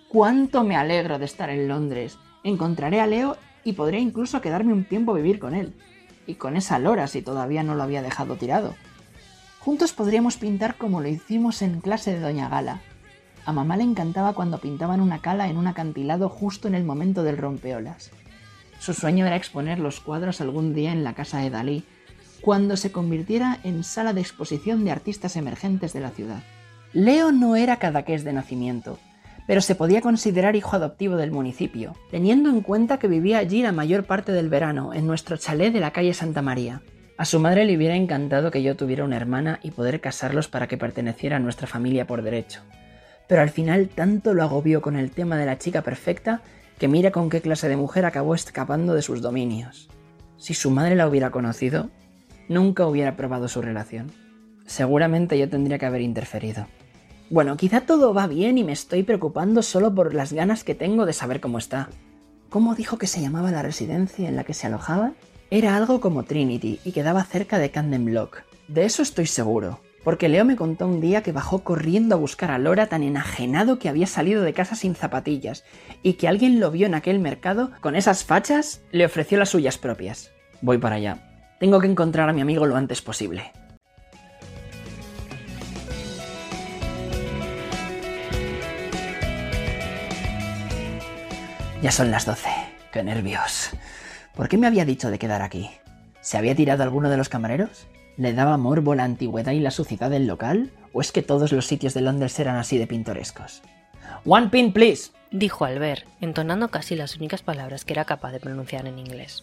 ¡Cuánto 0.09 0.65
me 0.65 0.77
alegro 0.77 1.19
de 1.19 1.27
estar 1.27 1.51
en 1.51 1.69
Londres! 1.69 2.19
Encontraré 2.43 3.01
a 3.01 3.07
Leo 3.07 3.37
y 3.63 3.75
podré 3.75 4.01
incluso 4.01 4.41
quedarme 4.41 4.73
un 4.73 4.85
tiempo 4.85 5.13
a 5.13 5.17
vivir 5.17 5.39
con 5.39 5.55
él. 5.55 5.75
Y 6.27 6.35
con 6.35 6.57
esa 6.57 6.79
Lora 6.79 7.07
si 7.07 7.23
todavía 7.23 7.63
no 7.63 7.75
lo 7.75 7.83
había 7.83 8.03
dejado 8.03 8.37
tirado. 8.37 8.75
Juntos 9.65 9.95
podríamos 9.95 10.37
pintar 10.37 10.77
como 10.77 11.01
lo 11.01 11.09
hicimos 11.09 11.63
en 11.63 11.81
clase 11.81 12.13
de 12.13 12.21
Doña 12.21 12.51
Gala. 12.51 12.83
A 13.47 13.53
mamá 13.55 13.79
le 13.79 13.85
encantaba 13.85 14.35
cuando 14.35 14.59
pintaban 14.59 15.01
una 15.01 15.23
cala 15.23 15.49
en 15.49 15.57
un 15.57 15.67
acantilado 15.67 16.29
justo 16.29 16.69
en 16.69 16.75
el 16.75 16.85
momento 16.85 17.23
del 17.23 17.39
rompeolas. 17.39 18.11
Su 18.79 18.93
sueño 18.93 19.27
era 19.27 19.37
exponer 19.37 19.79
los 19.79 20.01
cuadros 20.01 20.43
algún 20.43 20.75
día 20.75 20.93
en 20.93 21.03
la 21.03 21.15
casa 21.15 21.39
de 21.39 21.49
Dalí, 21.49 21.85
cuando 22.43 22.77
se 22.77 22.93
convirtiera 22.93 23.59
en 23.65 23.85
sala 23.85 24.13
de 24.13 24.21
exposición 24.21 24.85
de 24.85 24.91
artistas 24.91 25.35
emergentes 25.35 25.95
de 25.95 26.01
la 26.01 26.11
ciudad. 26.11 26.43
Leo 26.93 27.33
no 27.33 27.57
era 27.57 27.79
cadaqués 27.79 28.23
de 28.23 28.35
nacimiento, 28.35 28.99
pero 29.47 29.63
se 29.63 29.75
podía 29.75 30.03
considerar 30.03 30.57
hijo 30.57 30.77
adoptivo 30.77 31.17
del 31.17 31.31
municipio, 31.31 31.97
teniendo 32.11 32.51
en 32.51 32.61
cuenta 32.61 32.99
que 32.99 33.09
vivía 33.09 33.39
allí 33.39 33.63
la 33.63 33.73
mayor 33.73 34.05
parte 34.05 34.33
del 34.33 34.51
verano, 34.51 34.93
en 34.93 35.07
nuestro 35.07 35.39
chalet 35.39 35.73
de 35.73 35.81
la 35.81 35.93
calle 35.93 36.13
Santa 36.13 36.43
María. 36.43 36.83
A 37.17 37.25
su 37.25 37.39
madre 37.39 37.65
le 37.65 37.77
hubiera 37.77 37.95
encantado 37.95 38.51
que 38.51 38.63
yo 38.63 38.75
tuviera 38.75 39.05
una 39.05 39.17
hermana 39.17 39.61
y 39.63 39.71
poder 39.71 40.01
casarlos 40.01 40.49
para 40.49 40.67
que 40.67 40.77
perteneciera 40.77 41.37
a 41.37 41.41
nuestra 41.41 41.69
familia 41.69 42.09
por 42.09 42.23
derecho. 42.23 42.61
Pero 43.29 43.41
al 43.41 43.51
final 43.51 43.89
tanto 43.89 44.35
lo 44.35 44.43
agobió 44.43 44.83
con 44.83 44.97
el 44.97 45.13
tema 45.13 45.37
de 45.37 45.47
la 45.47 45.59
chica 45.59 45.83
perfecta 45.83 46.43
que 46.79 46.89
mira 46.89 47.13
con 47.13 47.31
qué 47.31 47.41
clase 47.41 47.69
de 47.69 47.77
mujer 47.77 48.05
acabó 48.05 48.35
escapando 48.35 48.95
de 48.95 49.03
sus 49.03 49.23
dominios. 49.23 49.89
Si 50.39 50.55
su 50.55 50.71
madre 50.71 50.97
la 50.97 51.07
hubiera 51.07 51.31
conocido, 51.31 51.89
nunca 52.49 52.85
hubiera 52.85 53.17
probado 53.17 53.47
su 53.47 53.63
relación. 53.63 54.11
Seguramente 54.67 55.39
yo 55.39 55.49
tendría 55.49 55.79
que 55.79 55.87
haber 55.87 56.01
interferido. 56.01 56.67
Bueno, 57.31 57.57
quizá 57.57 57.83
todo 57.83 58.13
va 58.13 58.27
bien 58.27 58.59
y 58.59 58.65
me 58.65 58.73
estoy 58.73 59.05
preocupando 59.05 59.63
solo 59.63 59.95
por 59.95 60.15
las 60.15 60.33
ganas 60.33 60.65
que 60.65 60.75
tengo 60.75 61.07
de 61.07 61.13
saber 61.13 61.41
cómo 61.41 61.59
está. 61.59 61.89
¿Cómo 62.51 62.75
dijo 62.75 62.99
que 62.99 63.07
se 63.07 63.21
llamaba 63.21 63.53
la 63.53 63.63
residencia 63.63 64.29
en 64.29 64.37
la 64.37 64.45
que 64.45 64.55
se 64.55 64.67
alojaba? 64.67 65.13
Era 65.55 65.77
algo 65.77 66.01
como 66.01 66.25
Trinity 66.25 66.81
y 66.85 66.91
quedaba 66.91 67.23
cerca 67.23 67.61
de 67.61 67.71
Camden 67.71 68.05
Block. 68.05 68.43
De 68.67 68.85
eso 68.85 69.03
estoy 69.03 69.29
seguro, 69.29 69.79
porque 70.03 70.29
Leo 70.29 70.45
me 70.45 70.57
contó 70.57 70.89
un 70.89 71.01
día 71.01 71.23
que 71.23 71.31
bajó 71.31 71.63
corriendo 71.63 72.17
a 72.17 72.19
buscar 72.19 72.51
a 72.51 72.59
Lora 72.59 72.89
tan 72.89 73.05
enajenado 73.05 73.79
que 73.79 73.89
había 73.89 74.09
salido 74.09 74.43
de 74.43 74.53
casa 74.53 74.75
sin 74.75 74.97
zapatillas 74.97 75.63
y 76.03 76.15
que 76.15 76.27
alguien 76.27 76.59
lo 76.59 76.73
vio 76.73 76.89
en 76.89 76.97
aquel 76.97 77.21
mercado 77.21 77.71
con 77.81 77.95
esas 77.95 78.25
fachas, 78.25 78.83
le 78.91 79.07
ofreció 79.07 79.39
las 79.39 79.51
suyas 79.51 79.79
propias. 79.79 80.33
Voy 80.61 80.79
para 80.79 80.97
allá. 80.97 81.19
Tengo 81.61 81.79
que 81.79 81.87
encontrar 81.87 82.29
a 82.29 82.33
mi 82.33 82.41
amigo 82.41 82.67
lo 82.67 82.75
antes 82.75 83.01
posible. 83.01 83.53
Ya 91.81 91.93
son 91.93 92.11
las 92.11 92.27
12. 92.27 92.51
¡Qué 92.93 93.05
nervios! 93.05 93.71
¿Por 94.35 94.49
qué 94.49 94.59
me 94.59 94.67
había 94.67 94.85
dicho 94.85 95.11
de 95.11 95.19
quedar 95.19 95.43
aquí? 95.43 95.71
¿Se 96.21 96.37
había 96.37 96.57
tirado 96.57 96.83
alguno 96.83 97.09
de 97.09 97.17
los 97.17 97.29
camareros? 97.29 97.87
¿Le 98.17 98.33
daba 98.33 98.57
morbo 98.57 98.97
la 98.97 99.05
antigüedad 99.05 99.53
y 99.53 99.61
la 99.61 99.71
suciedad 99.71 100.11
del 100.11 100.27
local? 100.27 100.73
¿O 100.93 101.01
es 101.01 101.13
que 101.13 101.23
todos 101.23 101.53
los 101.53 101.67
sitios 101.67 101.95
de 101.95 102.01
Londres 102.01 102.39
eran 102.41 102.57
así 102.57 102.77
de 102.77 102.89
pintorescos? 102.89 103.63
One 104.25 104.49
pin, 104.49 104.73
please, 104.73 105.13
dijo 105.31 105.65
Albert, 105.65 106.05
entonando 106.21 106.69
casi 106.69 106.97
las 106.97 107.17
únicas 107.17 107.43
palabras 107.43 107.85
que 107.85 107.93
era 107.93 108.05
capaz 108.05 108.33
de 108.33 108.41
pronunciar 108.41 108.87
en 108.87 108.99
inglés. 108.99 109.43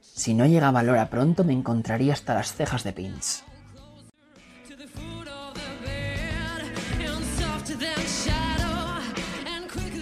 Si 0.00 0.34
no 0.34 0.44
llegaba 0.46 0.82
Lora 0.82 1.08
pronto, 1.08 1.44
me 1.44 1.52
encontraría 1.52 2.12
hasta 2.12 2.34
las 2.34 2.52
cejas 2.52 2.82
de 2.82 2.92
pins. 2.92 3.44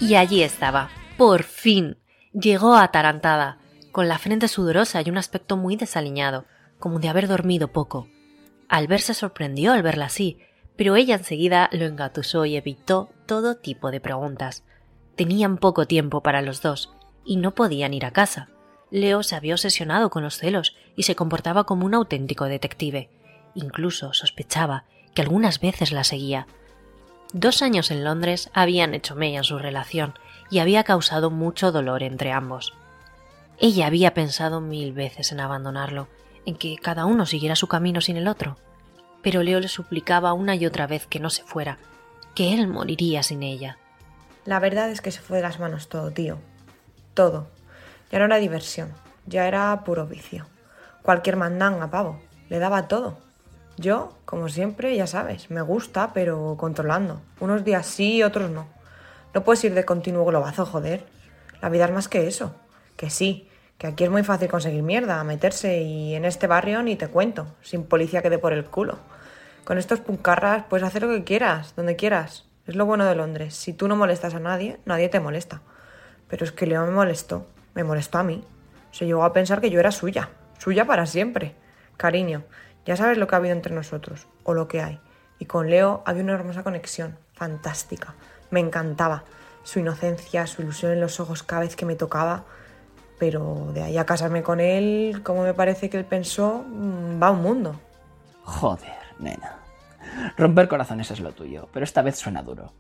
Y 0.01 0.15
allí 0.15 0.43
estaba, 0.43 0.91
por 1.19 1.43
fin. 1.43 1.99
Llegó 2.33 2.75
atarantada, 2.75 3.59
con 3.95 4.09
la 4.09 4.19
frente 4.19 4.49
sudorosa 4.49 5.01
y 5.03 5.09
un 5.09 5.19
aspecto 5.19 5.57
muy 5.57 5.77
desaliñado, 5.77 6.47
como 6.81 6.99
de 6.99 7.09
haber 7.09 7.29
dormido 7.29 7.69
poco. 7.69 8.09
Albert 8.69 9.05
se 9.05 9.15
sorprendió 9.15 9.73
al 9.73 9.85
verla 9.85 10.07
así, 10.07 10.41
pero 10.75 10.97
ella 10.97 11.15
enseguida 11.15 11.71
lo 11.71 11.85
engatusó 11.85 12.45
y 12.45 12.57
evitó 12.57 13.11
todo 13.27 13.55
tipo 13.55 13.93
de 13.93 14.01
preguntas. 14.01 14.65
Tenían 15.15 15.59
poco 15.59 15.87
tiempo 15.87 16.25
para 16.25 16.43
los 16.43 16.61
dos, 16.61 16.93
y 17.25 17.37
no 17.37 17.55
podían 17.55 17.95
ir 17.95 18.05
a 18.05 18.11
casa. 18.11 18.49
Leo 18.91 19.23
se 19.23 19.37
había 19.37 19.55
obsesionado 19.55 20.11
con 20.11 20.25
los 20.25 20.39
celos 20.39 20.75
y 20.97 21.05
se 21.05 21.15
comportaba 21.15 21.63
como 21.63 21.87
un 21.87 21.95
auténtico 21.95 22.47
detective. 22.47 23.11
Incluso 23.55 24.13
sospechaba 24.13 24.87
que 25.15 25.23
algunas 25.23 25.61
veces 25.61 25.93
la 25.93 26.03
seguía. 26.03 26.49
Dos 27.33 27.63
años 27.63 27.93
en 27.93 28.03
Londres 28.03 28.51
habían 28.55 28.93
hecho 28.93 29.15
mella 29.15 29.39
en 29.39 29.45
su 29.45 29.57
relación 29.57 30.15
y 30.51 30.59
había 30.59 30.83
causado 30.83 31.31
mucho 31.31 31.71
dolor 31.71 32.03
entre 32.03 32.33
ambos. 32.33 32.73
Ella 33.59 33.87
había 33.87 34.15
pensado 34.15 34.61
mil 34.61 34.93
veces 34.93 35.31
en 35.31 35.39
abandonarlo, 35.39 36.09
en 36.45 36.57
que 36.57 36.77
cada 36.77 37.07
uno 37.07 37.25
siguiera 37.25 37.55
su 37.55 37.69
camino 37.69 38.01
sin 38.01 38.17
el 38.17 38.27
otro. 38.27 38.57
Pero 39.23 39.43
Leo 39.43 39.61
le 39.61 39.69
suplicaba 39.69 40.33
una 40.33 40.57
y 40.57 40.67
otra 40.67 40.87
vez 40.87 41.07
que 41.07 41.21
no 41.21 41.31
se 41.31 41.45
fuera, 41.45 41.79
que 42.35 42.53
él 42.53 42.67
moriría 42.67 43.23
sin 43.23 43.43
ella. 43.43 43.79
La 44.45 44.59
verdad 44.59 44.91
es 44.91 45.01
que 45.01 45.13
se 45.13 45.21
fue 45.21 45.39
de 45.39 45.45
las 45.45 45.61
manos 45.61 45.89
todo, 45.89 46.11
tío. 46.11 46.39
Todo. 47.15 47.47
Ya 48.11 48.19
no 48.19 48.25
era 48.25 48.37
diversión, 48.37 48.93
ya 49.25 49.47
era 49.47 49.85
puro 49.85 50.07
vicio. 50.07 50.47
Cualquier 51.03 51.37
mandanga, 51.37 51.91
pavo. 51.91 52.21
Le 52.49 52.59
daba 52.59 52.89
todo. 52.89 53.19
Yo, 53.77 54.19
como 54.25 54.49
siempre, 54.49 54.97
ya 54.97 55.07
sabes, 55.07 55.51
me 55.51 55.63
gusta, 55.63 56.13
pero 56.13 56.57
controlando. 56.59 57.23
Unos 57.41 57.65
días 57.65 57.87
sí 57.87 58.23
otros 58.23 58.51
no. 58.51 58.67
No 59.33 59.45
puedes 59.45 59.65
ir 59.65 59.75
de 59.75 59.85
continuo 59.85 60.25
globazo, 60.25 60.67
joder. 60.67 61.07
La 61.63 61.69
vida 61.69 61.87
es 61.87 61.93
más 61.93 62.09
que 62.09 62.27
eso 62.27 62.55
que 62.97 63.11
sí, 63.11 63.49
que 63.79 63.87
aquí 63.87 64.05
es 64.05 64.11
muy 64.11 64.23
fácil 64.23 64.49
conseguir 64.49 64.83
mierda, 64.83 65.23
meterse 65.25 65.83
y 65.83 66.15
en 66.15 66.25
este 66.25 66.47
barrio 66.47 66.83
ni 66.83 66.97
te 66.97 67.09
cuento, 67.09 67.47
sin 67.63 67.85
policía 67.85 68.23
que 68.23 68.31
dé 68.31 68.39
por 68.39 68.53
el 68.53 68.65
culo. 68.65 68.99
Con 69.65 69.79
estos 69.79 70.01
puncarras 70.01 70.65
puedes 70.69 70.87
hacer 70.87 71.03
lo 71.03 71.09
que 71.09 71.25
quieras, 71.25 71.75
donde 71.75 71.97
quieras. 71.97 72.45
Es 72.67 72.77
lo 72.77 72.87
bueno 72.87 73.05
de 73.05 73.15
Londres. 73.15 73.55
Si 73.55 73.73
tú 73.73 73.89
no 73.89 73.97
molestas 73.97 74.35
a 74.35 74.41
nadie, 74.41 74.79
nadie 74.85 75.09
te 75.09 75.21
molesta. 75.21 75.63
Pero 76.29 76.45
es 76.45 76.53
que 76.53 76.67
Leo 76.67 76.85
me 76.87 76.93
molestó, 76.93 77.47
me 77.75 77.85
molestó 77.85 78.19
a 78.19 78.23
mí. 78.23 78.45
Se 78.91 79.07
llegó 79.07 79.25
a 79.25 79.33
pensar 79.33 79.61
que 79.61 79.71
yo 79.71 79.81
era 79.81 79.91
suya, 79.91 80.31
suya 80.59 80.87
para 80.87 81.07
siempre. 81.07 81.55
Cariño, 81.97 82.45
ya 82.87 82.97
sabes 82.97 83.19
lo 83.19 83.27
que 83.27 83.35
ha 83.35 83.39
habido 83.39 83.55
entre 83.55 83.75
nosotros, 83.75 84.27
o 84.45 84.55
lo 84.55 84.69
que 84.69 84.83
hay. 84.83 85.01
Y 85.39 85.47
con 85.47 85.69
Leo 85.69 86.03
había 86.07 86.23
una 86.23 86.35
hermosa 86.35 86.63
conexión, 86.63 87.19
fantástica. 87.33 88.15
Me 88.51 88.61
encantaba. 88.61 89.25
su 89.63 89.79
inocencia, 89.79 90.47
su 90.47 90.61
ilusión 90.61 90.93
en 90.93 91.01
los 91.01 91.21
ojos 91.21 91.43
cada 91.43 91.63
vez 91.63 91.75
que 91.75 91.87
me 91.87 91.97
tocaba, 91.97 92.45
pero 93.19 93.71
de 93.73 93.83
ahí 93.83 93.99
a 93.99 94.07
casarme 94.07 94.43
con 94.43 94.61
él, 94.61 95.21
como 95.23 95.43
me 95.43 95.55
parece 95.55 95.89
que 95.89 95.97
él 95.97 96.05
pensó, 96.05 96.65
mm, 96.67 97.23
va 97.23 97.31
un 97.31 97.43
mundo. 97.43 97.81
Joder, 98.43 98.93
nena. 99.19 99.61
Romper 100.37 100.69
corazones 100.69 101.11
es 101.11 101.21
lo 101.21 101.33
tuyo, 101.33 101.69
pero 101.73 101.85
esta 101.85 102.03
vez 102.03 102.17
suena 102.17 102.43
duro. 102.43 102.73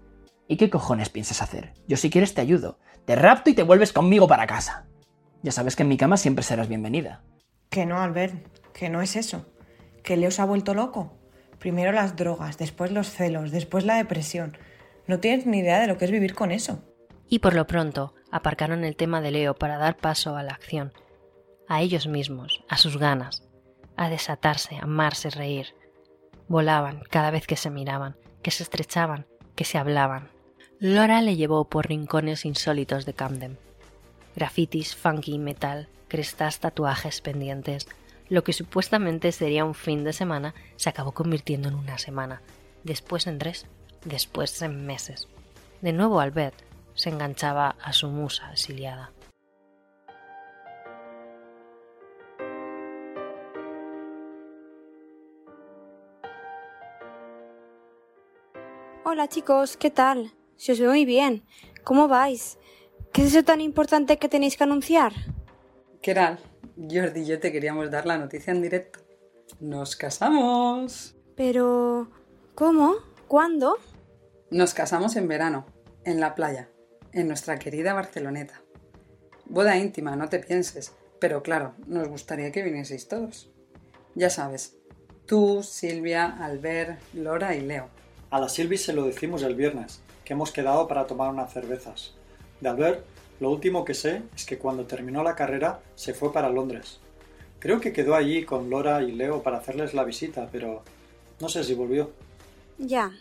¿Y 0.47 0.57
qué 0.57 0.68
cojones 0.68 1.09
piensas 1.09 1.40
hacer? 1.40 1.73
Yo 1.88 1.97
si 1.97 2.11
quieres 2.11 2.35
te 2.35 2.40
ayudo. 2.40 2.79
Te 3.07 3.16
rapto 3.16 3.51
y 3.51 3.55
te 3.55 3.62
vuelves 3.62 3.92
conmigo 3.92 4.29
para 4.29 4.47
casa. 4.47 4.87
Ya 5.42 5.53
sabes 5.53 5.77
que 5.77 5.83
en 5.83 5.88
mi 5.88 5.97
cama 5.97 6.16
siempre 6.16 6.42
serás 6.42 6.68
bienvenida. 6.68 7.23
Que 7.70 7.87
no, 7.87 8.01
Albert, 8.01 8.35
que 8.73 8.88
no 8.88 9.03
es 9.03 9.16
eso. 9.16 9.47
Que 10.03 10.16
Leo 10.16 10.31
se 10.31 10.42
ha 10.42 10.47
vuelto 10.47 10.75
loco. 10.75 11.12
Primero 11.59 11.92
las 11.92 12.16
drogas, 12.16 12.59
después 12.59 12.92
los 12.92 13.11
celos, 13.11 13.51
después 13.51 13.85
la 13.85 13.97
depresión. 13.97 14.57
No 15.07 15.20
tienes 15.20 15.47
ni 15.47 15.59
idea 15.59 15.81
de 15.81 15.87
lo 15.87 15.97
que 15.97 16.05
es 16.05 16.11
vivir 16.11 16.35
con 16.35 16.51
eso. 16.51 16.83
Y 17.29 17.38
por 17.38 17.55
lo 17.55 17.66
pronto 17.66 18.14
aparcaron 18.35 18.83
el 18.83 18.97
tema 18.97 19.20
de 19.20 19.31
Leo 19.31 19.55
para 19.55 19.79
dar 19.79 19.97
paso 19.97 20.37
a 20.37 20.42
la 20.42 20.55
acción, 20.55 20.92
a 21.68 21.83
ellos 21.83 22.09
mismos, 22.09 22.64
a 22.68 22.77
sus 22.79 22.97
ganas, 22.97 23.44
a 23.97 24.09
desatarse, 24.09 24.77
amarse, 24.83 25.31
reír. 25.31 25.77
Volaban 26.49 27.05
cada 27.11 27.31
vez 27.31 27.47
que 27.47 27.55
se 27.55 27.70
miraban, 27.70 28.16
que 28.42 28.51
se 28.51 28.64
estrechaban, 28.64 29.29
que 29.55 29.64
se 29.64 29.79
hablaban. 29.79 30.33
Laura 30.81 31.23
le 31.23 31.37
llevó 31.37 31.66
por 31.66 31.87
rincones 31.87 32.44
insólitos 32.44 33.07
de 33.07 33.14
Camden. 33.14 33.57
Grafitis, 34.35 34.97
funky, 34.97 35.38
metal, 35.38 35.88
crestas, 36.09 36.59
tatuajes, 36.59 37.20
pendientes. 37.20 37.87
Lo 38.29 38.42
que 38.42 38.53
supuestamente 38.53 39.31
sería 39.31 39.64
un 39.64 39.75
fin 39.75 40.03
de 40.03 40.12
semana 40.12 40.57
se 40.75 40.88
acabó 40.88 41.12
convirtiendo 41.12 41.68
en 41.68 41.77
una 41.77 41.99
semana, 41.99 42.42
después 42.83 43.29
en 43.29 43.38
tres, 43.38 43.66
después 44.05 44.61
en 44.61 44.85
meses. 44.85 45.29
De 45.83 45.92
nuevo 45.92 46.18
Albert 46.18 46.73
se 46.94 47.11
enganchaba 47.11 47.76
a 47.83 47.92
su 47.92 48.09
musa 48.09 48.50
exiliada. 48.52 49.12
Hola 59.04 59.28
chicos, 59.28 59.76
¿qué 59.76 59.90
tal? 59.90 60.33
Si 60.57 60.72
os 60.72 60.80
veo 60.80 60.90
muy 60.90 61.04
bien. 61.04 61.44
¿Cómo 61.85 62.09
vais? 62.09 62.59
¿Qué 63.12 63.22
es 63.22 63.28
eso 63.28 63.44
tan 63.44 63.61
importante 63.61 64.16
que 64.16 64.28
tenéis 64.28 64.57
que 64.57 64.64
anunciar? 64.64 65.12
¿Qué 66.00 66.14
tal? 66.14 66.38
Jordi 66.76 67.20
y 67.20 67.26
yo 67.26 67.38
te 67.38 67.52
queríamos 67.52 67.90
dar 67.90 68.07
la 68.07 68.18
noticia 68.18 68.52
en 68.52 68.62
directo. 68.62 69.00
¡Nos 69.61 69.94
casamos! 69.94 71.14
Pero... 71.37 72.09
¿Cómo? 72.54 72.94
¿Cuándo? 73.28 73.76
Nos 74.50 74.74
casamos 74.74 75.16
en 75.16 75.28
verano, 75.28 75.66
en 76.04 76.20
la 76.20 76.35
playa, 76.35 76.70
en 77.14 77.29
nuestra 77.29 77.59
querida 77.59 77.94
Barceloneta. 77.94 78.61
Boda 79.46 79.79
íntima, 79.79 80.16
no 80.16 80.29
te 80.29 80.40
pienses, 80.40 80.92
pero 81.20 81.42
claro, 81.42 81.74
nos 81.87 82.09
gustaría 82.09 82.53
que 82.53 82.62
vinieseis 82.62 83.09
todos. 83.09 83.50
Ya 84.14 84.31
sabes, 84.31 84.77
tú, 85.27 85.62
Silvia, 85.62 86.37
Albert, 86.40 87.00
Lora 87.14 87.55
y 87.55 87.61
Leo. 87.61 87.88
A 88.31 88.40
la 88.40 88.48
Silvi 88.48 88.77
se 88.77 88.92
lo 88.92 89.05
decimos 89.05 89.42
el 89.42 89.55
viernes, 89.55 90.00
que 90.24 90.33
hemos 90.33 90.50
quedado 90.50 90.88
para 90.88 91.07
tomar 91.07 91.31
unas 91.31 91.53
cervezas. 91.53 92.14
De 92.61 92.68
Albert, 92.68 93.05
lo 93.40 93.50
último 93.50 93.85
que 93.85 93.94
sé 93.94 94.22
es 94.35 94.44
que 94.44 94.59
cuando 94.59 94.87
terminó 94.87 95.22
la 95.22 95.37
carrera 95.37 95.81
se 95.94 96.14
fue 96.14 96.33
para 96.33 96.50
Londres. 96.50 97.00
Creo 97.59 97.81
que 97.81 97.92
quedó 97.92 98.14
allí 98.14 98.44
con 98.44 98.70
Lora 98.70 99.03
y 99.03 99.12
Leo 99.12 99.42
para 99.42 99.59
hacerles 99.59 99.94
la 99.94 100.05
visita, 100.05 100.48
pero 100.50 100.83
no 101.40 101.48
sé 101.48 101.64
si 101.64 101.74
volvió. 101.74 102.11
Ya, 102.79 103.12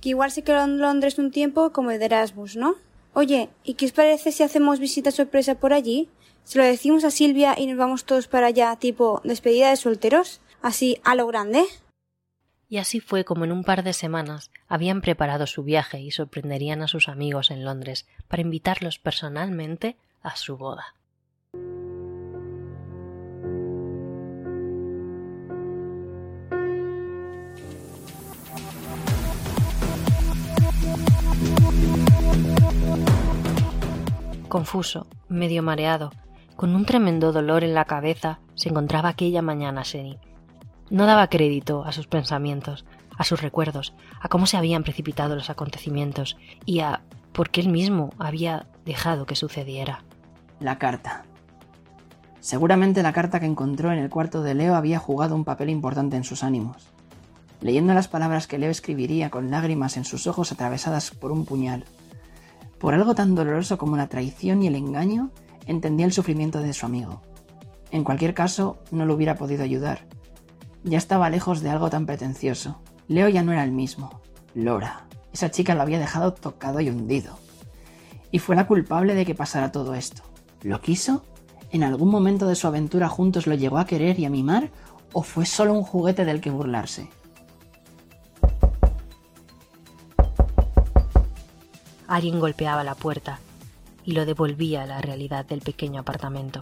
que 0.00 0.10
igual 0.10 0.30
se 0.30 0.42
quedó 0.42 0.64
en 0.64 0.78
Londres 0.78 1.18
un 1.18 1.30
tiempo 1.30 1.72
como 1.72 1.90
de 1.90 2.04
Erasmus, 2.04 2.56
¿no? 2.56 2.76
Oye, 3.18 3.48
¿y 3.64 3.74
qué 3.76 3.86
os 3.86 3.92
parece 3.92 4.30
si 4.30 4.42
hacemos 4.42 4.78
visita 4.78 5.10
sorpresa 5.10 5.54
por 5.54 5.72
allí? 5.72 6.10
Se 6.44 6.58
lo 6.58 6.64
decimos 6.64 7.02
a 7.02 7.10
Silvia 7.10 7.54
y 7.56 7.66
nos 7.66 7.78
vamos 7.78 8.04
todos 8.04 8.28
para 8.28 8.48
allá, 8.48 8.76
tipo 8.76 9.22
despedida 9.24 9.70
de 9.70 9.76
solteros, 9.76 10.42
así 10.60 11.00
a 11.02 11.14
lo 11.14 11.26
grande. 11.26 11.64
Y 12.68 12.76
así 12.76 13.00
fue 13.00 13.24
como 13.24 13.46
en 13.46 13.52
un 13.52 13.64
par 13.64 13.84
de 13.84 13.94
semanas 13.94 14.50
habían 14.68 15.00
preparado 15.00 15.46
su 15.46 15.62
viaje 15.62 15.98
y 15.98 16.10
sorprenderían 16.10 16.82
a 16.82 16.88
sus 16.88 17.08
amigos 17.08 17.50
en 17.50 17.64
Londres 17.64 18.06
para 18.28 18.42
invitarlos 18.42 18.98
personalmente 18.98 19.96
a 20.20 20.36
su 20.36 20.58
boda. 20.58 20.94
Confuso, 34.48 35.08
medio 35.28 35.62
mareado, 35.62 36.12
con 36.54 36.74
un 36.74 36.84
tremendo 36.84 37.32
dolor 37.32 37.64
en 37.64 37.74
la 37.74 37.84
cabeza, 37.84 38.40
se 38.54 38.68
encontraba 38.68 39.08
aquella 39.08 39.42
mañana 39.42 39.84
Seni. 39.84 40.18
No 40.88 41.06
daba 41.06 41.28
crédito 41.28 41.84
a 41.84 41.92
sus 41.92 42.06
pensamientos, 42.06 42.86
a 43.18 43.24
sus 43.24 43.42
recuerdos, 43.42 43.92
a 44.20 44.28
cómo 44.28 44.46
se 44.46 44.56
habían 44.56 44.84
precipitado 44.84 45.34
los 45.34 45.50
acontecimientos 45.50 46.36
y 46.64 46.80
a 46.80 47.02
por 47.32 47.50
qué 47.50 47.60
él 47.60 47.68
mismo 47.68 48.10
había 48.18 48.66
dejado 48.84 49.26
que 49.26 49.34
sucediera. 49.34 50.04
La 50.60 50.78
carta. 50.78 51.24
Seguramente 52.38 53.02
la 53.02 53.12
carta 53.12 53.40
que 53.40 53.46
encontró 53.46 53.90
en 53.90 53.98
el 53.98 54.10
cuarto 54.10 54.42
de 54.42 54.54
Leo 54.54 54.76
había 54.76 55.00
jugado 55.00 55.34
un 55.34 55.44
papel 55.44 55.70
importante 55.70 56.16
en 56.16 56.24
sus 56.24 56.44
ánimos. 56.44 56.88
Leyendo 57.60 57.94
las 57.94 58.06
palabras 58.06 58.46
que 58.46 58.58
Leo 58.58 58.70
escribiría 58.70 59.28
con 59.28 59.50
lágrimas 59.50 59.96
en 59.96 60.04
sus 60.04 60.28
ojos 60.28 60.52
atravesadas 60.52 61.10
por 61.10 61.32
un 61.32 61.44
puñal, 61.44 61.84
por 62.78 62.94
algo 62.94 63.14
tan 63.14 63.34
doloroso 63.34 63.78
como 63.78 63.96
la 63.96 64.08
traición 64.08 64.62
y 64.62 64.66
el 64.66 64.76
engaño, 64.76 65.30
entendía 65.66 66.06
el 66.06 66.12
sufrimiento 66.12 66.60
de 66.60 66.72
su 66.72 66.86
amigo. 66.86 67.22
En 67.90 68.04
cualquier 68.04 68.34
caso, 68.34 68.78
no 68.90 69.06
lo 69.06 69.14
hubiera 69.14 69.36
podido 69.36 69.62
ayudar. 69.62 70.06
Ya 70.84 70.98
estaba 70.98 71.30
lejos 71.30 71.62
de 71.62 71.70
algo 71.70 71.90
tan 71.90 72.06
pretencioso. 72.06 72.80
Leo 73.08 73.28
ya 73.28 73.42
no 73.42 73.52
era 73.52 73.64
el 73.64 73.72
mismo. 73.72 74.20
Lora. 74.54 75.06
Esa 75.32 75.50
chica 75.50 75.74
lo 75.74 75.82
había 75.82 75.98
dejado 75.98 76.32
tocado 76.32 76.80
y 76.80 76.88
hundido. 76.88 77.38
Y 78.30 78.38
fue 78.38 78.56
la 78.56 78.66
culpable 78.66 79.14
de 79.14 79.24
que 79.24 79.34
pasara 79.34 79.72
todo 79.72 79.94
esto. 79.94 80.22
¿Lo 80.62 80.80
quiso? 80.80 81.24
¿En 81.70 81.82
algún 81.82 82.10
momento 82.10 82.46
de 82.46 82.54
su 82.54 82.66
aventura 82.66 83.08
juntos 83.08 83.46
lo 83.46 83.54
llegó 83.54 83.78
a 83.78 83.86
querer 83.86 84.18
y 84.18 84.24
a 84.24 84.30
mimar? 84.30 84.70
¿O 85.12 85.22
fue 85.22 85.46
solo 85.46 85.74
un 85.74 85.82
juguete 85.82 86.24
del 86.24 86.40
que 86.40 86.50
burlarse? 86.50 87.08
Alguien 92.08 92.40
golpeaba 92.40 92.84
la 92.84 92.94
puerta 92.94 93.40
y 94.04 94.12
lo 94.12 94.24
devolvía 94.24 94.82
a 94.82 94.86
la 94.86 95.00
realidad 95.00 95.44
del 95.44 95.60
pequeño 95.60 96.00
apartamento. 96.00 96.60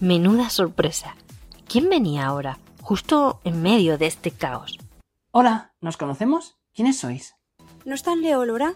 Menuda 0.00 0.50
sorpresa. 0.50 1.16
¿Quién 1.68 1.88
venía 1.88 2.26
ahora, 2.26 2.58
justo 2.82 3.40
en 3.44 3.62
medio 3.62 3.96
de 3.96 4.06
este 4.06 4.30
caos? 4.30 4.78
Hola, 5.30 5.72
¿nos 5.80 5.96
conocemos? 5.96 6.56
¿Quiénes 6.74 6.98
sois? 6.98 7.36
¿No 7.84 7.94
está 7.94 8.12
en 8.12 8.22
Leo, 8.22 8.44
Laura? 8.44 8.74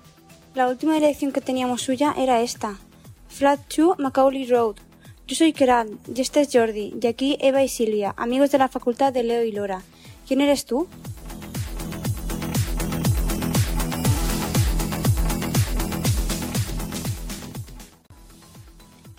La 0.54 0.68
última 0.68 0.94
dirección 0.94 1.32
que 1.32 1.40
teníamos 1.40 1.82
suya 1.82 2.14
era 2.16 2.40
esta. 2.40 2.78
Flat 3.28 3.60
2 3.74 3.98
Macaulay 3.98 4.46
Road. 4.46 4.76
Yo 5.26 5.36
soy 5.36 5.52
Keral, 5.52 5.98
y 6.14 6.20
este 6.20 6.40
es 6.40 6.48
Jordi, 6.50 6.94
y 7.00 7.06
aquí 7.06 7.36
Eva 7.40 7.62
y 7.62 7.68
Silvia, 7.68 8.14
amigos 8.16 8.50
de 8.50 8.58
la 8.58 8.68
facultad 8.68 9.12
de 9.12 9.24
Leo 9.24 9.44
y 9.44 9.52
Lora. 9.52 9.82
¿Quién 10.26 10.40
eres 10.40 10.64
tú? 10.64 10.88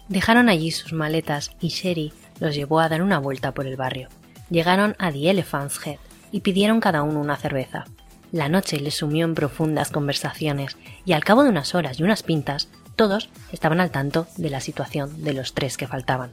Dejaron 0.10 0.50
allí 0.50 0.72
sus 0.72 0.92
maletas 0.92 1.52
y 1.62 1.68
Sherry 1.68 2.12
los 2.40 2.56
llevó 2.56 2.80
a 2.80 2.90
dar 2.90 3.04
una 3.04 3.20
vuelta 3.20 3.54
por 3.54 3.68
el 3.68 3.78
barrio. 3.78 4.10
Llegaron 4.50 4.96
a 4.98 5.12
The 5.12 5.30
Elephant's 5.30 5.80
Head 5.86 6.00
y 6.32 6.42
pidieron 6.42 6.80
cada 6.80 7.04
uno 7.04 7.20
una 7.20 7.38
cerveza. 7.38 7.86
La 8.32 8.50
noche 8.50 8.80
les 8.80 8.96
sumió 8.96 9.26
en 9.26 9.36
profundas 9.36 9.92
conversaciones 9.92 10.78
y 11.06 11.14
al 11.14 11.24
cabo 11.24 11.44
de 11.44 11.50
unas 11.50 11.76
horas 11.76 12.00
y 12.00 12.04
unas 12.04 12.24
pintas, 12.24 12.70
todos 12.96 13.30
estaban 13.52 13.80
al 13.80 13.92
tanto 13.92 14.28
de 14.38 14.50
la 14.50 14.62
situación 14.62 15.24
de 15.24 15.34
los 15.34 15.54
tres 15.54 15.78
que 15.78 15.88
faltaban. 15.88 16.32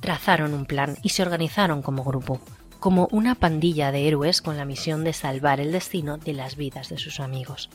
Trazaron 0.00 0.54
un 0.54 0.64
plan 0.64 0.96
y 1.02 1.10
se 1.10 1.22
organizaron 1.22 1.82
como 1.82 2.04
grupo, 2.04 2.40
como 2.78 3.06
una 3.10 3.34
pandilla 3.34 3.92
de 3.92 4.08
héroes 4.08 4.40
con 4.40 4.56
la 4.56 4.64
misión 4.64 5.04
de 5.04 5.12
salvar 5.12 5.60
el 5.60 5.72
destino 5.72 6.16
de 6.16 6.32
las 6.32 6.56
vidas 6.56 6.88
de 6.88 6.96
sus 6.96 7.20
amigos. 7.20 7.68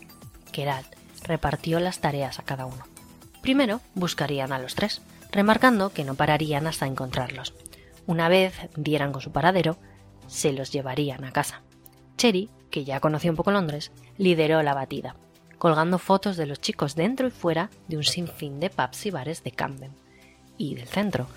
Geralt 0.52 0.88
repartió 1.24 1.80
las 1.80 2.00
tareas 2.00 2.40
a 2.40 2.44
cada 2.44 2.66
uno. 2.66 2.84
Primero 3.42 3.82
buscarían 3.94 4.52
a 4.52 4.60
los 4.60 4.74
tres, 4.74 5.02
remarcando 5.36 5.90
que 5.90 6.06
no 6.06 6.16
pararían 6.16 6.66
hasta 6.66 6.88
encontrarlos. 6.88 7.54
Una 8.08 8.30
vez 8.30 8.54
dieran 8.78 9.12
con 9.12 9.22
su 9.22 9.34
paradero, 9.34 9.78
se 10.28 10.54
los 10.54 10.72
llevarían 10.72 11.26
a 11.26 11.34
casa. 11.34 11.62
Cherry, 12.16 12.50
que 12.72 12.86
ya 12.86 13.02
conocía 13.02 13.32
un 13.32 13.38
poco 13.38 13.52
Londres, 13.52 13.92
lideró 14.18 14.64
la 14.64 14.74
batida, 14.74 15.18
colgando 15.58 16.00
fotos 16.00 16.38
de 16.38 16.46
los 16.46 16.62
chicos 16.62 16.96
dentro 16.96 17.28
y 17.28 17.32
fuera 17.32 17.70
de 17.90 17.98
un 17.98 18.06
sinfín 18.06 18.62
de 18.62 18.70
pubs 18.70 19.06
y 19.06 19.12
bares 19.12 19.44
de 19.44 19.52
Camden 19.52 19.92
y 20.58 20.76
del 20.76 20.88
centro, 20.88 21.28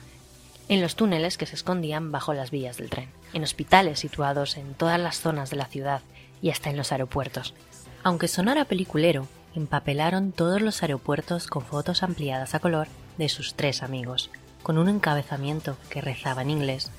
en 0.68 0.80
los 0.80 0.94
túneles 0.94 1.36
que 1.36 1.46
se 1.46 1.56
escondían 1.56 2.12
bajo 2.12 2.34
las 2.34 2.52
vías 2.52 2.76
del 2.76 2.90
tren, 2.90 3.08
en 3.32 3.42
hospitales 3.42 3.98
situados 3.98 4.56
en 4.56 4.74
todas 4.74 5.00
las 5.00 5.20
zonas 5.20 5.50
de 5.50 5.56
la 5.56 5.66
ciudad 5.66 6.02
y 6.40 6.50
hasta 6.50 6.70
en 6.70 6.76
los 6.76 6.92
aeropuertos. 6.92 7.52
Aunque 8.04 8.28
sonara 8.28 8.64
peliculero, 8.64 9.26
empapelaron 9.56 10.30
todos 10.30 10.62
los 10.62 10.84
aeropuertos 10.84 11.48
con 11.48 11.64
fotos 11.64 12.04
ampliadas 12.04 12.54
a 12.54 12.60
color 12.60 12.86
de 13.18 13.28
sus 13.28 13.54
tres 13.54 13.82
amigos, 13.82 14.30
con 14.62 14.78
un 14.78 14.88
encabezamiento 14.88 15.76
que 15.90 16.00
rezaba 16.00 16.42
en 16.42 16.50
inglés 16.50 16.90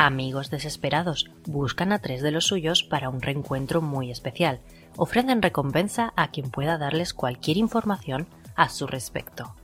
Amigos 0.00 0.48
desesperados 0.48 1.28
buscan 1.44 1.90
a 1.90 1.98
tres 1.98 2.22
de 2.22 2.30
los 2.30 2.46
suyos 2.46 2.84
para 2.84 3.08
un 3.08 3.20
reencuentro 3.20 3.82
muy 3.82 4.12
especial. 4.12 4.60
Ofrecen 4.96 5.42
recompensa 5.42 6.12
a 6.14 6.30
quien 6.30 6.52
pueda 6.52 6.78
darles 6.78 7.12
cualquier 7.12 7.56
información 7.56 8.28
a 8.54 8.68
su 8.68 8.86
respecto. 8.86 9.56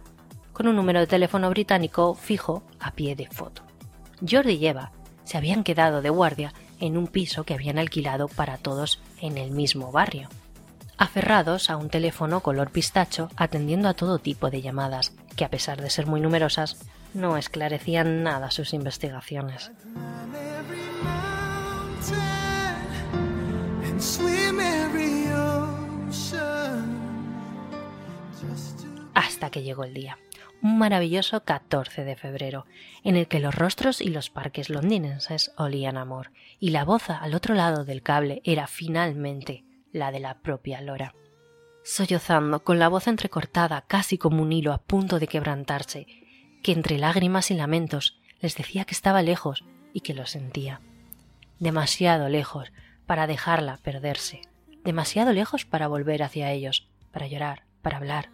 Con 0.53 0.67
un 0.67 0.75
número 0.75 0.99
de 0.99 1.07
teléfono 1.07 1.51
británico 1.51 2.17
fijo 2.17 2.65
a 2.81 2.91
pie 2.91 3.15
de 3.15 3.29
foto. 3.29 3.63
Jordi 4.29 4.55
y 4.55 4.67
Eva 4.67 4.91
se 5.23 5.39
habían 5.39 5.63
quedado 5.63 6.03
de 6.03 6.11
guardia 6.11 6.53
en 6.81 6.97
un 6.97 7.07
piso 7.07 7.45
que 7.45 7.55
habían 7.55 7.79
alquilado 7.79 8.27
para 8.27 8.59
todos 8.59 9.01
en 9.21 9.39
el 9.39 9.53
mismo 9.53 9.93
barrio, 9.93 10.29
aferrados 10.99 11.71
a 11.71 11.77
un 11.77 11.89
teléfono 11.89 12.41
color 12.41 12.71
pistacho 12.71 13.29
atendiendo 13.37 13.89
a 13.89 13.95
todo 13.95 14.19
tipo 14.19 14.51
de 14.51 14.63
llamadas, 14.63 15.13
que 15.37 15.45
a 15.45 15.51
pesar 15.51 15.81
de 15.81 15.91
ser 15.91 16.07
muy 16.07 16.21
numerosas, 16.21 16.77
no 17.15 17.37
esclarecían 17.37 18.23
nada 18.23 18.51
sus 18.51 18.75
investigaciones. 18.75 19.71
Hasta 29.15 29.51
que 29.51 29.63
llegó 29.63 29.85
el 29.85 29.95
día, 29.95 30.19
un 30.61 30.79
maravilloso 30.79 31.45
14 31.45 32.05
de 32.05 32.17
febrero, 32.17 32.67
en 33.05 33.17
el 33.17 33.29
que 33.29 33.39
los 33.39 33.55
rostros 33.55 34.01
y 34.01 34.09
los 34.09 34.31
parques 34.31 34.71
londinenses 34.71 35.53
olían 35.57 35.97
amor, 35.97 36.33
y 36.59 36.71
la 36.71 36.85
voz 36.85 37.11
al 37.11 37.35
otro 37.35 37.55
lado 37.55 37.85
del 37.85 38.03
cable 38.03 38.41
era 38.45 38.67
finalmente 38.67 39.64
la 39.95 40.11
de 40.13 40.21
la 40.21 40.41
propia 40.41 40.81
Lora. 40.83 41.15
Sollozando, 41.85 42.65
con 42.65 42.79
la 42.79 42.89
voz 42.89 43.07
entrecortada, 43.07 43.83
casi 43.87 44.19
como 44.19 44.43
un 44.43 44.53
hilo 44.53 44.73
a 44.73 44.79
punto 44.79 45.19
de 45.19 45.29
quebrantarse, 45.29 46.07
que 46.63 46.73
entre 46.73 46.99
lágrimas 46.99 47.51
y 47.51 47.55
lamentos 47.55 48.21
les 48.41 48.57
decía 48.57 48.85
que 48.85 48.95
estaba 48.95 49.23
lejos 49.23 49.65
y 49.93 50.01
que 50.01 50.15
lo 50.15 50.27
sentía. 50.27 50.81
Demasiado 51.61 52.29
lejos 52.29 52.73
para 53.07 53.27
dejarla 53.27 53.79
perderse, 53.79 54.43
demasiado 54.83 55.33
lejos 55.33 55.65
para 55.65 55.87
volver 55.87 56.23
hacia 56.23 56.51
ellos, 56.51 56.89
para 57.13 57.29
llorar, 57.29 57.65
para 57.81 57.99
hablar. 57.99 58.31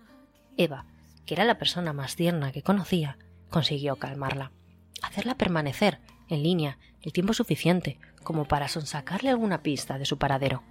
Eva, 0.56 0.86
que 1.26 1.34
era 1.34 1.44
la 1.44 1.58
persona 1.58 1.92
más 1.92 2.16
tierna 2.16 2.52
que 2.52 2.62
conocía, 2.62 3.18
consiguió 3.50 3.96
calmarla, 3.96 4.52
hacerla 5.02 5.34
permanecer 5.34 6.00
en 6.28 6.42
línea 6.42 6.78
el 7.02 7.12
tiempo 7.12 7.34
suficiente 7.34 7.98
como 8.22 8.46
para 8.46 8.68
sonsacarle 8.68 9.30
alguna 9.30 9.62
pista 9.62 9.98
de 9.98 10.06
su 10.06 10.16
paradero. 10.18 10.62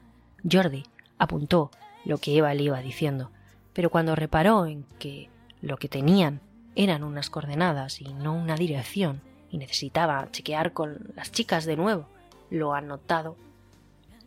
Jordi 0.49 0.85
apuntó 1.17 1.71
lo 2.05 2.17
que 2.17 2.37
Eva 2.37 2.53
le 2.53 2.63
iba 2.63 2.81
diciendo, 2.81 3.31
pero 3.73 3.89
cuando 3.89 4.15
reparó 4.15 4.65
en 4.65 4.85
que 4.99 5.29
lo 5.61 5.77
que 5.77 5.89
tenían 5.89 6.41
eran 6.75 7.03
unas 7.03 7.29
coordenadas 7.29 8.01
y 8.01 8.13
no 8.13 8.33
una 8.33 8.55
dirección, 8.55 9.21
y 9.51 9.57
necesitaba 9.57 10.27
chequear 10.31 10.73
con 10.73 11.11
las 11.15 11.31
chicas 11.31 11.65
de 11.65 11.75
nuevo 11.75 12.05
lo 12.49 12.73
anotado, 12.73 13.35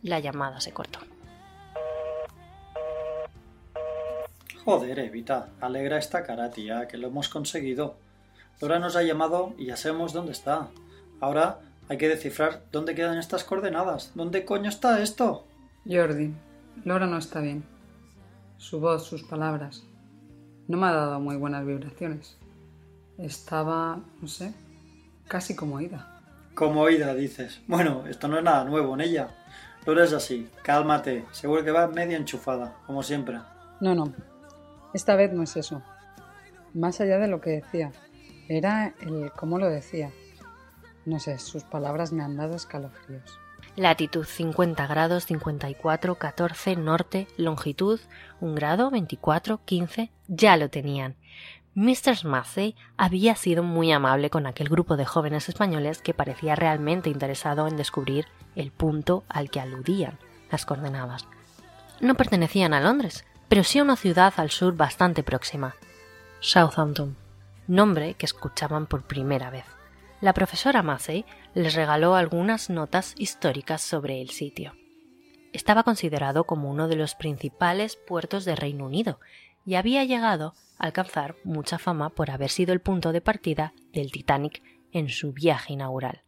la 0.01 0.19
llamada 0.19 0.61
se 0.61 0.71
cortó. 0.71 0.99
Joder, 4.65 4.99
Evita, 4.99 5.49
alegra 5.59 5.97
esta 5.97 6.23
cara, 6.23 6.51
tía, 6.51 6.87
que 6.87 6.97
lo 6.97 7.07
hemos 7.07 7.27
conseguido. 7.27 7.95
Laura 8.61 8.79
nos 8.79 8.95
ha 8.95 9.03
llamado 9.03 9.53
y 9.57 9.65
ya 9.65 9.75
sabemos 9.75 10.13
dónde 10.13 10.31
está. 10.31 10.69
Ahora 11.19 11.59
hay 11.89 11.97
que 11.97 12.07
descifrar 12.07 12.63
dónde 12.71 12.95
quedan 12.95 13.17
estas 13.17 13.43
coordenadas. 13.43 14.11
¿Dónde 14.15 14.45
coño 14.45 14.69
está 14.69 15.01
esto? 15.01 15.45
Jordi, 15.85 16.33
Laura 16.85 17.07
no 17.07 17.17
está 17.17 17.41
bien. 17.41 17.63
Su 18.57 18.79
voz, 18.79 19.05
sus 19.05 19.23
palabras. 19.23 19.83
No 20.67 20.77
me 20.77 20.87
ha 20.87 20.93
dado 20.93 21.19
muy 21.19 21.35
buenas 21.35 21.65
vibraciones. 21.65 22.37
Estaba, 23.17 23.99
no 24.21 24.27
sé, 24.27 24.53
casi 25.27 25.55
como 25.55 25.75
oída. 25.75 26.21
Como 26.55 26.81
oída, 26.81 27.13
dices. 27.13 27.61
Bueno, 27.67 28.07
esto 28.07 28.29
no 28.29 28.37
es 28.37 28.43
nada 28.43 28.63
nuevo 28.63 28.93
en 28.93 29.01
ella. 29.01 29.29
Laura 29.85 30.05
es 30.05 30.13
así. 30.13 30.49
Cálmate. 30.63 31.25
Seguro 31.31 31.65
que 31.65 31.71
va 31.71 31.87
medio 31.87 32.15
enchufada, 32.15 32.77
como 32.87 33.03
siempre. 33.03 33.39
No, 33.81 33.93
no. 33.93 34.13
Esta 34.93 35.15
vez 35.15 35.33
no 35.33 35.43
es 35.43 35.57
eso. 35.57 35.81
Más 36.73 37.01
allá 37.01 37.17
de 37.17 37.27
lo 37.27 37.41
que 37.41 37.49
decía. 37.49 37.91
Era 38.47 38.93
el 39.01 39.31
cómo 39.35 39.59
lo 39.59 39.69
decía. 39.69 40.11
No 41.05 41.19
sé, 41.19 41.39
sus 41.39 41.63
palabras 41.63 42.13
me 42.13 42.23
han 42.23 42.37
dado 42.37 42.55
escalofríos. 42.55 43.42
Latitud 43.75 44.25
50 44.25 44.85
grados 44.85 45.25
54 45.25 46.15
14 46.15 46.75
norte, 46.75 47.27
longitud 47.37 47.99
1 48.39 48.53
grado 48.53 48.91
24 48.91 49.61
15, 49.65 50.11
ya 50.27 50.57
lo 50.57 50.69
tenían. 50.69 51.15
Mr. 51.73 52.23
Massey 52.23 52.75
había 52.97 53.35
sido 53.35 53.63
muy 53.63 53.91
amable 53.91 54.29
con 54.29 54.45
aquel 54.45 54.69
grupo 54.69 54.95
de 54.95 55.05
jóvenes 55.05 55.49
españoles 55.49 56.03
que 56.03 56.13
parecía 56.13 56.53
realmente 56.53 57.09
interesado 57.09 57.67
en 57.67 57.75
descubrir 57.75 58.27
el 58.55 58.69
punto 58.69 59.23
al 59.27 59.49
que 59.49 59.59
aludían 59.59 60.19
las 60.51 60.67
coordenadas. 60.67 61.25
No 61.99 62.13
pertenecían 62.13 62.75
a 62.75 62.79
Londres, 62.79 63.25
pero 63.47 63.63
sí 63.63 63.79
a 63.79 63.83
una 63.83 63.95
ciudad 63.95 64.33
al 64.37 64.51
sur 64.51 64.75
bastante 64.75 65.23
próxima, 65.23 65.75
Southampton, 66.41 67.17
nombre 67.67 68.13
que 68.13 68.27
escuchaban 68.27 68.85
por 68.85 69.01
primera 69.01 69.49
vez. 69.49 69.65
La 70.23 70.33
profesora 70.33 70.83
Massey 70.83 71.25
les 71.53 71.75
regaló 71.75 72.15
algunas 72.15 72.69
notas 72.69 73.13
históricas 73.17 73.81
sobre 73.81 74.21
el 74.21 74.29
sitio. 74.29 74.73
Estaba 75.51 75.83
considerado 75.83 76.45
como 76.45 76.71
uno 76.71 76.87
de 76.87 76.95
los 76.95 77.13
principales 77.13 77.97
puertos 77.97 78.45
de 78.45 78.55
Reino 78.55 78.85
Unido 78.85 79.19
y 79.65 79.75
había 79.75 80.05
llegado 80.05 80.53
a 80.77 80.85
alcanzar 80.85 81.35
mucha 81.43 81.77
fama 81.77 82.09
por 82.09 82.31
haber 82.31 82.49
sido 82.51 82.71
el 82.71 82.79
punto 82.79 83.11
de 83.11 83.19
partida 83.19 83.73
del 83.91 84.13
Titanic 84.13 84.63
en 84.93 85.09
su 85.09 85.33
viaje 85.33 85.73
inaugural. 85.73 86.21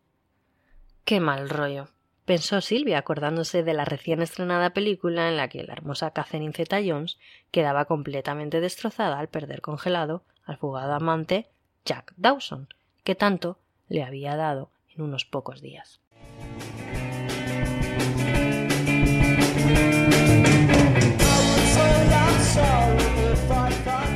Qué 1.06 1.22
mal 1.22 1.48
rollo, 1.48 1.88
pensó 2.26 2.60
Silvia 2.60 2.98
acordándose 2.98 3.64
de 3.64 3.74
la 3.74 3.86
recién 3.86 4.22
estrenada 4.22 4.72
película 4.72 5.30
en 5.30 5.38
la 5.38 5.48
que 5.48 5.64
la 5.64 5.72
hermosa 5.72 6.12
Catherine 6.12 6.52
Zeta 6.52 6.82
Jones 6.86 7.18
quedaba 7.50 7.86
completamente 7.86 8.60
destrozada 8.60 9.20
al 9.20 9.30
perder 9.30 9.62
congelado 9.62 10.26
al 10.44 10.58
fugado 10.58 10.96
amante 10.96 11.48
Jack 11.86 12.12
Dawson, 12.18 12.68
que 13.06 13.16
tanto 13.16 13.58
le 13.90 14.04
había 14.04 14.36
dado 14.36 14.70
en 14.96 15.04
unos 15.04 15.26
pocos 15.26 15.62
días. 15.62 16.00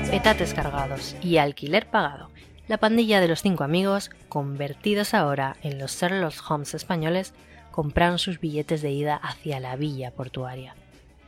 Petates 0.09 0.53
cargados 0.53 1.15
y 1.21 1.37
alquiler 1.37 1.87
pagado. 1.87 2.29
La 2.67 2.77
pandilla 2.77 3.21
de 3.21 3.27
los 3.27 3.41
cinco 3.41 3.63
amigos, 3.63 4.11
convertidos 4.27 5.13
ahora 5.13 5.55
en 5.63 5.79
los 5.79 5.99
Sherlock 5.99 6.33
Holmes 6.49 6.73
españoles, 6.73 7.33
compraron 7.71 8.19
sus 8.19 8.39
billetes 8.39 8.81
de 8.81 8.91
ida 8.91 9.15
hacia 9.15 9.59
la 9.59 9.75
villa 9.75 10.11
portuaria. 10.11 10.75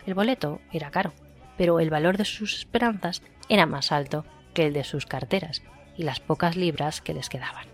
El 0.06 0.14
boleto 0.14 0.60
era 0.72 0.92
caro, 0.92 1.14
pero 1.58 1.80
el 1.80 1.90
valor 1.90 2.18
de 2.18 2.26
sus 2.26 2.58
esperanzas 2.58 3.22
era 3.50 3.66
más 3.66 3.92
alto 3.92 4.26
que 4.54 4.68
el 4.68 4.74
de 4.74 4.84
sus 4.84 5.06
carteras 5.06 5.62
y 5.96 6.04
las 6.04 6.20
pocas 6.20 6.56
libras 6.56 7.02
que 7.02 7.14
les 7.14 7.30
quedaban. 7.30 7.71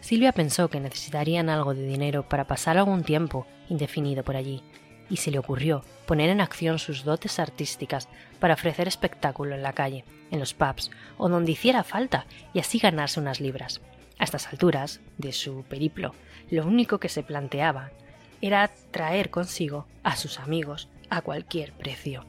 Silvia 0.00 0.32
pensó 0.32 0.68
que 0.68 0.80
necesitarían 0.80 1.48
algo 1.48 1.74
de 1.74 1.86
dinero 1.86 2.28
para 2.28 2.46
pasar 2.46 2.78
algún 2.78 3.02
tiempo 3.02 3.46
indefinido 3.68 4.24
por 4.24 4.36
allí, 4.36 4.62
y 5.10 5.18
se 5.18 5.30
le 5.30 5.38
ocurrió 5.38 5.84
poner 6.06 6.30
en 6.30 6.40
acción 6.40 6.78
sus 6.78 7.04
dotes 7.04 7.38
artísticas 7.38 8.08
para 8.38 8.54
ofrecer 8.54 8.88
espectáculo 8.88 9.54
en 9.54 9.62
la 9.62 9.72
calle, 9.72 10.04
en 10.30 10.38
los 10.40 10.54
pubs 10.54 10.90
o 11.18 11.28
donde 11.28 11.52
hiciera 11.52 11.84
falta 11.84 12.26
y 12.54 12.60
así 12.60 12.78
ganarse 12.78 13.20
unas 13.20 13.40
libras. 13.40 13.80
A 14.18 14.24
estas 14.24 14.48
alturas 14.48 15.00
de 15.18 15.32
su 15.32 15.64
periplo, 15.64 16.14
lo 16.50 16.66
único 16.66 16.98
que 16.98 17.08
se 17.08 17.22
planteaba 17.22 17.90
era 18.40 18.70
traer 18.90 19.30
consigo 19.30 19.86
a 20.02 20.16
sus 20.16 20.38
amigos 20.38 20.88
a 21.10 21.22
cualquier 21.22 21.72
precio. 21.72 22.24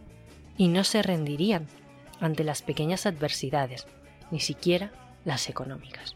Y 0.57 0.67
no 0.67 0.83
se 0.83 1.01
rendirían 1.01 1.67
ante 2.19 2.43
las 2.43 2.61
pequeñas 2.61 3.05
adversidades, 3.05 3.87
ni 4.29 4.39
siquiera 4.39 4.91
las 5.25 5.49
económicas. 5.49 6.15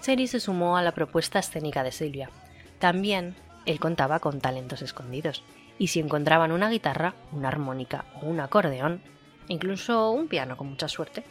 Seri 0.00 0.26
se 0.26 0.40
sumó 0.40 0.76
a 0.76 0.82
la 0.82 0.92
propuesta 0.92 1.38
escénica 1.38 1.82
de 1.82 1.92
Silvia. 1.92 2.30
También 2.78 3.36
él 3.66 3.78
contaba 3.78 4.18
con 4.18 4.40
talentos 4.40 4.82
escondidos, 4.82 5.42
y 5.78 5.88
si 5.88 6.00
encontraban 6.00 6.52
una 6.52 6.70
guitarra, 6.70 7.14
una 7.32 7.48
armónica 7.48 8.06
o 8.20 8.26
un 8.26 8.40
acordeón, 8.40 9.02
incluso 9.48 10.10
un 10.10 10.28
piano 10.28 10.56
con 10.56 10.68
mucha 10.68 10.88
suerte, 10.88 11.24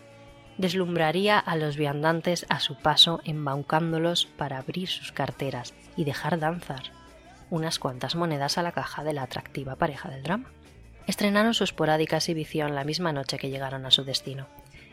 deslumbraría 0.57 1.39
a 1.39 1.55
los 1.55 1.77
viandantes 1.77 2.45
a 2.49 2.59
su 2.59 2.75
paso 2.75 3.21
embaucándolos 3.23 4.25
para 4.25 4.57
abrir 4.57 4.87
sus 4.87 5.11
carteras 5.11 5.73
y 5.95 6.03
dejar 6.03 6.37
danzar 6.39 6.83
unas 7.49 7.79
cuantas 7.79 8.15
monedas 8.15 8.57
a 8.57 8.63
la 8.63 8.71
caja 8.71 9.03
de 9.03 9.13
la 9.13 9.23
atractiva 9.23 9.75
pareja 9.75 10.09
del 10.09 10.21
drama. 10.21 10.51
Estrenaron 11.07 11.55
su 11.55 11.63
esporádica 11.63 12.17
exhibición 12.17 12.75
la 12.75 12.83
misma 12.83 13.13
noche 13.13 13.37
que 13.37 13.49
llegaron 13.49 13.85
a 13.85 13.91
su 13.91 14.03
destino. 14.03 14.47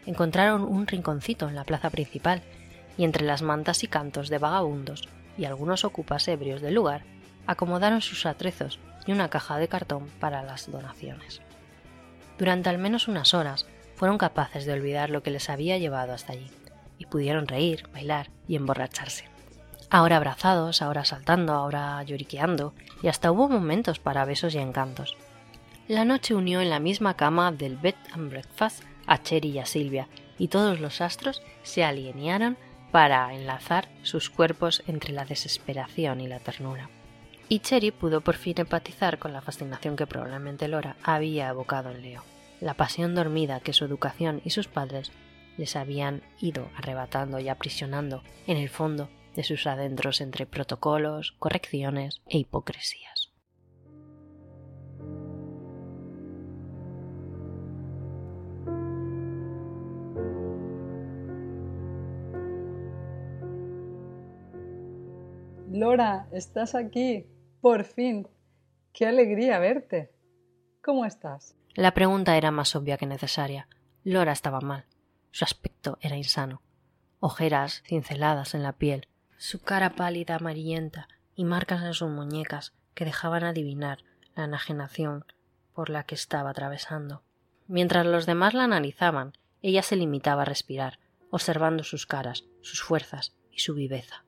Encontraron 0.06 0.62
un 0.62 0.86
rinconcito 0.86 1.48
en 1.48 1.54
la 1.54 1.64
plaza 1.64 1.90
principal 1.90 2.42
y 2.96 3.04
entre 3.04 3.24
las 3.24 3.42
mantas 3.42 3.82
y 3.84 3.88
cantos 3.88 4.28
de 4.28 4.38
vagabundos 4.38 5.08
y 5.38 5.44
algunos 5.44 5.84
ocupas 5.84 6.28
ebrios 6.28 6.60
del 6.60 6.74
lugar, 6.74 7.02
acomodaron 7.46 8.00
sus 8.00 8.26
atrezos 8.26 8.78
y 9.06 9.12
una 9.12 9.28
caja 9.28 9.58
de 9.58 9.68
cartón 9.68 10.08
para 10.20 10.42
las 10.42 10.70
donaciones. 10.70 11.40
Durante 12.38 12.68
al 12.68 12.78
menos 12.78 13.08
unas 13.08 13.34
horas 13.34 13.66
fueron 13.94 14.18
capaces 14.18 14.66
de 14.66 14.72
olvidar 14.72 15.10
lo 15.10 15.22
que 15.22 15.30
les 15.30 15.48
había 15.48 15.78
llevado 15.78 16.12
hasta 16.12 16.32
allí, 16.32 16.50
y 16.98 17.06
pudieron 17.06 17.46
reír, 17.46 17.88
bailar 17.92 18.30
y 18.48 18.56
emborracharse. 18.56 19.24
Ahora 19.88 20.16
abrazados, 20.16 20.82
ahora 20.82 21.04
saltando, 21.04 21.52
ahora 21.52 22.02
lloriqueando, 22.02 22.74
y 23.02 23.08
hasta 23.08 23.30
hubo 23.30 23.48
momentos 23.48 23.98
para 23.98 24.24
besos 24.24 24.54
y 24.54 24.58
encantos. 24.58 25.16
La 25.88 26.04
noche 26.04 26.34
unió 26.34 26.60
en 26.60 26.70
la 26.70 26.80
misma 26.80 27.14
cama 27.14 27.52
del 27.52 27.76
bed 27.76 27.94
and 28.12 28.30
breakfast 28.30 28.82
a 29.06 29.22
Cherry 29.22 29.50
y 29.50 29.58
a 29.60 29.66
Silvia, 29.66 30.08
y 30.38 30.48
todos 30.48 30.80
los 30.80 31.00
astros 31.00 31.42
se 31.62 31.84
alinearon 31.84 32.58
para 32.90 33.32
enlazar 33.34 33.88
sus 34.02 34.30
cuerpos 34.30 34.82
entre 34.86 35.12
la 35.12 35.24
desesperación 35.24 36.20
y 36.20 36.28
la 36.28 36.40
ternura. 36.40 36.88
Y 37.48 37.60
Cherry 37.60 37.90
pudo 37.90 38.20
por 38.20 38.36
fin 38.36 38.54
empatizar 38.58 39.18
con 39.18 39.32
la 39.32 39.40
fascinación 39.40 39.96
que 39.96 40.06
probablemente 40.06 40.68
Lora 40.68 40.96
había 41.02 41.48
evocado 41.48 41.90
en 41.90 42.02
Leo, 42.02 42.24
la 42.60 42.74
pasión 42.74 43.14
dormida 43.14 43.60
que 43.60 43.72
su 43.72 43.84
educación 43.84 44.40
y 44.44 44.50
sus 44.50 44.66
padres 44.66 45.12
les 45.56 45.76
habían 45.76 46.22
ido 46.40 46.68
arrebatando 46.76 47.38
y 47.38 47.48
aprisionando 47.48 48.22
en 48.46 48.56
el 48.56 48.68
fondo 48.68 49.08
de 49.34 49.44
sus 49.44 49.66
adentros 49.66 50.20
entre 50.20 50.46
protocolos, 50.46 51.34
correcciones 51.38 52.20
e 52.28 52.38
hipocresías. 52.38 53.15
Lora, 65.76 66.26
estás 66.32 66.74
aquí. 66.74 67.26
Por 67.60 67.84
fin. 67.84 68.26
Qué 68.94 69.06
alegría 69.06 69.58
verte. 69.58 70.10
¿Cómo 70.82 71.04
estás? 71.04 71.54
La 71.74 71.92
pregunta 71.92 72.38
era 72.38 72.50
más 72.50 72.74
obvia 72.74 72.96
que 72.96 73.04
necesaria. 73.04 73.68
Lora 74.02 74.32
estaba 74.32 74.62
mal. 74.62 74.86
Su 75.32 75.44
aspecto 75.44 75.98
era 76.00 76.16
insano. 76.16 76.62
Ojeras 77.20 77.82
cinceladas 77.86 78.54
en 78.54 78.62
la 78.62 78.72
piel, 78.72 79.08
su 79.36 79.60
cara 79.60 79.90
pálida 79.90 80.36
amarillenta 80.36 81.08
y 81.34 81.44
marcas 81.44 81.82
en 81.82 81.92
sus 81.92 82.08
muñecas 82.08 82.72
que 82.94 83.04
dejaban 83.04 83.44
adivinar 83.44 83.98
la 84.34 84.44
enajenación 84.44 85.26
por 85.74 85.90
la 85.90 86.04
que 86.04 86.14
estaba 86.14 86.48
atravesando. 86.48 87.22
Mientras 87.66 88.06
los 88.06 88.24
demás 88.24 88.54
la 88.54 88.64
analizaban, 88.64 89.34
ella 89.60 89.82
se 89.82 89.96
limitaba 89.96 90.42
a 90.42 90.46
respirar, 90.46 91.00
observando 91.30 91.84
sus 91.84 92.06
caras, 92.06 92.44
sus 92.62 92.82
fuerzas 92.82 93.36
y 93.50 93.58
su 93.58 93.74
viveza, 93.74 94.25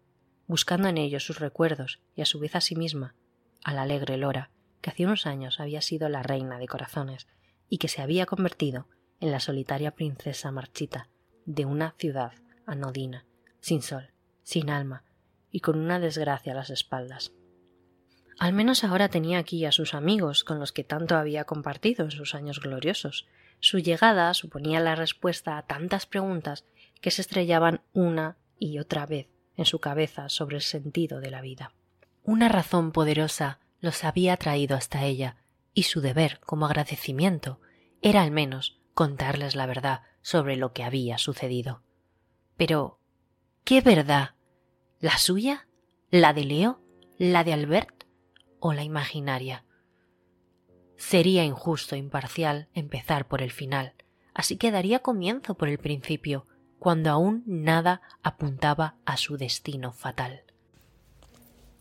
buscando 0.49 0.89
en 0.89 0.99
ellos 0.99 1.25
sus 1.25 1.39
recuerdos 1.39 2.01
y 2.17 2.23
a 2.23 2.25
su 2.25 2.41
vez 2.41 2.57
a 2.57 2.61
sí 2.61 2.75
misma, 2.75 3.15
a 3.63 3.75
la 3.75 3.83
alegre 3.83 4.17
Lora, 4.17 4.51
que 4.81 4.91
hace 4.91 5.05
unos 5.05 5.27
años 5.27 5.61
había 5.61 5.83
sido 5.83 6.09
la 6.09 6.23
reina 6.23 6.59
de 6.59 6.67
corazones 6.67 7.29
y 7.69 7.79
que 7.79 7.89
se 7.89 8.01
había 8.01 8.27
convertido 8.27 8.89
en 9.21 9.31
la 9.31 9.41
solitaria 9.41 9.93
princesa 9.93 10.51
marchita 10.51 11.09
de 11.45 11.67
una 11.67 11.95
ciudad 11.99 12.33
anodina, 12.67 13.27
sin 13.61 13.83
sol, 13.83 14.11
sin 14.43 14.71
alma 14.71 15.05
y 15.51 15.61
con 15.61 15.79
una 15.79 16.01
desgracia 16.01 16.53
a 16.53 16.57
las 16.57 16.71
espaldas. 16.71 17.33
Al 18.39 18.53
menos 18.53 18.85
ahora 18.85 19.09
tenía 19.09 19.39
aquí 19.39 19.65
a 19.65 19.73
sus 19.73 19.95
amigos 19.95 20.45
con 20.45 20.61
los 20.61 20.73
que 20.73 20.85
tanto 20.85 21.17
había 21.17 21.45
compartido 21.45 22.05
en 22.05 22.11
sus 22.11 22.35
años 22.35 22.61
gloriosos. 22.61 23.27
Su 23.59 23.81
llegada 23.81 24.33
suponía 24.33 24.81
la 24.81 24.95
respuesta 24.95 25.59
a 25.59 25.67
tantas 25.67 26.07
preguntas 26.07 26.65
que 27.01 27.11
se 27.11 27.21
estrellaban 27.21 27.83
una 27.93 28.39
y 28.59 28.79
otra 28.79 29.07
vez 29.07 29.29
en 29.59 29.67
su 29.67 29.81
cabeza 29.81 30.31
sobre 30.31 30.57
el 30.57 30.63
sentido 30.63 31.21
de 31.21 31.31
la 31.31 31.43
vida. 31.43 31.75
Una 32.23 32.49
razón 32.49 32.93
poderosa 32.93 33.61
los 33.81 34.05
había 34.05 34.37
traído 34.39 34.77
hasta 34.77 35.05
ella, 35.05 35.37
y 35.75 35.83
su 35.83 36.01
deber 36.01 36.41
como 36.41 36.65
agradecimiento 36.67 37.61
era 38.01 38.23
al 38.23 38.31
menos 38.31 38.81
contarles 38.95 39.55
la 39.55 39.67
verdad 39.67 40.03
sobre 40.23 40.57
lo 40.57 40.73
que 40.73 40.83
había 40.83 41.19
sucedido. 41.19 41.83
Pero, 42.57 42.99
¿qué 43.65 43.81
verdad? 43.81 44.31
¿La 45.01 45.19
suya? 45.19 45.69
¿La 46.11 46.33
de 46.33 46.45
Leo? 46.45 46.81
¿La 47.19 47.45
de 47.45 47.53
Albert? 47.53 48.05
¿O 48.59 48.73
la 48.73 48.83
imaginaria? 48.83 49.65
Sería 50.97 51.45
injusto 51.45 51.95
e 51.95 51.99
imparcial 51.99 52.69
empezar 52.75 53.29
por 53.29 53.41
el 53.41 53.53
final, 53.53 53.95
así 54.35 54.57
que 54.57 54.73
daría 54.73 54.99
comienzo 54.99 55.55
por 55.55 55.69
el 55.69 55.79
principio, 55.79 56.48
cuando 56.79 57.11
aún 57.11 57.43
nada 57.47 58.01
apuntaba 58.23 58.97
a 59.05 59.17
su 59.17 59.37
destino 59.37 59.93
fatal. 59.93 60.43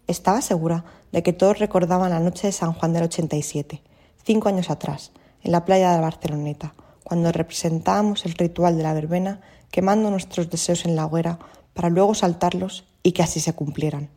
Estaba 0.07 0.41
segura 0.41 0.85
de 1.11 1.23
que 1.23 1.33
todos 1.33 1.59
recordaban 1.59 2.11
la 2.11 2.19
noche 2.19 2.47
de 2.47 2.53
San 2.53 2.73
Juan 2.73 2.93
del 2.93 3.03
87, 3.03 3.81
cinco 4.23 4.49
años 4.49 4.69
atrás, 4.69 5.11
en 5.43 5.51
la 5.51 5.65
playa 5.65 5.91
de 5.91 6.01
Barceloneta, 6.01 6.75
cuando 7.03 7.31
representábamos 7.31 8.25
el 8.25 8.33
ritual 8.33 8.77
de 8.77 8.83
la 8.83 8.93
verbena 8.93 9.41
quemando 9.71 10.09
nuestros 10.09 10.49
deseos 10.49 10.85
en 10.85 10.95
la 10.95 11.05
hoguera 11.05 11.39
para 11.73 11.89
luego 11.89 12.15
saltarlos 12.15 12.85
y 13.03 13.11
que 13.11 13.23
así 13.23 13.39
se 13.39 13.53
cumplieran. 13.53 14.09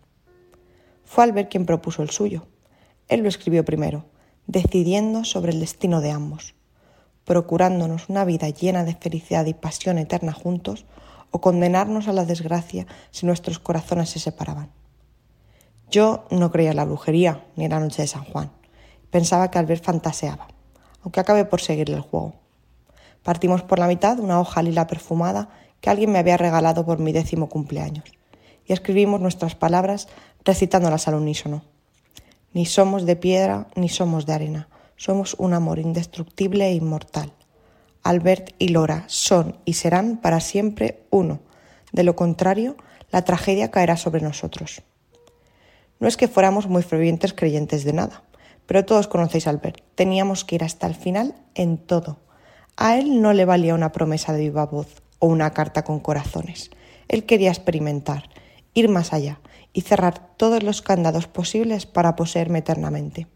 Fue 1.04 1.24
Albert 1.24 1.50
quien 1.50 1.66
propuso 1.66 2.02
el 2.02 2.10
suyo. 2.10 2.46
Él 3.08 3.20
lo 3.20 3.28
escribió 3.28 3.64
primero, 3.64 4.06
decidiendo 4.46 5.24
sobre 5.24 5.52
el 5.52 5.60
destino 5.60 6.00
de 6.00 6.12
ambos, 6.12 6.54
procurándonos 7.24 8.08
una 8.08 8.24
vida 8.24 8.48
llena 8.48 8.84
de 8.84 8.94
felicidad 8.94 9.46
y 9.46 9.54
pasión 9.54 9.98
eterna 9.98 10.32
juntos 10.32 10.86
o 11.30 11.40
condenarnos 11.40 12.08
a 12.08 12.12
la 12.12 12.24
desgracia 12.24 12.86
si 13.10 13.26
nuestros 13.26 13.58
corazones 13.58 14.10
se 14.10 14.18
separaban. 14.18 14.70
Yo 15.90 16.24
no 16.30 16.50
creía 16.50 16.70
en 16.70 16.76
la 16.76 16.84
brujería 16.84 17.44
ni 17.56 17.64
en 17.64 17.72
la 17.72 17.80
noche 17.80 18.02
de 18.02 18.08
San 18.08 18.24
Juan. 18.24 18.50
Pensaba 19.10 19.50
que 19.50 19.58
Albert 19.58 19.84
fantaseaba, 19.84 20.48
aunque 21.02 21.20
acabé 21.20 21.44
por 21.44 21.60
seguirle 21.60 21.96
el 21.96 22.02
juego. 22.02 22.34
Partimos 23.22 23.62
por 23.62 23.78
la 23.78 23.88
mitad 23.88 24.18
una 24.18 24.40
hoja 24.40 24.62
lila 24.62 24.86
perfumada 24.86 25.48
que 25.80 25.90
alguien 25.90 26.12
me 26.12 26.18
había 26.18 26.36
regalado 26.36 26.84
por 26.86 26.98
mi 26.98 27.12
décimo 27.12 27.48
cumpleaños, 27.48 28.04
y 28.66 28.72
escribimos 28.72 29.20
nuestras 29.20 29.54
palabras 29.54 30.08
recitándolas 30.44 31.08
al 31.08 31.14
unísono. 31.14 31.62
Ni 32.52 32.66
somos 32.66 33.04
de 33.06 33.16
piedra 33.16 33.66
ni 33.74 33.88
somos 33.88 34.26
de 34.26 34.32
arena, 34.32 34.68
somos 35.00 35.34
un 35.38 35.54
amor 35.54 35.78
indestructible 35.78 36.66
e 36.66 36.74
inmortal. 36.74 37.32
Albert 38.02 38.50
y 38.58 38.68
Lora 38.68 39.04
son 39.06 39.56
y 39.64 39.72
serán 39.72 40.18
para 40.18 40.40
siempre 40.40 41.06
uno. 41.08 41.40
De 41.90 42.04
lo 42.04 42.16
contrario, 42.16 42.76
la 43.10 43.24
tragedia 43.24 43.70
caerá 43.70 43.96
sobre 43.96 44.20
nosotros. 44.20 44.82
No 46.00 46.06
es 46.06 46.18
que 46.18 46.28
fuéramos 46.28 46.68
muy 46.68 46.82
fervientes 46.82 47.32
creyentes 47.32 47.84
de 47.84 47.94
nada, 47.94 48.24
pero 48.66 48.84
todos 48.84 49.08
conocéis 49.08 49.46
a 49.46 49.50
Albert. 49.50 49.80
Teníamos 49.94 50.44
que 50.44 50.56
ir 50.56 50.64
hasta 50.64 50.86
el 50.86 50.94
final 50.94 51.34
en 51.54 51.78
todo. 51.78 52.18
A 52.76 52.98
él 52.98 53.22
no 53.22 53.32
le 53.32 53.46
valía 53.46 53.74
una 53.74 53.92
promesa 53.92 54.34
de 54.34 54.40
viva 54.40 54.66
voz 54.66 55.00
o 55.18 55.28
una 55.28 55.54
carta 55.54 55.82
con 55.82 56.00
corazones. 56.00 56.70
Él 57.08 57.24
quería 57.24 57.48
experimentar, 57.48 58.28
ir 58.74 58.90
más 58.90 59.14
allá 59.14 59.40
y 59.72 59.80
cerrar 59.80 60.36
todos 60.36 60.62
los 60.62 60.82
candados 60.82 61.26
posibles 61.26 61.86
para 61.86 62.16
poseerme 62.16 62.58
eternamente. 62.58 63.28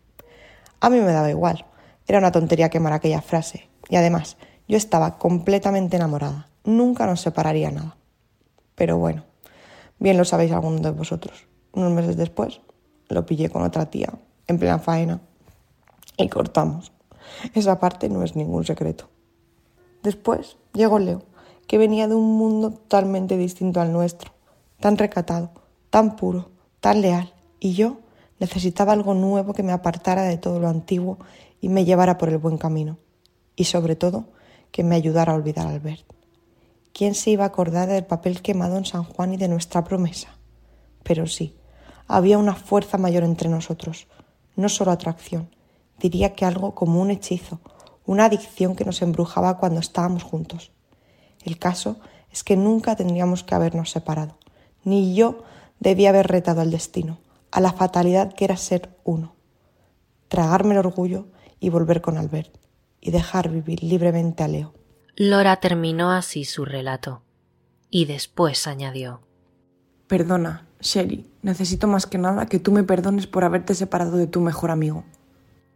A 0.85 0.90
mí 0.90 1.01
me 1.01 1.12
daba 1.12 1.31
igual. 1.31 1.64
Era 2.07 2.18
una 2.18 2.31
tontería 2.31 2.68
quemar 2.68 2.92
aquella 2.92 3.23
frase. 3.23 3.70
Y 3.88 3.97
además, 3.97 4.37
yo 4.68 4.77
estaba 4.77 5.16
completamente 5.16 5.97
enamorada. 5.97 6.51
Nunca 6.62 7.07
nos 7.07 7.23
separaría 7.23 7.70
nada. 7.70 7.97
Pero 8.75 8.99
bueno, 8.99 9.25
bien 9.99 10.18
lo 10.18 10.27
sabéis 10.27 10.53
algunos 10.53 10.83
de 10.83 10.90
vosotros. 10.90 11.47
Unos 11.73 11.90
meses 11.90 12.18
después 12.18 12.61
lo 13.09 13.25
pillé 13.25 13.49
con 13.49 13.62
otra 13.62 13.87
tía, 13.87 14.12
en 14.47 14.59
plena 14.59 14.79
faena, 14.79 15.23
y 16.18 16.29
cortamos. 16.29 16.92
Esa 17.55 17.81
parte 17.81 18.11
no 18.11 18.23
es 18.23 18.37
ningún 18.37 18.66
secreto. 18.66 19.09
Después 20.03 20.59
llegó 20.75 20.99
Leo, 20.99 21.23
que 21.66 21.79
venía 21.79 22.09
de 22.09 22.14
un 22.14 22.37
mundo 22.37 22.73
totalmente 22.73 23.38
distinto 23.38 23.81
al 23.81 23.90
nuestro, 23.90 24.33
tan 24.81 24.99
recatado, 24.99 25.51
tan 25.88 26.16
puro, 26.16 26.51
tan 26.81 27.01
leal, 27.01 27.33
y 27.59 27.73
yo 27.73 28.01
necesitaba 28.44 28.92
algo 28.92 29.14
nuevo 29.14 29.54
que 29.54 29.62
me 29.62 29.73
apartara 29.73 30.23
de 30.25 30.37
todo 30.37 30.60
lo 30.60 30.69
antiguo 30.69 31.19
y 31.60 31.71
me 31.71 31.87
llevara 31.87 32.19
por 32.19 32.29
el 32.29 32.37
buen 32.37 32.58
camino, 32.58 32.98
y 33.56 33.64
sobre 33.64 33.96
todo 33.96 34.27
que 34.71 34.85
me 34.85 34.96
ayudara 34.96 35.33
a 35.33 35.37
olvidar 35.37 35.66
a 35.66 35.71
Albert. 35.71 36.04
¿Quién 36.92 37.14
se 37.14 37.31
iba 37.31 37.44
a 37.44 37.48
acordar 37.48 37.88
del 37.88 38.04
papel 38.04 38.42
quemado 38.42 38.77
en 38.77 38.85
San 38.85 39.04
Juan 39.04 39.33
y 39.33 39.37
de 39.38 39.48
nuestra 39.48 39.83
promesa? 39.83 40.29
Pero 41.02 41.27
sí, 41.27 41.56
había 42.06 42.37
una 42.37 42.54
fuerza 42.54 42.98
mayor 42.98 43.25
entre 43.25 43.48
nosotros, 43.48 44.06
no 44.56 44.69
solo 44.69 44.90
atracción, 44.90 45.48
diría 45.98 46.35
que 46.35 46.44
algo 46.44 46.75
como 46.75 47.00
un 47.00 47.10
hechizo, 47.10 47.60
una 48.04 48.27
adicción 48.27 48.77
que 48.77 48.85
nos 48.85 49.00
embrujaba 49.00 49.56
cuando 49.56 49.81
estábamos 49.81 50.23
juntos. 50.23 50.71
El 51.44 51.58
caso 51.58 51.96
es 52.31 52.44
que 52.44 52.56
nunca 52.56 52.94
tendríamos 52.94 53.42
que 53.42 53.54
habernos 53.54 53.90
separado, 53.90 54.37
ni 54.85 55.14
yo 55.14 55.44
debía 55.81 56.10
haber 56.10 56.27
retado 56.27 56.60
al 56.60 56.71
destino, 56.71 57.19
a 57.55 57.61
la 57.61 57.73
fatalidad 57.73 58.33
que 58.33 58.44
era 58.44 58.57
ser 58.57 58.90
uno, 59.05 59.37
tragarme 60.27 60.73
el 60.73 60.79
orgullo 60.79 61.29
y 61.61 61.71
volver 61.71 62.00
con 62.00 62.19
Albert, 62.19 62.52
y 63.00 63.13
dejar 63.13 63.48
vivir 63.48 63.85
libremente 63.85 64.42
a 64.42 64.48
Leo. 64.48 64.75
Lora 65.15 65.55
terminó 65.61 66.11
así 66.11 66.44
su 66.44 66.65
relato, 66.65 67.23
y 67.90 68.07
después 68.07 68.67
añadió 68.67 69.21
Perdona, 70.09 70.67
Sherry, 70.81 71.31
necesito 71.42 71.87
más 71.87 72.09
que 72.09 72.19
nada 72.19 72.46
que 72.46 72.59
tú 72.59 72.73
me 72.73 72.83
perdones 72.83 73.29
por 73.29 73.44
haberte 73.44 73.77
separado 73.77 74.17
de 74.17 74.27
tu 74.27 74.40
mejor 74.40 74.73
amigo. 74.73 75.05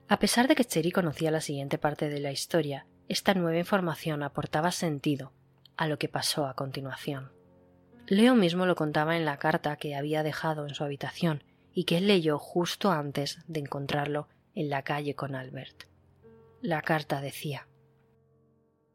A 0.08 0.18
pesar 0.18 0.48
de 0.48 0.56
que 0.56 0.64
Cherry 0.64 0.90
conocía 0.90 1.30
la 1.30 1.40
siguiente 1.40 1.78
parte 1.78 2.08
de 2.08 2.18
la 2.18 2.32
historia, 2.32 2.86
esta 3.08 3.34
nueva 3.34 3.56
información 3.56 4.24
aportaba 4.24 4.72
sentido 4.72 5.30
a 5.76 5.86
lo 5.86 5.96
que 5.96 6.08
pasó 6.08 6.46
a 6.46 6.54
continuación. 6.54 7.30
Leo 8.08 8.34
mismo 8.34 8.66
lo 8.66 8.74
contaba 8.74 9.16
en 9.16 9.24
la 9.24 9.36
carta 9.36 9.76
que 9.76 9.94
había 9.94 10.24
dejado 10.24 10.66
en 10.66 10.74
su 10.74 10.82
habitación 10.82 11.44
y 11.78 11.84
que 11.84 11.98
él 11.98 12.08
leyó 12.08 12.40
justo 12.40 12.90
antes 12.90 13.38
de 13.46 13.60
encontrarlo 13.60 14.26
en 14.56 14.68
la 14.68 14.82
calle 14.82 15.14
con 15.14 15.36
Albert. 15.36 15.84
La 16.60 16.82
carta 16.82 17.20
decía 17.20 17.68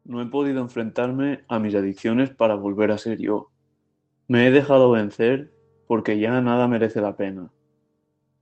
No 0.04 0.20
he 0.20 0.26
podido 0.26 0.60
enfrentarme 0.60 1.44
a 1.48 1.58
mis 1.58 1.74
adicciones 1.74 2.28
para 2.28 2.56
volver 2.56 2.90
a 2.90 2.98
ser 2.98 3.16
yo. 3.16 3.50
Me 4.28 4.46
he 4.46 4.50
dejado 4.50 4.90
vencer 4.90 5.50
porque 5.86 6.18
ya 6.18 6.38
nada 6.42 6.68
merece 6.68 7.00
la 7.00 7.16
pena. 7.16 7.50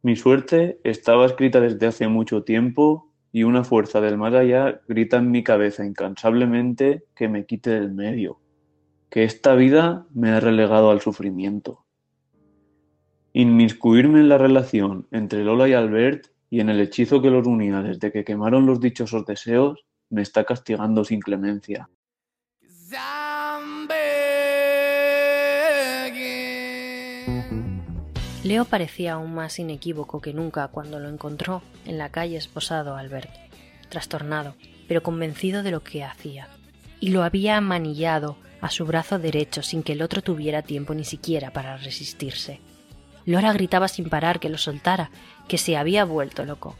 Mi 0.02 0.16
suerte 0.16 0.80
estaba 0.82 1.26
escrita 1.26 1.60
desde 1.60 1.86
hace 1.86 2.08
mucho 2.08 2.42
tiempo 2.42 3.12
y 3.30 3.44
una 3.44 3.62
fuerza 3.62 4.00
del 4.00 4.18
más 4.18 4.34
allá 4.34 4.80
grita 4.88 5.18
en 5.18 5.30
mi 5.30 5.44
cabeza 5.44 5.86
incansablemente 5.86 7.04
que 7.14 7.28
me 7.28 7.46
quite 7.46 7.70
del 7.70 7.92
medio, 7.92 8.40
que 9.08 9.22
esta 9.22 9.54
vida 9.54 10.04
me 10.12 10.30
ha 10.30 10.40
relegado 10.40 10.90
al 10.90 11.00
sufrimiento. 11.00 11.81
Inmiscuirme 13.34 14.20
en 14.20 14.28
la 14.28 14.36
relación 14.36 15.06
entre 15.10 15.42
Lola 15.42 15.66
y 15.66 15.72
Albert 15.72 16.26
y 16.50 16.60
en 16.60 16.68
el 16.68 16.80
hechizo 16.80 17.22
que 17.22 17.30
los 17.30 17.46
unía 17.46 17.80
desde 17.80 18.12
que 18.12 18.24
quemaron 18.24 18.66
los 18.66 18.78
dichosos 18.78 19.24
deseos 19.24 19.86
me 20.10 20.20
está 20.20 20.44
castigando 20.44 21.02
sin 21.02 21.20
clemencia. 21.20 21.88
Leo 28.44 28.66
parecía 28.66 29.14
aún 29.14 29.34
más 29.34 29.58
inequívoco 29.58 30.20
que 30.20 30.34
nunca 30.34 30.68
cuando 30.68 30.98
lo 30.98 31.08
encontró 31.08 31.62
en 31.86 31.96
la 31.96 32.10
calle 32.10 32.36
esposado 32.36 32.96
Albert, 32.96 33.30
trastornado, 33.88 34.56
pero 34.88 35.02
convencido 35.02 35.62
de 35.62 35.70
lo 35.70 35.82
que 35.82 36.04
hacía, 36.04 36.48
y 37.00 37.10
lo 37.10 37.22
había 37.22 37.56
amanillado 37.56 38.36
a 38.60 38.68
su 38.68 38.84
brazo 38.84 39.18
derecho 39.18 39.62
sin 39.62 39.82
que 39.82 39.92
el 39.92 40.02
otro 40.02 40.20
tuviera 40.20 40.60
tiempo 40.60 40.92
ni 40.92 41.04
siquiera 41.04 41.50
para 41.50 41.78
resistirse. 41.78 42.60
Lora 43.24 43.52
gritaba 43.52 43.88
sin 43.88 44.08
parar 44.08 44.40
que 44.40 44.48
lo 44.48 44.58
soltara, 44.58 45.10
que 45.48 45.58
se 45.58 45.76
había 45.76 46.04
vuelto 46.04 46.44
loco. 46.44 46.76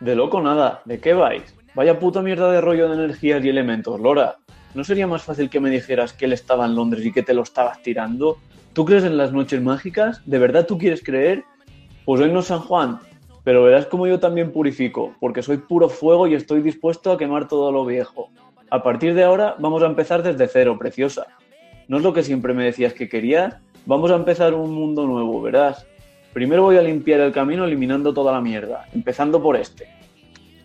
De 0.00 0.14
loco 0.14 0.40
nada, 0.40 0.82
¿de 0.84 1.00
qué 1.00 1.14
vais? 1.14 1.54
Vaya 1.74 1.98
puta 1.98 2.22
mierda 2.22 2.50
de 2.50 2.60
rollo 2.60 2.88
de 2.88 2.94
energías 2.94 3.44
y 3.44 3.48
elementos, 3.48 4.00
Lora. 4.00 4.36
¿No 4.74 4.84
sería 4.84 5.06
más 5.06 5.22
fácil 5.22 5.50
que 5.50 5.60
me 5.60 5.70
dijeras 5.70 6.12
que 6.12 6.24
él 6.24 6.32
estaba 6.32 6.66
en 6.66 6.74
Londres 6.74 7.04
y 7.04 7.12
que 7.12 7.22
te 7.22 7.34
lo 7.34 7.42
estabas 7.42 7.82
tirando? 7.82 8.38
¿Tú 8.72 8.84
crees 8.84 9.04
en 9.04 9.16
las 9.16 9.32
noches 9.32 9.62
mágicas? 9.62 10.20
¿De 10.26 10.38
verdad 10.38 10.66
tú 10.66 10.78
quieres 10.78 11.02
creer? 11.02 11.44
Pues 12.04 12.20
hoy 12.20 12.32
no 12.32 12.42
San 12.42 12.60
Juan, 12.60 12.98
pero 13.44 13.62
verás 13.62 13.86
como 13.86 14.06
yo 14.06 14.18
también 14.18 14.50
purifico, 14.50 15.14
porque 15.20 15.42
soy 15.42 15.58
puro 15.58 15.88
fuego 15.88 16.26
y 16.26 16.34
estoy 16.34 16.60
dispuesto 16.60 17.12
a 17.12 17.18
quemar 17.18 17.46
todo 17.46 17.70
lo 17.70 17.84
viejo. 17.84 18.30
A 18.70 18.82
partir 18.82 19.14
de 19.14 19.22
ahora 19.22 19.54
vamos 19.58 19.82
a 19.82 19.86
empezar 19.86 20.22
desde 20.22 20.48
cero, 20.48 20.76
preciosa. 20.78 21.26
¿No 21.86 21.98
es 21.98 22.02
lo 22.02 22.12
que 22.12 22.22
siempre 22.22 22.54
me 22.54 22.64
decías 22.64 22.94
que 22.94 23.08
querías? 23.08 23.58
Vamos 23.86 24.10
a 24.10 24.16
empezar 24.16 24.54
un 24.54 24.72
mundo 24.72 25.06
nuevo, 25.06 25.42
verás. 25.42 25.86
Primero 26.32 26.62
voy 26.62 26.78
a 26.78 26.82
limpiar 26.82 27.20
el 27.20 27.32
camino 27.32 27.66
eliminando 27.66 28.14
toda 28.14 28.32
la 28.32 28.40
mierda, 28.40 28.88
empezando 28.94 29.42
por 29.42 29.56
este. 29.56 29.88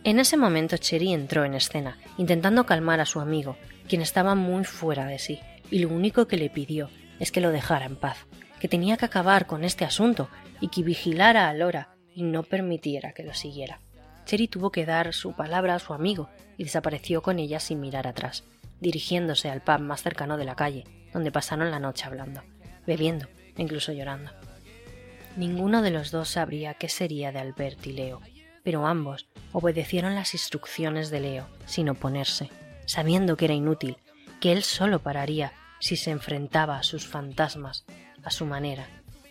En 0.05 0.19
ese 0.19 0.37
momento 0.37 0.77
Cherry 0.77 1.11
entró 1.11 1.43
en 1.43 1.53
escena, 1.53 1.97
intentando 2.17 2.65
calmar 2.65 3.01
a 3.01 3.05
su 3.05 3.19
amigo, 3.19 3.57
quien 3.89 4.01
estaba 4.01 4.35
muy 4.35 4.63
fuera 4.63 5.05
de 5.05 5.19
sí, 5.19 5.39
y 5.69 5.79
lo 5.79 5.89
único 5.89 6.27
que 6.27 6.37
le 6.37 6.49
pidió 6.49 6.89
es 7.19 7.33
que 7.33 7.41
lo 7.41 7.51
dejara 7.51 7.85
en 7.85 7.97
paz, 7.97 8.25
que 8.61 8.69
tenía 8.69 8.95
que 8.95 9.05
acabar 9.05 9.47
con 9.47 9.65
este 9.65 9.83
asunto 9.83 10.29
y 10.61 10.69
que 10.69 10.83
vigilara 10.83 11.49
a 11.49 11.53
Lora 11.53 11.89
y 12.15 12.23
no 12.23 12.43
permitiera 12.43 13.11
que 13.11 13.23
lo 13.23 13.33
siguiera. 13.33 13.81
Cherry 14.25 14.47
tuvo 14.47 14.71
que 14.71 14.85
dar 14.85 15.13
su 15.13 15.33
palabra 15.33 15.75
a 15.75 15.79
su 15.79 15.93
amigo 15.93 16.29
y 16.57 16.63
desapareció 16.63 17.21
con 17.21 17.37
ella 17.37 17.59
sin 17.59 17.81
mirar 17.81 18.07
atrás, 18.07 18.45
dirigiéndose 18.79 19.49
al 19.49 19.61
pub 19.61 19.81
más 19.81 20.03
cercano 20.03 20.37
de 20.37 20.45
la 20.45 20.55
calle, 20.55 20.85
donde 21.13 21.33
pasaron 21.33 21.69
la 21.69 21.79
noche 21.79 22.05
hablando, 22.05 22.41
bebiendo 22.89 23.27
incluso 23.55 23.91
llorando. 23.91 24.31
Ninguno 25.37 25.83
de 25.83 25.91
los 25.91 26.09
dos 26.09 26.29
sabría 26.29 26.73
qué 26.73 26.89
sería 26.89 27.31
de 27.31 27.37
Albert 27.39 27.85
y 27.85 27.93
Leo, 27.93 28.19
pero 28.63 28.87
ambos 28.87 29.27
obedecieron 29.51 30.15
las 30.15 30.33
instrucciones 30.33 31.11
de 31.11 31.19
Leo 31.19 31.47
sin 31.67 31.87
oponerse, 31.89 32.49
sabiendo 32.85 33.37
que 33.37 33.45
era 33.45 33.53
inútil, 33.53 33.97
que 34.41 34.51
él 34.51 34.63
solo 34.63 34.99
pararía 34.99 35.53
si 35.79 35.97
se 35.97 36.09
enfrentaba 36.09 36.79
a 36.79 36.83
sus 36.83 37.05
fantasmas 37.05 37.85
a 38.23 38.31
su 38.31 38.45
manera, 38.45 38.87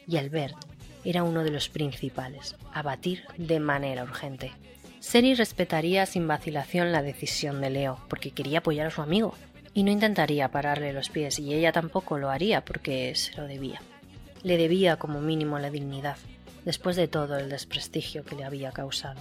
y 0.06 0.16
Albert 0.18 0.56
era 1.04 1.24
uno 1.24 1.42
de 1.42 1.50
los 1.50 1.68
principales, 1.68 2.56
a 2.72 2.82
batir 2.82 3.24
de 3.36 3.60
manera 3.60 4.04
urgente. 4.04 4.52
Seri 5.00 5.34
respetaría 5.34 6.06
sin 6.06 6.28
vacilación 6.28 6.92
la 6.92 7.02
decisión 7.02 7.60
de 7.60 7.70
Leo, 7.70 7.98
porque 8.08 8.30
quería 8.30 8.58
apoyar 8.58 8.86
a 8.86 8.90
su 8.90 9.02
amigo, 9.02 9.34
y 9.74 9.82
no 9.82 9.90
intentaría 9.90 10.50
pararle 10.50 10.92
los 10.92 11.08
pies, 11.08 11.38
y 11.38 11.54
ella 11.54 11.72
tampoco 11.72 12.18
lo 12.18 12.30
haría 12.30 12.64
porque 12.64 13.14
se 13.14 13.36
lo 13.36 13.46
debía. 13.46 13.80
Le 14.42 14.56
debía 14.56 14.96
como 14.96 15.20
mínimo 15.20 15.58
la 15.58 15.70
dignidad, 15.70 16.16
después 16.64 16.96
de 16.96 17.08
todo 17.08 17.38
el 17.38 17.48
desprestigio 17.48 18.24
que 18.24 18.36
le 18.36 18.44
había 18.44 18.72
causado. 18.72 19.20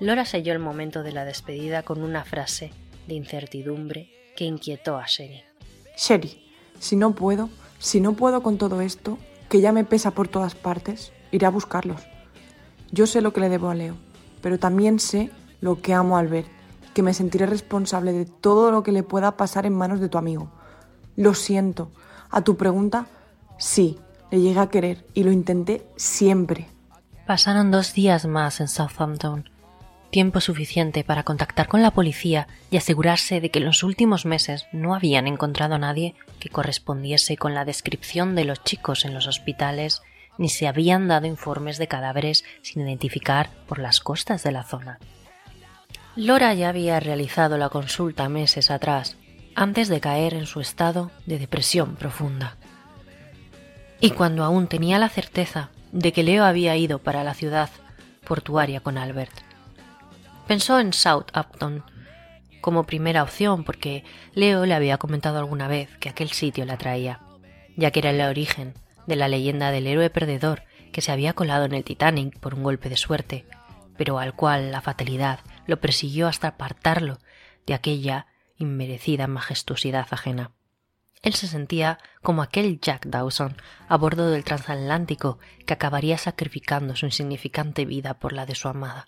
Lora 0.00 0.24
selló 0.24 0.52
el 0.52 0.58
momento 0.58 1.02
de 1.02 1.12
la 1.12 1.24
despedida 1.24 1.82
con 1.82 2.02
una 2.02 2.24
frase 2.24 2.72
de 3.06 3.14
incertidumbre 3.14 4.10
que 4.36 4.44
inquietó 4.44 4.96
a 4.96 5.06
Sherry. 5.06 5.42
Sherry, 5.96 6.42
si 6.78 6.96
no 6.96 7.14
puedo, 7.14 7.48
si 7.78 8.00
no 8.00 8.14
puedo 8.14 8.42
con 8.42 8.58
todo 8.58 8.80
esto, 8.80 9.18
que 9.48 9.60
ya 9.60 9.72
me 9.72 9.84
pesa 9.84 10.12
por 10.12 10.28
todas 10.28 10.54
partes, 10.54 11.12
iré 11.30 11.46
a 11.46 11.50
buscarlos. 11.50 12.02
Yo 12.90 13.06
sé 13.06 13.20
lo 13.20 13.32
que 13.32 13.40
le 13.40 13.48
debo 13.48 13.70
a 13.70 13.74
Leo, 13.74 13.96
pero 14.40 14.58
también 14.58 14.98
sé 14.98 15.30
lo 15.60 15.80
que 15.80 15.94
amo 15.94 16.16
al 16.16 16.28
ver, 16.28 16.46
que 16.92 17.02
me 17.02 17.14
sentiré 17.14 17.46
responsable 17.46 18.12
de 18.12 18.26
todo 18.26 18.70
lo 18.70 18.82
que 18.82 18.92
le 18.92 19.02
pueda 19.02 19.36
pasar 19.36 19.66
en 19.66 19.74
manos 19.74 20.00
de 20.00 20.08
tu 20.08 20.18
amigo. 20.18 20.50
Lo 21.16 21.34
siento. 21.34 21.90
A 22.30 22.42
tu 22.42 22.56
pregunta, 22.56 23.06
sí, 23.58 23.98
le 24.30 24.40
llegué 24.40 24.60
a 24.60 24.70
querer 24.70 25.06
y 25.14 25.24
lo 25.24 25.32
intenté 25.32 25.86
siempre. 25.96 26.68
Pasaron 27.26 27.70
dos 27.70 27.92
días 27.92 28.26
más 28.26 28.60
en 28.60 28.68
Southampton, 28.68 29.48
tiempo 30.10 30.40
suficiente 30.40 31.04
para 31.04 31.22
contactar 31.22 31.68
con 31.68 31.82
la 31.82 31.92
policía 31.92 32.48
y 32.70 32.76
asegurarse 32.76 33.40
de 33.40 33.50
que 33.50 33.58
en 33.58 33.66
los 33.66 33.82
últimos 33.82 34.26
meses 34.26 34.66
no 34.72 34.94
habían 34.94 35.26
encontrado 35.26 35.74
a 35.74 35.78
nadie 35.78 36.14
que 36.40 36.48
correspondiese 36.48 37.36
con 37.36 37.54
la 37.54 37.64
descripción 37.64 38.34
de 38.34 38.44
los 38.44 38.64
chicos 38.64 39.04
en 39.04 39.14
los 39.14 39.26
hospitales 39.26 40.02
ni 40.38 40.48
se 40.48 40.66
habían 40.66 41.08
dado 41.08 41.26
informes 41.26 41.78
de 41.78 41.88
cadáveres 41.88 42.44
sin 42.62 42.82
identificar 42.82 43.50
por 43.66 43.78
las 43.78 44.00
costas 44.00 44.42
de 44.42 44.52
la 44.52 44.64
zona. 44.64 44.98
Lora 46.14 46.52
ya 46.52 46.68
había 46.68 47.00
realizado 47.00 47.56
la 47.56 47.70
consulta 47.70 48.28
meses 48.28 48.70
atrás, 48.70 49.16
antes 49.54 49.88
de 49.88 50.00
caer 50.00 50.34
en 50.34 50.44
su 50.44 50.60
estado 50.60 51.10
de 51.24 51.38
depresión 51.38 51.96
profunda. 51.96 52.56
Y 53.98 54.10
cuando 54.10 54.44
aún 54.44 54.66
tenía 54.66 54.98
la 54.98 55.08
certeza 55.08 55.70
de 55.90 56.12
que 56.12 56.22
Leo 56.22 56.44
había 56.44 56.76
ido 56.76 56.98
para 56.98 57.24
la 57.24 57.32
ciudad 57.32 57.70
portuaria 58.26 58.80
con 58.80 58.98
Albert. 58.98 59.32
Pensó 60.46 60.78
en 60.78 60.92
Southampton 60.92 61.82
como 62.60 62.84
primera 62.84 63.22
opción 63.22 63.64
porque 63.64 64.04
Leo 64.34 64.66
le 64.66 64.74
había 64.74 64.98
comentado 64.98 65.38
alguna 65.38 65.66
vez 65.66 65.96
que 65.96 66.10
aquel 66.10 66.30
sitio 66.30 66.66
la 66.66 66.74
atraía, 66.74 67.20
ya 67.74 67.90
que 67.90 68.00
era 68.00 68.10
el 68.10 68.20
origen 68.20 68.74
de 69.06 69.16
la 69.16 69.28
leyenda 69.28 69.70
del 69.70 69.86
héroe 69.86 70.10
perdedor 70.10 70.64
que 70.92 71.00
se 71.00 71.10
había 71.10 71.32
colado 71.32 71.64
en 71.64 71.72
el 71.72 71.84
Titanic 71.84 72.38
por 72.38 72.52
un 72.52 72.62
golpe 72.62 72.90
de 72.90 72.98
suerte, 72.98 73.46
pero 73.96 74.18
al 74.18 74.34
cual 74.34 74.72
la 74.72 74.82
fatalidad 74.82 75.40
lo 75.66 75.80
persiguió 75.80 76.28
hasta 76.28 76.48
apartarlo 76.48 77.18
de 77.66 77.74
aquella 77.74 78.26
inmerecida 78.56 79.26
majestuosidad 79.26 80.06
ajena. 80.10 80.52
Él 81.22 81.34
se 81.34 81.46
sentía 81.46 81.98
como 82.20 82.42
aquel 82.42 82.80
Jack 82.80 83.06
Dawson 83.06 83.56
a 83.88 83.96
bordo 83.96 84.30
del 84.30 84.44
transatlántico 84.44 85.38
que 85.66 85.74
acabaría 85.74 86.18
sacrificando 86.18 86.96
su 86.96 87.06
insignificante 87.06 87.84
vida 87.84 88.14
por 88.14 88.32
la 88.32 88.44
de 88.44 88.56
su 88.56 88.68
amada. 88.68 89.06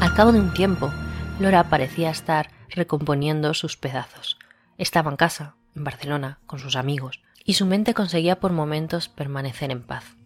Al 0.00 0.14
cabo 0.14 0.32
de 0.32 0.40
un 0.40 0.52
tiempo, 0.52 0.92
Lora 1.40 1.70
parecía 1.70 2.10
estar 2.10 2.50
recomponiendo 2.68 3.54
sus 3.54 3.76
pedazos. 3.76 4.38
Estaba 4.76 5.10
en 5.10 5.16
casa, 5.16 5.56
en 5.74 5.84
Barcelona, 5.84 6.38
con 6.46 6.58
sus 6.58 6.76
amigos, 6.76 7.20
y 7.44 7.54
su 7.54 7.66
mente 7.66 7.94
conseguía 7.94 8.40
por 8.40 8.52
momentos 8.52 9.08
permanecer 9.08 9.70
en 9.70 9.82
paz. 9.82 10.16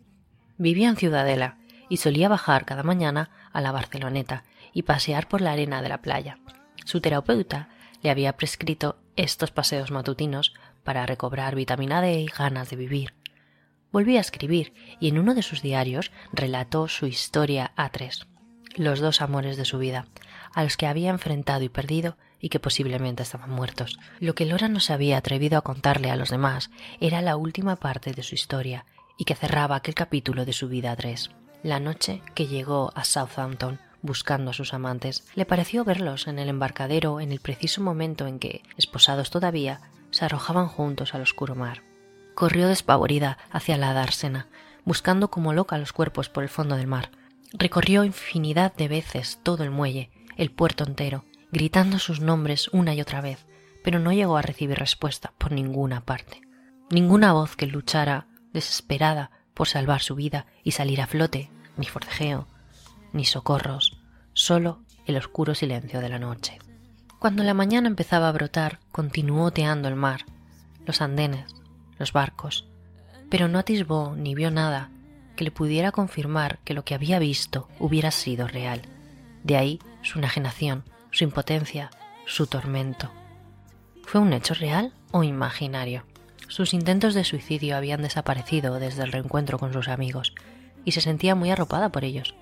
Vivía 0.57 0.89
en 0.89 0.97
Ciudadela 0.97 1.59
y 1.89 1.99
solía 1.99 2.29
bajar 2.29 2.65
cada 2.65 2.83
mañana 2.83 3.31
a 3.53 3.61
la 3.61 3.73
Barceloneta 3.73 4.45
y 4.73 4.83
pasear 4.83 5.29
por 5.29 5.41
la 5.41 5.53
arena 5.53 5.83
de 5.83 5.89
la 5.89 6.01
playa. 6.01 6.39
Su 6.85 7.01
terapeuta 7.01 7.69
le 8.03 8.11
había 8.11 8.37
prescrito 8.37 8.97
estos 9.17 9.51
paseos 9.51 9.91
matutinos 9.91 10.55
para 10.85 11.07
recobrar 11.07 11.57
vitamina 11.57 12.01
D 12.01 12.21
y 12.21 12.27
ganas 12.27 12.71
de 12.71 12.77
vivir. 12.77 13.15
Volví 13.91 14.17
a 14.17 14.21
escribir 14.21 14.73
y 15.01 15.09
en 15.09 15.19
uno 15.19 15.35
de 15.35 15.43
sus 15.43 15.63
diarios 15.63 16.13
relató 16.33 16.89
su 16.89 17.07
historia 17.07 17.73
a 17.75 17.89
tres, 17.89 18.27
los 18.77 19.01
dos 19.01 19.21
amores 19.21 19.57
de 19.57 19.65
su 19.65 19.79
vida, 19.79 20.07
a 20.55 20.63
los 20.63 20.77
que 20.77 20.87
había 20.87 21.11
enfrentado 21.11 21.65
y 21.65 21.69
perdido 21.69 22.17
y 22.41 22.49
que 22.49 22.61
posiblemente 22.61 23.23
estaban 23.23 23.51
muertos. 23.51 23.99
Lo 24.21 24.35
que 24.35 24.47
Lora 24.47 24.69
no 24.69 24.81
se 24.81 24.93
había 24.93 25.19
atrevido 25.19 25.59
a 25.59 25.63
contarle 25.63 26.11
a 26.11 26.17
los 26.17 26.31
demás 26.31 26.71
era 27.01 27.23
la 27.23 27.37
última 27.37 27.77
parte 27.77 28.13
de 28.13 28.23
su 28.23 28.35
historia 28.35 28.85
y 29.17 29.25
que 29.25 29.35
cerraba 29.35 29.77
aquel 29.77 29.95
capítulo 29.95 30.45
de 30.45 30.53
su 30.53 30.69
vida 30.69 30.93
a 30.93 30.97
tres. 30.97 31.31
La 31.63 31.81
noche 31.81 32.23
que 32.35 32.47
llegó 32.47 32.93
a 32.95 33.05
Southampton 33.05 33.81
buscando 34.03 34.51
a 34.51 34.55
sus 34.55 34.75
amantes, 34.75 35.25
le 35.35 35.45
pareció 35.45 35.85
verlos 35.85 36.27
en 36.27 36.39
el 36.39 36.49
embarcadero 36.49 37.21
en 37.21 37.33
el 37.33 37.41
preciso 37.41 37.83
momento 37.83 38.27
en 38.27 38.39
que, 38.39 38.63
esposados 38.77 39.31
todavía, 39.31 39.81
se 40.11 40.25
arrojaban 40.25 40.69
juntos 40.69 41.15
al 41.15 41.23
oscuro 41.23 41.55
mar. 41.55 41.83
Corrió 42.35 42.69
despavorida 42.69 43.39
hacia 43.51 43.77
la 43.77 43.93
dársena, 43.93 44.47
buscando 44.85 45.31
como 45.31 45.53
loca 45.53 45.79
los 45.79 45.93
cuerpos 45.93 46.29
por 46.29 46.45
el 46.45 46.49
fondo 46.49 46.77
del 46.77 46.87
mar. 46.87 47.11
Recorrió 47.53 48.05
infinidad 48.05 48.75
de 48.75 48.89
veces 48.89 49.41
todo 49.43 49.65
el 49.65 49.71
muelle, 49.71 50.11
el 50.37 50.51
puerto 50.51 50.85
entero, 50.85 51.25
gritando 51.53 51.99
sus 51.99 52.21
nombres 52.21 52.69
una 52.69 52.95
y 52.95 53.01
otra 53.01 53.21
vez, 53.21 53.47
pero 53.83 53.99
no 53.99 54.13
llegó 54.13 54.37
a 54.37 54.43
recibir 54.43 54.79
respuesta 54.79 55.33
por 55.39 55.53
ninguna 55.53 56.03
parte. 56.03 56.43
Ninguna 56.91 57.33
voz 57.33 57.57
que 57.57 57.67
luchara, 57.67 58.27
desesperada, 58.53 59.31
por 59.55 59.69
salvar 59.69 60.01
su 60.01 60.15
vida 60.15 60.47
y 60.63 60.73
salir 60.73 61.01
a 61.01 61.07
flote, 61.07 61.51
ni 61.77 61.87
forcejeo, 61.87 62.47
ni 63.13 63.25
socorros, 63.25 64.01
solo 64.33 64.83
el 65.07 65.17
oscuro 65.17 65.55
silencio 65.55 66.01
de 66.01 66.09
la 66.09 66.19
noche. 66.19 66.59
Cuando 67.19 67.43
la 67.43 67.55
mañana 67.55 67.89
empezaba 67.89 68.29
a 68.29 68.33
brotar, 68.33 68.79
continuó 68.93 69.47
oteando 69.47 69.89
el 69.89 69.97
mar, 69.97 70.27
los 70.87 71.03
andenes, 71.03 71.55
los 71.99 72.13
barcos, 72.13 72.69
pero 73.29 73.49
no 73.49 73.59
atisbó 73.59 74.15
ni 74.15 74.35
vio 74.35 74.51
nada 74.51 74.91
que 75.35 75.45
le 75.45 75.51
pudiera 75.51 75.93
confirmar 75.93 76.59
que 76.65 76.75
lo 76.75 76.85
que 76.85 76.95
había 76.95 77.19
visto 77.19 77.69
hubiera 77.79 78.11
sido 78.11 78.47
real. 78.47 78.83
De 79.45 79.57
ahí 79.57 79.81
su 80.03 80.19
enajenación, 80.19 80.85
su 81.11 81.25
impotencia, 81.25 81.91
su 82.27 82.47
tormento. 82.47 83.11
¿Fue 84.05 84.21
un 84.21 84.33
hecho 84.33 84.55
real 84.55 84.93
o 85.11 85.23
imaginario? 85.23 86.05
Sus 86.49 86.73
intentos 86.73 87.15
de 87.15 87.25
suicidio 87.25 87.77
habían 87.77 88.03
desaparecido 88.03 88.79
desde 88.79 89.03
el 89.03 89.13
reencuentro 89.13 89.59
con 89.59 89.73
sus 89.73 89.89
amigos, 89.89 90.35
y 90.85 90.93
se 90.93 91.01
sentía 91.01 91.35
muy 91.35 91.51
arropada 91.51 91.91
por 91.91 92.05
ellos. 92.05 92.35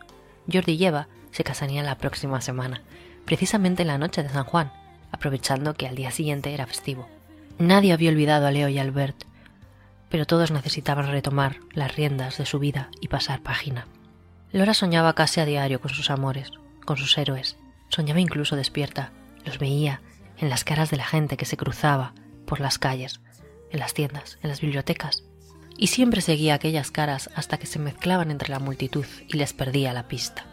Jordi 0.51 0.75
y 0.75 0.85
Eva 0.85 1.09
se 1.33 1.45
casarían 1.45 1.87
la 1.87 1.99
próxima 1.99 2.41
semana, 2.41 2.83
precisamente 3.25 3.83
en 3.83 3.89
la 3.89 3.99
noche 3.99 4.23
de 4.23 4.29
San 4.29 4.45
Juan, 4.45 4.73
aprovechando 5.11 5.75
que 5.75 5.89
al 5.89 5.97
día 5.97 6.11
siguiente 6.11 6.55
era 6.55 6.67
festivo. 6.67 7.09
Nadie 7.59 7.93
había 7.93 8.11
olvidado 8.11 8.47
a 8.47 8.51
Leo 8.51 8.69
y 8.69 8.79
Albert, 8.79 9.25
pero 10.09 10.27
todos 10.27 10.51
necesitaban 10.51 11.09
retomar 11.09 11.57
las 11.73 11.97
riendas 11.97 12.39
de 12.39 12.47
su 12.47 12.59
vida 12.59 12.91
y 13.01 13.09
pasar 13.09 13.43
página. 13.43 13.87
Lora 14.53 14.75
soñaba 14.75 15.15
casi 15.15 15.41
a 15.41 15.45
diario 15.45 15.81
con 15.81 15.91
sus 15.91 16.11
amores, 16.11 16.53
con 16.85 16.97
sus 16.97 17.19
héroes. 17.19 17.57
Soñaba 17.89 18.21
incluso 18.21 18.57
despierta, 18.57 19.13
los 19.45 19.59
veía 19.59 20.03
en 20.39 20.51
las 20.51 20.65
caras 20.65 20.91
de 20.91 20.97
la 20.97 21.05
gente 21.05 21.37
que 21.37 21.45
se 21.45 21.57
cruzaba 21.57 22.15
por 22.47 22.61
las 22.61 22.79
calles, 22.79 23.21
en 23.71 23.81
las 23.81 23.95
tiendas, 23.95 24.39
en 24.43 24.49
las 24.49 24.61
bibliotecas, 24.61 25.25
y 25.77 25.89
siempre 25.89 26.21
seguía 26.21 26.55
aquellas 26.55 26.91
caras 26.91 27.31
hasta 27.35 27.59
que 27.59 27.67
se 27.67 27.79
mezclaban 27.79 28.31
entre 28.31 28.51
la 28.51 28.59
multitud 28.59 29.07
y 29.29 29.37
les 29.37 29.53
perdía 29.53 29.93
la 29.93 30.09
pista. 30.09 30.47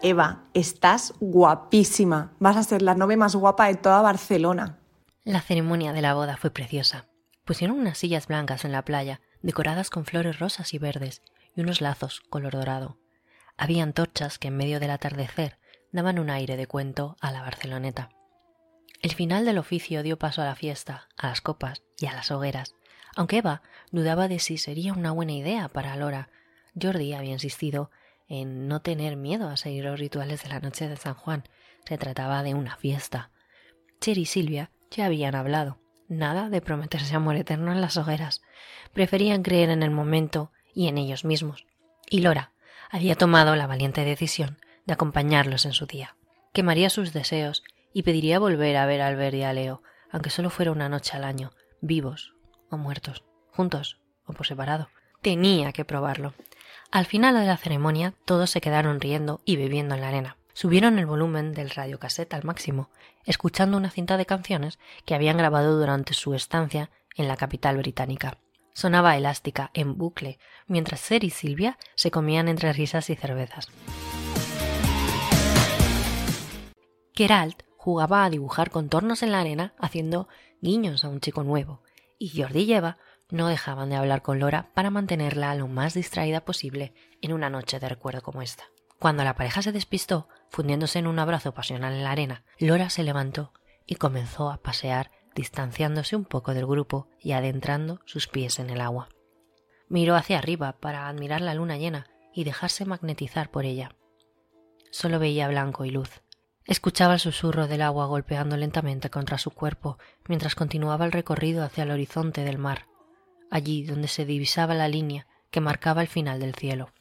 Eva, 0.00 0.44
estás 0.54 1.12
guapísima. 1.18 2.32
Vas 2.38 2.56
a 2.56 2.62
ser 2.62 2.82
la 2.82 2.94
novia 2.94 3.16
más 3.16 3.34
guapa 3.34 3.66
de 3.66 3.74
toda 3.74 4.00
Barcelona. 4.00 4.78
La 5.24 5.40
ceremonia 5.40 5.92
de 5.92 6.02
la 6.02 6.14
boda 6.14 6.36
fue 6.36 6.50
preciosa. 6.50 7.06
Pusieron 7.44 7.78
unas 7.78 7.98
sillas 7.98 8.28
blancas 8.28 8.64
en 8.64 8.72
la 8.72 8.84
playa, 8.84 9.20
decoradas 9.42 9.90
con 9.90 10.04
flores 10.04 10.38
rosas 10.38 10.74
y 10.74 10.78
verdes, 10.78 11.22
y 11.54 11.60
unos 11.60 11.80
lazos 11.80 12.20
color 12.28 12.52
dorado. 12.52 12.98
Había 13.56 13.82
antorchas 13.82 14.38
que 14.38 14.48
en 14.48 14.56
medio 14.56 14.80
del 14.80 14.90
atardecer 14.90 15.58
daban 15.92 16.18
un 16.18 16.30
aire 16.30 16.56
de 16.56 16.66
cuento 16.66 17.16
a 17.20 17.32
la 17.32 17.42
Barceloneta. 17.42 18.10
El 19.00 19.12
final 19.12 19.44
del 19.44 19.58
oficio 19.58 20.02
dio 20.02 20.18
paso 20.18 20.42
a 20.42 20.44
la 20.44 20.56
fiesta, 20.56 21.08
a 21.16 21.28
las 21.28 21.40
copas 21.40 21.82
y 21.98 22.06
a 22.06 22.12
las 22.12 22.30
hogueras. 22.30 22.74
Aunque 23.16 23.38
Eva 23.38 23.62
dudaba 23.90 24.28
de 24.28 24.38
si 24.38 24.58
sería 24.58 24.92
una 24.92 25.12
buena 25.12 25.32
idea 25.32 25.68
para 25.68 25.96
Lora, 25.96 26.30
Jordi 26.80 27.14
había 27.14 27.32
insistido 27.32 27.90
en 28.28 28.68
no 28.68 28.82
tener 28.82 29.16
miedo 29.16 29.48
a 29.48 29.56
seguir 29.56 29.84
los 29.84 29.98
rituales 29.98 30.42
de 30.42 30.50
la 30.50 30.60
noche 30.60 30.88
de 30.88 30.96
San 30.96 31.14
Juan. 31.14 31.44
Se 31.86 31.96
trataba 31.96 32.42
de 32.42 32.54
una 32.54 32.76
fiesta. 32.76 33.30
Cher 34.00 34.18
y 34.18 34.26
Silvia 34.26 34.70
ya 34.90 35.06
habían 35.06 35.34
hablado. 35.34 35.78
Nada 36.08 36.48
de 36.48 36.62
prometerse 36.62 37.14
amor 37.14 37.36
eterno 37.36 37.70
en 37.72 37.82
las 37.82 37.98
hogueras. 37.98 38.40
Preferían 38.94 39.42
creer 39.42 39.68
en 39.68 39.82
el 39.82 39.90
momento 39.90 40.50
y 40.74 40.88
en 40.88 40.96
ellos 40.96 41.24
mismos. 41.24 41.66
Y 42.08 42.20
Lora 42.20 42.52
había 42.90 43.14
tomado 43.14 43.54
la 43.56 43.66
valiente 43.66 44.04
decisión 44.04 44.58
de 44.86 44.94
acompañarlos 44.94 45.66
en 45.66 45.74
su 45.74 45.84
día. 45.84 46.16
Quemaría 46.54 46.88
sus 46.88 47.12
deseos 47.12 47.62
y 47.92 48.04
pediría 48.04 48.38
volver 48.38 48.76
a 48.78 48.86
ver 48.86 49.02
a 49.02 49.08
Albert 49.08 49.34
y 49.34 49.42
a 49.42 49.52
Leo, 49.52 49.82
aunque 50.10 50.30
solo 50.30 50.48
fuera 50.48 50.72
una 50.72 50.88
noche 50.88 51.14
al 51.14 51.24
año, 51.24 51.52
vivos 51.82 52.34
o 52.70 52.78
muertos, 52.78 53.24
juntos 53.52 54.00
o 54.24 54.32
por 54.32 54.46
separado. 54.46 54.88
Tenía 55.20 55.72
que 55.72 55.84
probarlo. 55.84 56.32
Al 56.90 57.04
final 57.04 57.34
de 57.34 57.44
la 57.44 57.58
ceremonia, 57.58 58.14
todos 58.24 58.48
se 58.48 58.62
quedaron 58.62 59.00
riendo 59.00 59.42
y 59.44 59.56
bebiendo 59.56 59.94
en 59.94 60.00
la 60.00 60.08
arena. 60.08 60.37
Subieron 60.60 60.98
el 60.98 61.06
volumen 61.06 61.54
del 61.54 61.70
radiocassette 61.70 62.34
al 62.34 62.42
máximo, 62.42 62.90
escuchando 63.24 63.76
una 63.76 63.92
cinta 63.92 64.16
de 64.16 64.26
canciones 64.26 64.80
que 65.04 65.14
habían 65.14 65.36
grabado 65.36 65.78
durante 65.78 66.14
su 66.14 66.34
estancia 66.34 66.90
en 67.14 67.28
la 67.28 67.36
capital 67.36 67.76
británica. 67.76 68.38
Sonaba 68.72 69.16
elástica, 69.16 69.70
en 69.72 69.96
bucle, 69.96 70.40
mientras 70.66 70.98
Ser 70.98 71.22
y 71.22 71.30
Silvia 71.30 71.78
se 71.94 72.10
comían 72.10 72.48
entre 72.48 72.72
risas 72.72 73.08
y 73.08 73.14
cervezas. 73.14 73.68
Geralt 77.14 77.62
jugaba 77.76 78.24
a 78.24 78.30
dibujar 78.30 78.72
contornos 78.72 79.22
en 79.22 79.30
la 79.30 79.38
arena 79.38 79.74
haciendo 79.78 80.26
guiños 80.60 81.04
a 81.04 81.08
un 81.08 81.20
chico 81.20 81.44
nuevo, 81.44 81.84
y 82.18 82.36
Jordi 82.36 82.62
y 82.62 82.72
Eva 82.72 82.98
no 83.30 83.46
dejaban 83.46 83.90
de 83.90 83.96
hablar 83.96 84.22
con 84.22 84.40
Lora 84.40 84.70
para 84.74 84.90
mantenerla 84.90 85.54
lo 85.54 85.68
más 85.68 85.94
distraída 85.94 86.40
posible 86.40 86.94
en 87.22 87.32
una 87.32 87.48
noche 87.48 87.78
de 87.78 87.88
recuerdo 87.88 88.22
como 88.22 88.42
esta. 88.42 88.64
Cuando 88.98 89.22
la 89.22 89.36
pareja 89.36 89.62
se 89.62 89.70
despistó, 89.70 90.26
fundiéndose 90.50 90.98
en 90.98 91.06
un 91.06 91.18
abrazo 91.18 91.52
pasional 91.52 91.94
en 91.94 92.04
la 92.04 92.10
arena, 92.10 92.44
Lora 92.58 92.90
se 92.90 93.02
levantó 93.02 93.52
y 93.86 93.96
comenzó 93.96 94.50
a 94.50 94.58
pasear, 94.58 95.10
distanciándose 95.34 96.16
un 96.16 96.24
poco 96.24 96.54
del 96.54 96.66
grupo 96.66 97.08
y 97.20 97.32
adentrando 97.32 98.00
sus 98.04 98.26
pies 98.26 98.58
en 98.58 98.70
el 98.70 98.80
agua. 98.80 99.08
Miró 99.88 100.16
hacia 100.16 100.38
arriba 100.38 100.72
para 100.80 101.08
admirar 101.08 101.40
la 101.40 101.54
luna 101.54 101.76
llena 101.76 102.06
y 102.34 102.44
dejarse 102.44 102.84
magnetizar 102.84 103.50
por 103.50 103.64
ella. 103.64 103.94
Solo 104.90 105.18
veía 105.18 105.48
blanco 105.48 105.84
y 105.84 105.90
luz, 105.90 106.22
Escuchaba 106.68 107.14
el 107.14 107.20
susurro 107.20 107.66
del 107.66 107.80
agua 107.80 108.04
golpeando 108.04 108.58
lentamente 108.58 109.08
contra 109.08 109.38
su 109.38 109.52
cuerpo 109.52 109.96
mientras 110.28 110.54
continuaba 110.54 111.06
el 111.06 111.12
recorrido 111.12 111.64
hacia 111.64 111.84
el 111.84 111.90
horizonte 111.90 112.44
del 112.44 112.58
mar, 112.58 112.88
allí 113.50 113.84
donde 113.84 114.06
se 114.06 114.26
divisaba 114.26 114.74
la 114.74 114.86
línea 114.86 115.26
que 115.50 115.62
marcaba 115.62 116.02
el 116.02 116.08
final 116.08 116.40
del 116.40 116.54
cielo. 116.54 116.92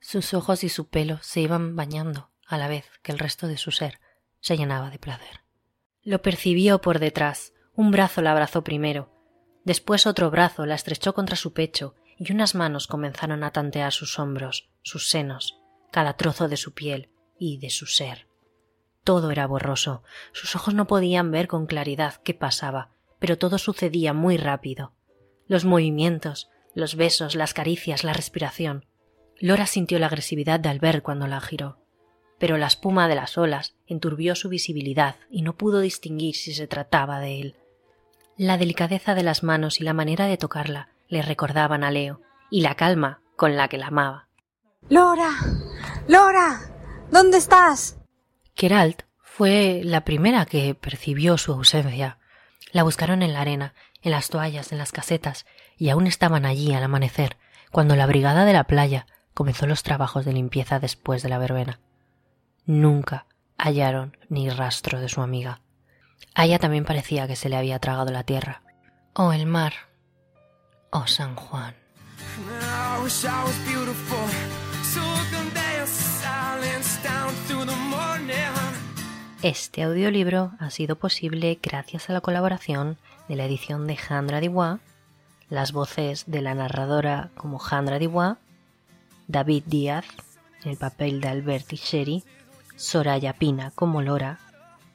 Sus 0.00 0.34
ojos 0.34 0.64
y 0.64 0.68
su 0.68 0.88
pelo 0.88 1.18
se 1.22 1.40
iban 1.40 1.76
bañando 1.76 2.31
a 2.52 2.58
la 2.58 2.68
vez 2.68 2.90
que 3.02 3.12
el 3.12 3.18
resto 3.18 3.46
de 3.46 3.56
su 3.56 3.70
ser 3.70 4.00
se 4.40 4.56
llenaba 4.56 4.90
de 4.90 4.98
placer. 4.98 5.40
Lo 6.02 6.22
percibió 6.22 6.80
por 6.80 6.98
detrás. 6.98 7.52
Un 7.74 7.90
brazo 7.90 8.22
la 8.22 8.32
abrazó 8.32 8.62
primero, 8.62 9.10
después 9.64 10.06
otro 10.06 10.30
brazo 10.30 10.66
la 10.66 10.74
estrechó 10.74 11.14
contra 11.14 11.36
su 11.36 11.52
pecho 11.52 11.94
y 12.18 12.30
unas 12.32 12.54
manos 12.54 12.86
comenzaron 12.86 13.44
a 13.44 13.52
tantear 13.52 13.92
sus 13.92 14.18
hombros, 14.18 14.68
sus 14.82 15.08
senos, 15.08 15.58
cada 15.90 16.16
trozo 16.16 16.48
de 16.48 16.56
su 16.56 16.74
piel 16.74 17.10
y 17.38 17.58
de 17.58 17.70
su 17.70 17.86
ser. 17.86 18.28
Todo 19.04 19.30
era 19.30 19.46
borroso. 19.46 20.04
Sus 20.32 20.54
ojos 20.54 20.74
no 20.74 20.86
podían 20.86 21.30
ver 21.30 21.48
con 21.48 21.66
claridad 21.66 22.20
qué 22.22 22.34
pasaba, 22.34 22.92
pero 23.18 23.38
todo 23.38 23.58
sucedía 23.58 24.12
muy 24.12 24.36
rápido. 24.36 24.94
Los 25.46 25.64
movimientos, 25.64 26.50
los 26.74 26.94
besos, 26.94 27.34
las 27.34 27.54
caricias, 27.54 28.04
la 28.04 28.12
respiración. 28.12 28.86
Lora 29.40 29.66
sintió 29.66 29.98
la 29.98 30.06
agresividad 30.06 30.60
de 30.60 30.68
Albert 30.68 31.02
cuando 31.02 31.26
la 31.26 31.40
giró, 31.40 31.81
pero 32.42 32.58
la 32.58 32.66
espuma 32.66 33.06
de 33.06 33.14
las 33.14 33.38
olas 33.38 33.76
enturbió 33.86 34.34
su 34.34 34.48
visibilidad 34.48 35.14
y 35.30 35.42
no 35.42 35.52
pudo 35.52 35.78
distinguir 35.78 36.34
si 36.34 36.52
se 36.54 36.66
trataba 36.66 37.20
de 37.20 37.40
él. 37.40 37.56
La 38.36 38.58
delicadeza 38.58 39.14
de 39.14 39.22
las 39.22 39.44
manos 39.44 39.80
y 39.80 39.84
la 39.84 39.92
manera 39.92 40.26
de 40.26 40.38
tocarla 40.38 40.88
le 41.06 41.22
recordaban 41.22 41.84
a 41.84 41.92
Leo, 41.92 42.20
y 42.50 42.62
la 42.62 42.74
calma 42.74 43.20
con 43.36 43.54
la 43.54 43.68
que 43.68 43.78
la 43.78 43.86
amaba. 43.86 44.26
Lora. 44.88 45.30
Lora. 46.08 46.58
¿Dónde 47.12 47.38
estás? 47.38 48.00
Geralt 48.56 49.02
fue 49.22 49.82
la 49.84 50.00
primera 50.00 50.44
que 50.44 50.74
percibió 50.74 51.38
su 51.38 51.52
ausencia. 51.52 52.18
La 52.72 52.82
buscaron 52.82 53.22
en 53.22 53.34
la 53.34 53.42
arena, 53.42 53.72
en 54.02 54.10
las 54.10 54.30
toallas, 54.30 54.72
en 54.72 54.78
las 54.78 54.90
casetas, 54.90 55.46
y 55.76 55.90
aún 55.90 56.08
estaban 56.08 56.44
allí 56.44 56.74
al 56.74 56.82
amanecer, 56.82 57.36
cuando 57.70 57.94
la 57.94 58.06
brigada 58.06 58.44
de 58.44 58.52
la 58.52 58.64
playa 58.64 59.06
comenzó 59.32 59.68
los 59.68 59.84
trabajos 59.84 60.24
de 60.24 60.32
limpieza 60.32 60.80
después 60.80 61.22
de 61.22 61.28
la 61.28 61.38
verbena. 61.38 61.78
Nunca 62.64 63.26
hallaron 63.58 64.16
ni 64.28 64.48
rastro 64.48 65.00
de 65.00 65.08
su 65.08 65.20
amiga. 65.20 65.60
A 66.34 66.44
ella 66.44 66.58
también 66.58 66.84
parecía 66.84 67.26
que 67.26 67.36
se 67.36 67.48
le 67.48 67.56
había 67.56 67.78
tragado 67.78 68.10
la 68.10 68.24
tierra. 68.24 68.62
O 69.14 69.32
el 69.32 69.46
mar. 69.46 69.72
O 70.90 71.06
San 71.06 71.34
Juan. 71.34 71.74
Este 79.42 79.82
audiolibro 79.82 80.52
ha 80.60 80.70
sido 80.70 80.96
posible 80.96 81.58
gracias 81.60 82.08
a 82.08 82.12
la 82.12 82.20
colaboración 82.20 82.96
de 83.28 83.36
la 83.36 83.44
edición 83.44 83.88
de 83.88 83.96
Jandra 83.96 84.38
Diwa, 84.40 84.78
las 85.48 85.72
voces 85.72 86.24
de 86.28 86.42
la 86.42 86.54
narradora 86.54 87.30
como 87.34 87.58
Jandra 87.58 87.98
Diwa, 87.98 88.38
David 89.26 89.64
Díaz 89.66 90.04
en 90.62 90.70
el 90.70 90.76
papel 90.76 91.20
de 91.20 91.28
Albert 91.28 91.72
y 91.72 91.76
Sherry, 91.76 92.24
Soraya 92.82 93.32
Pina 93.34 93.70
como 93.76 94.02
Lora, 94.02 94.40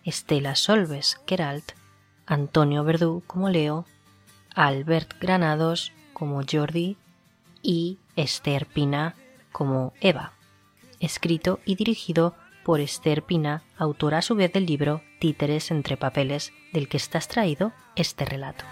Estela 0.03 0.55
Solves 0.55 1.15
Keralt, 1.25 1.71
Antonio 2.25 2.83
Verdú 2.83 3.23
como 3.27 3.49
Leo, 3.49 3.85
Albert 4.53 5.13
Granados 5.21 5.93
como 6.11 6.41
Jordi 6.43 6.97
y 7.61 7.97
Esther 8.17 8.65
Pina 8.65 9.15
como 9.53 9.93
Eva. 10.01 10.33
Escrito 10.99 11.61
y 11.63 11.75
dirigido 11.75 12.35
por 12.65 12.81
Esther 12.81 13.23
Pina, 13.23 13.63
autora 13.77 14.17
a 14.17 14.21
su 14.21 14.35
vez 14.35 14.51
del 14.51 14.65
libro 14.65 15.01
Títeres 15.21 15.71
entre 15.71 15.95
papeles, 15.95 16.51
del 16.73 16.89
que 16.89 16.97
está 16.97 17.19
extraído 17.19 17.71
este 17.95 18.25
relato. 18.25 18.65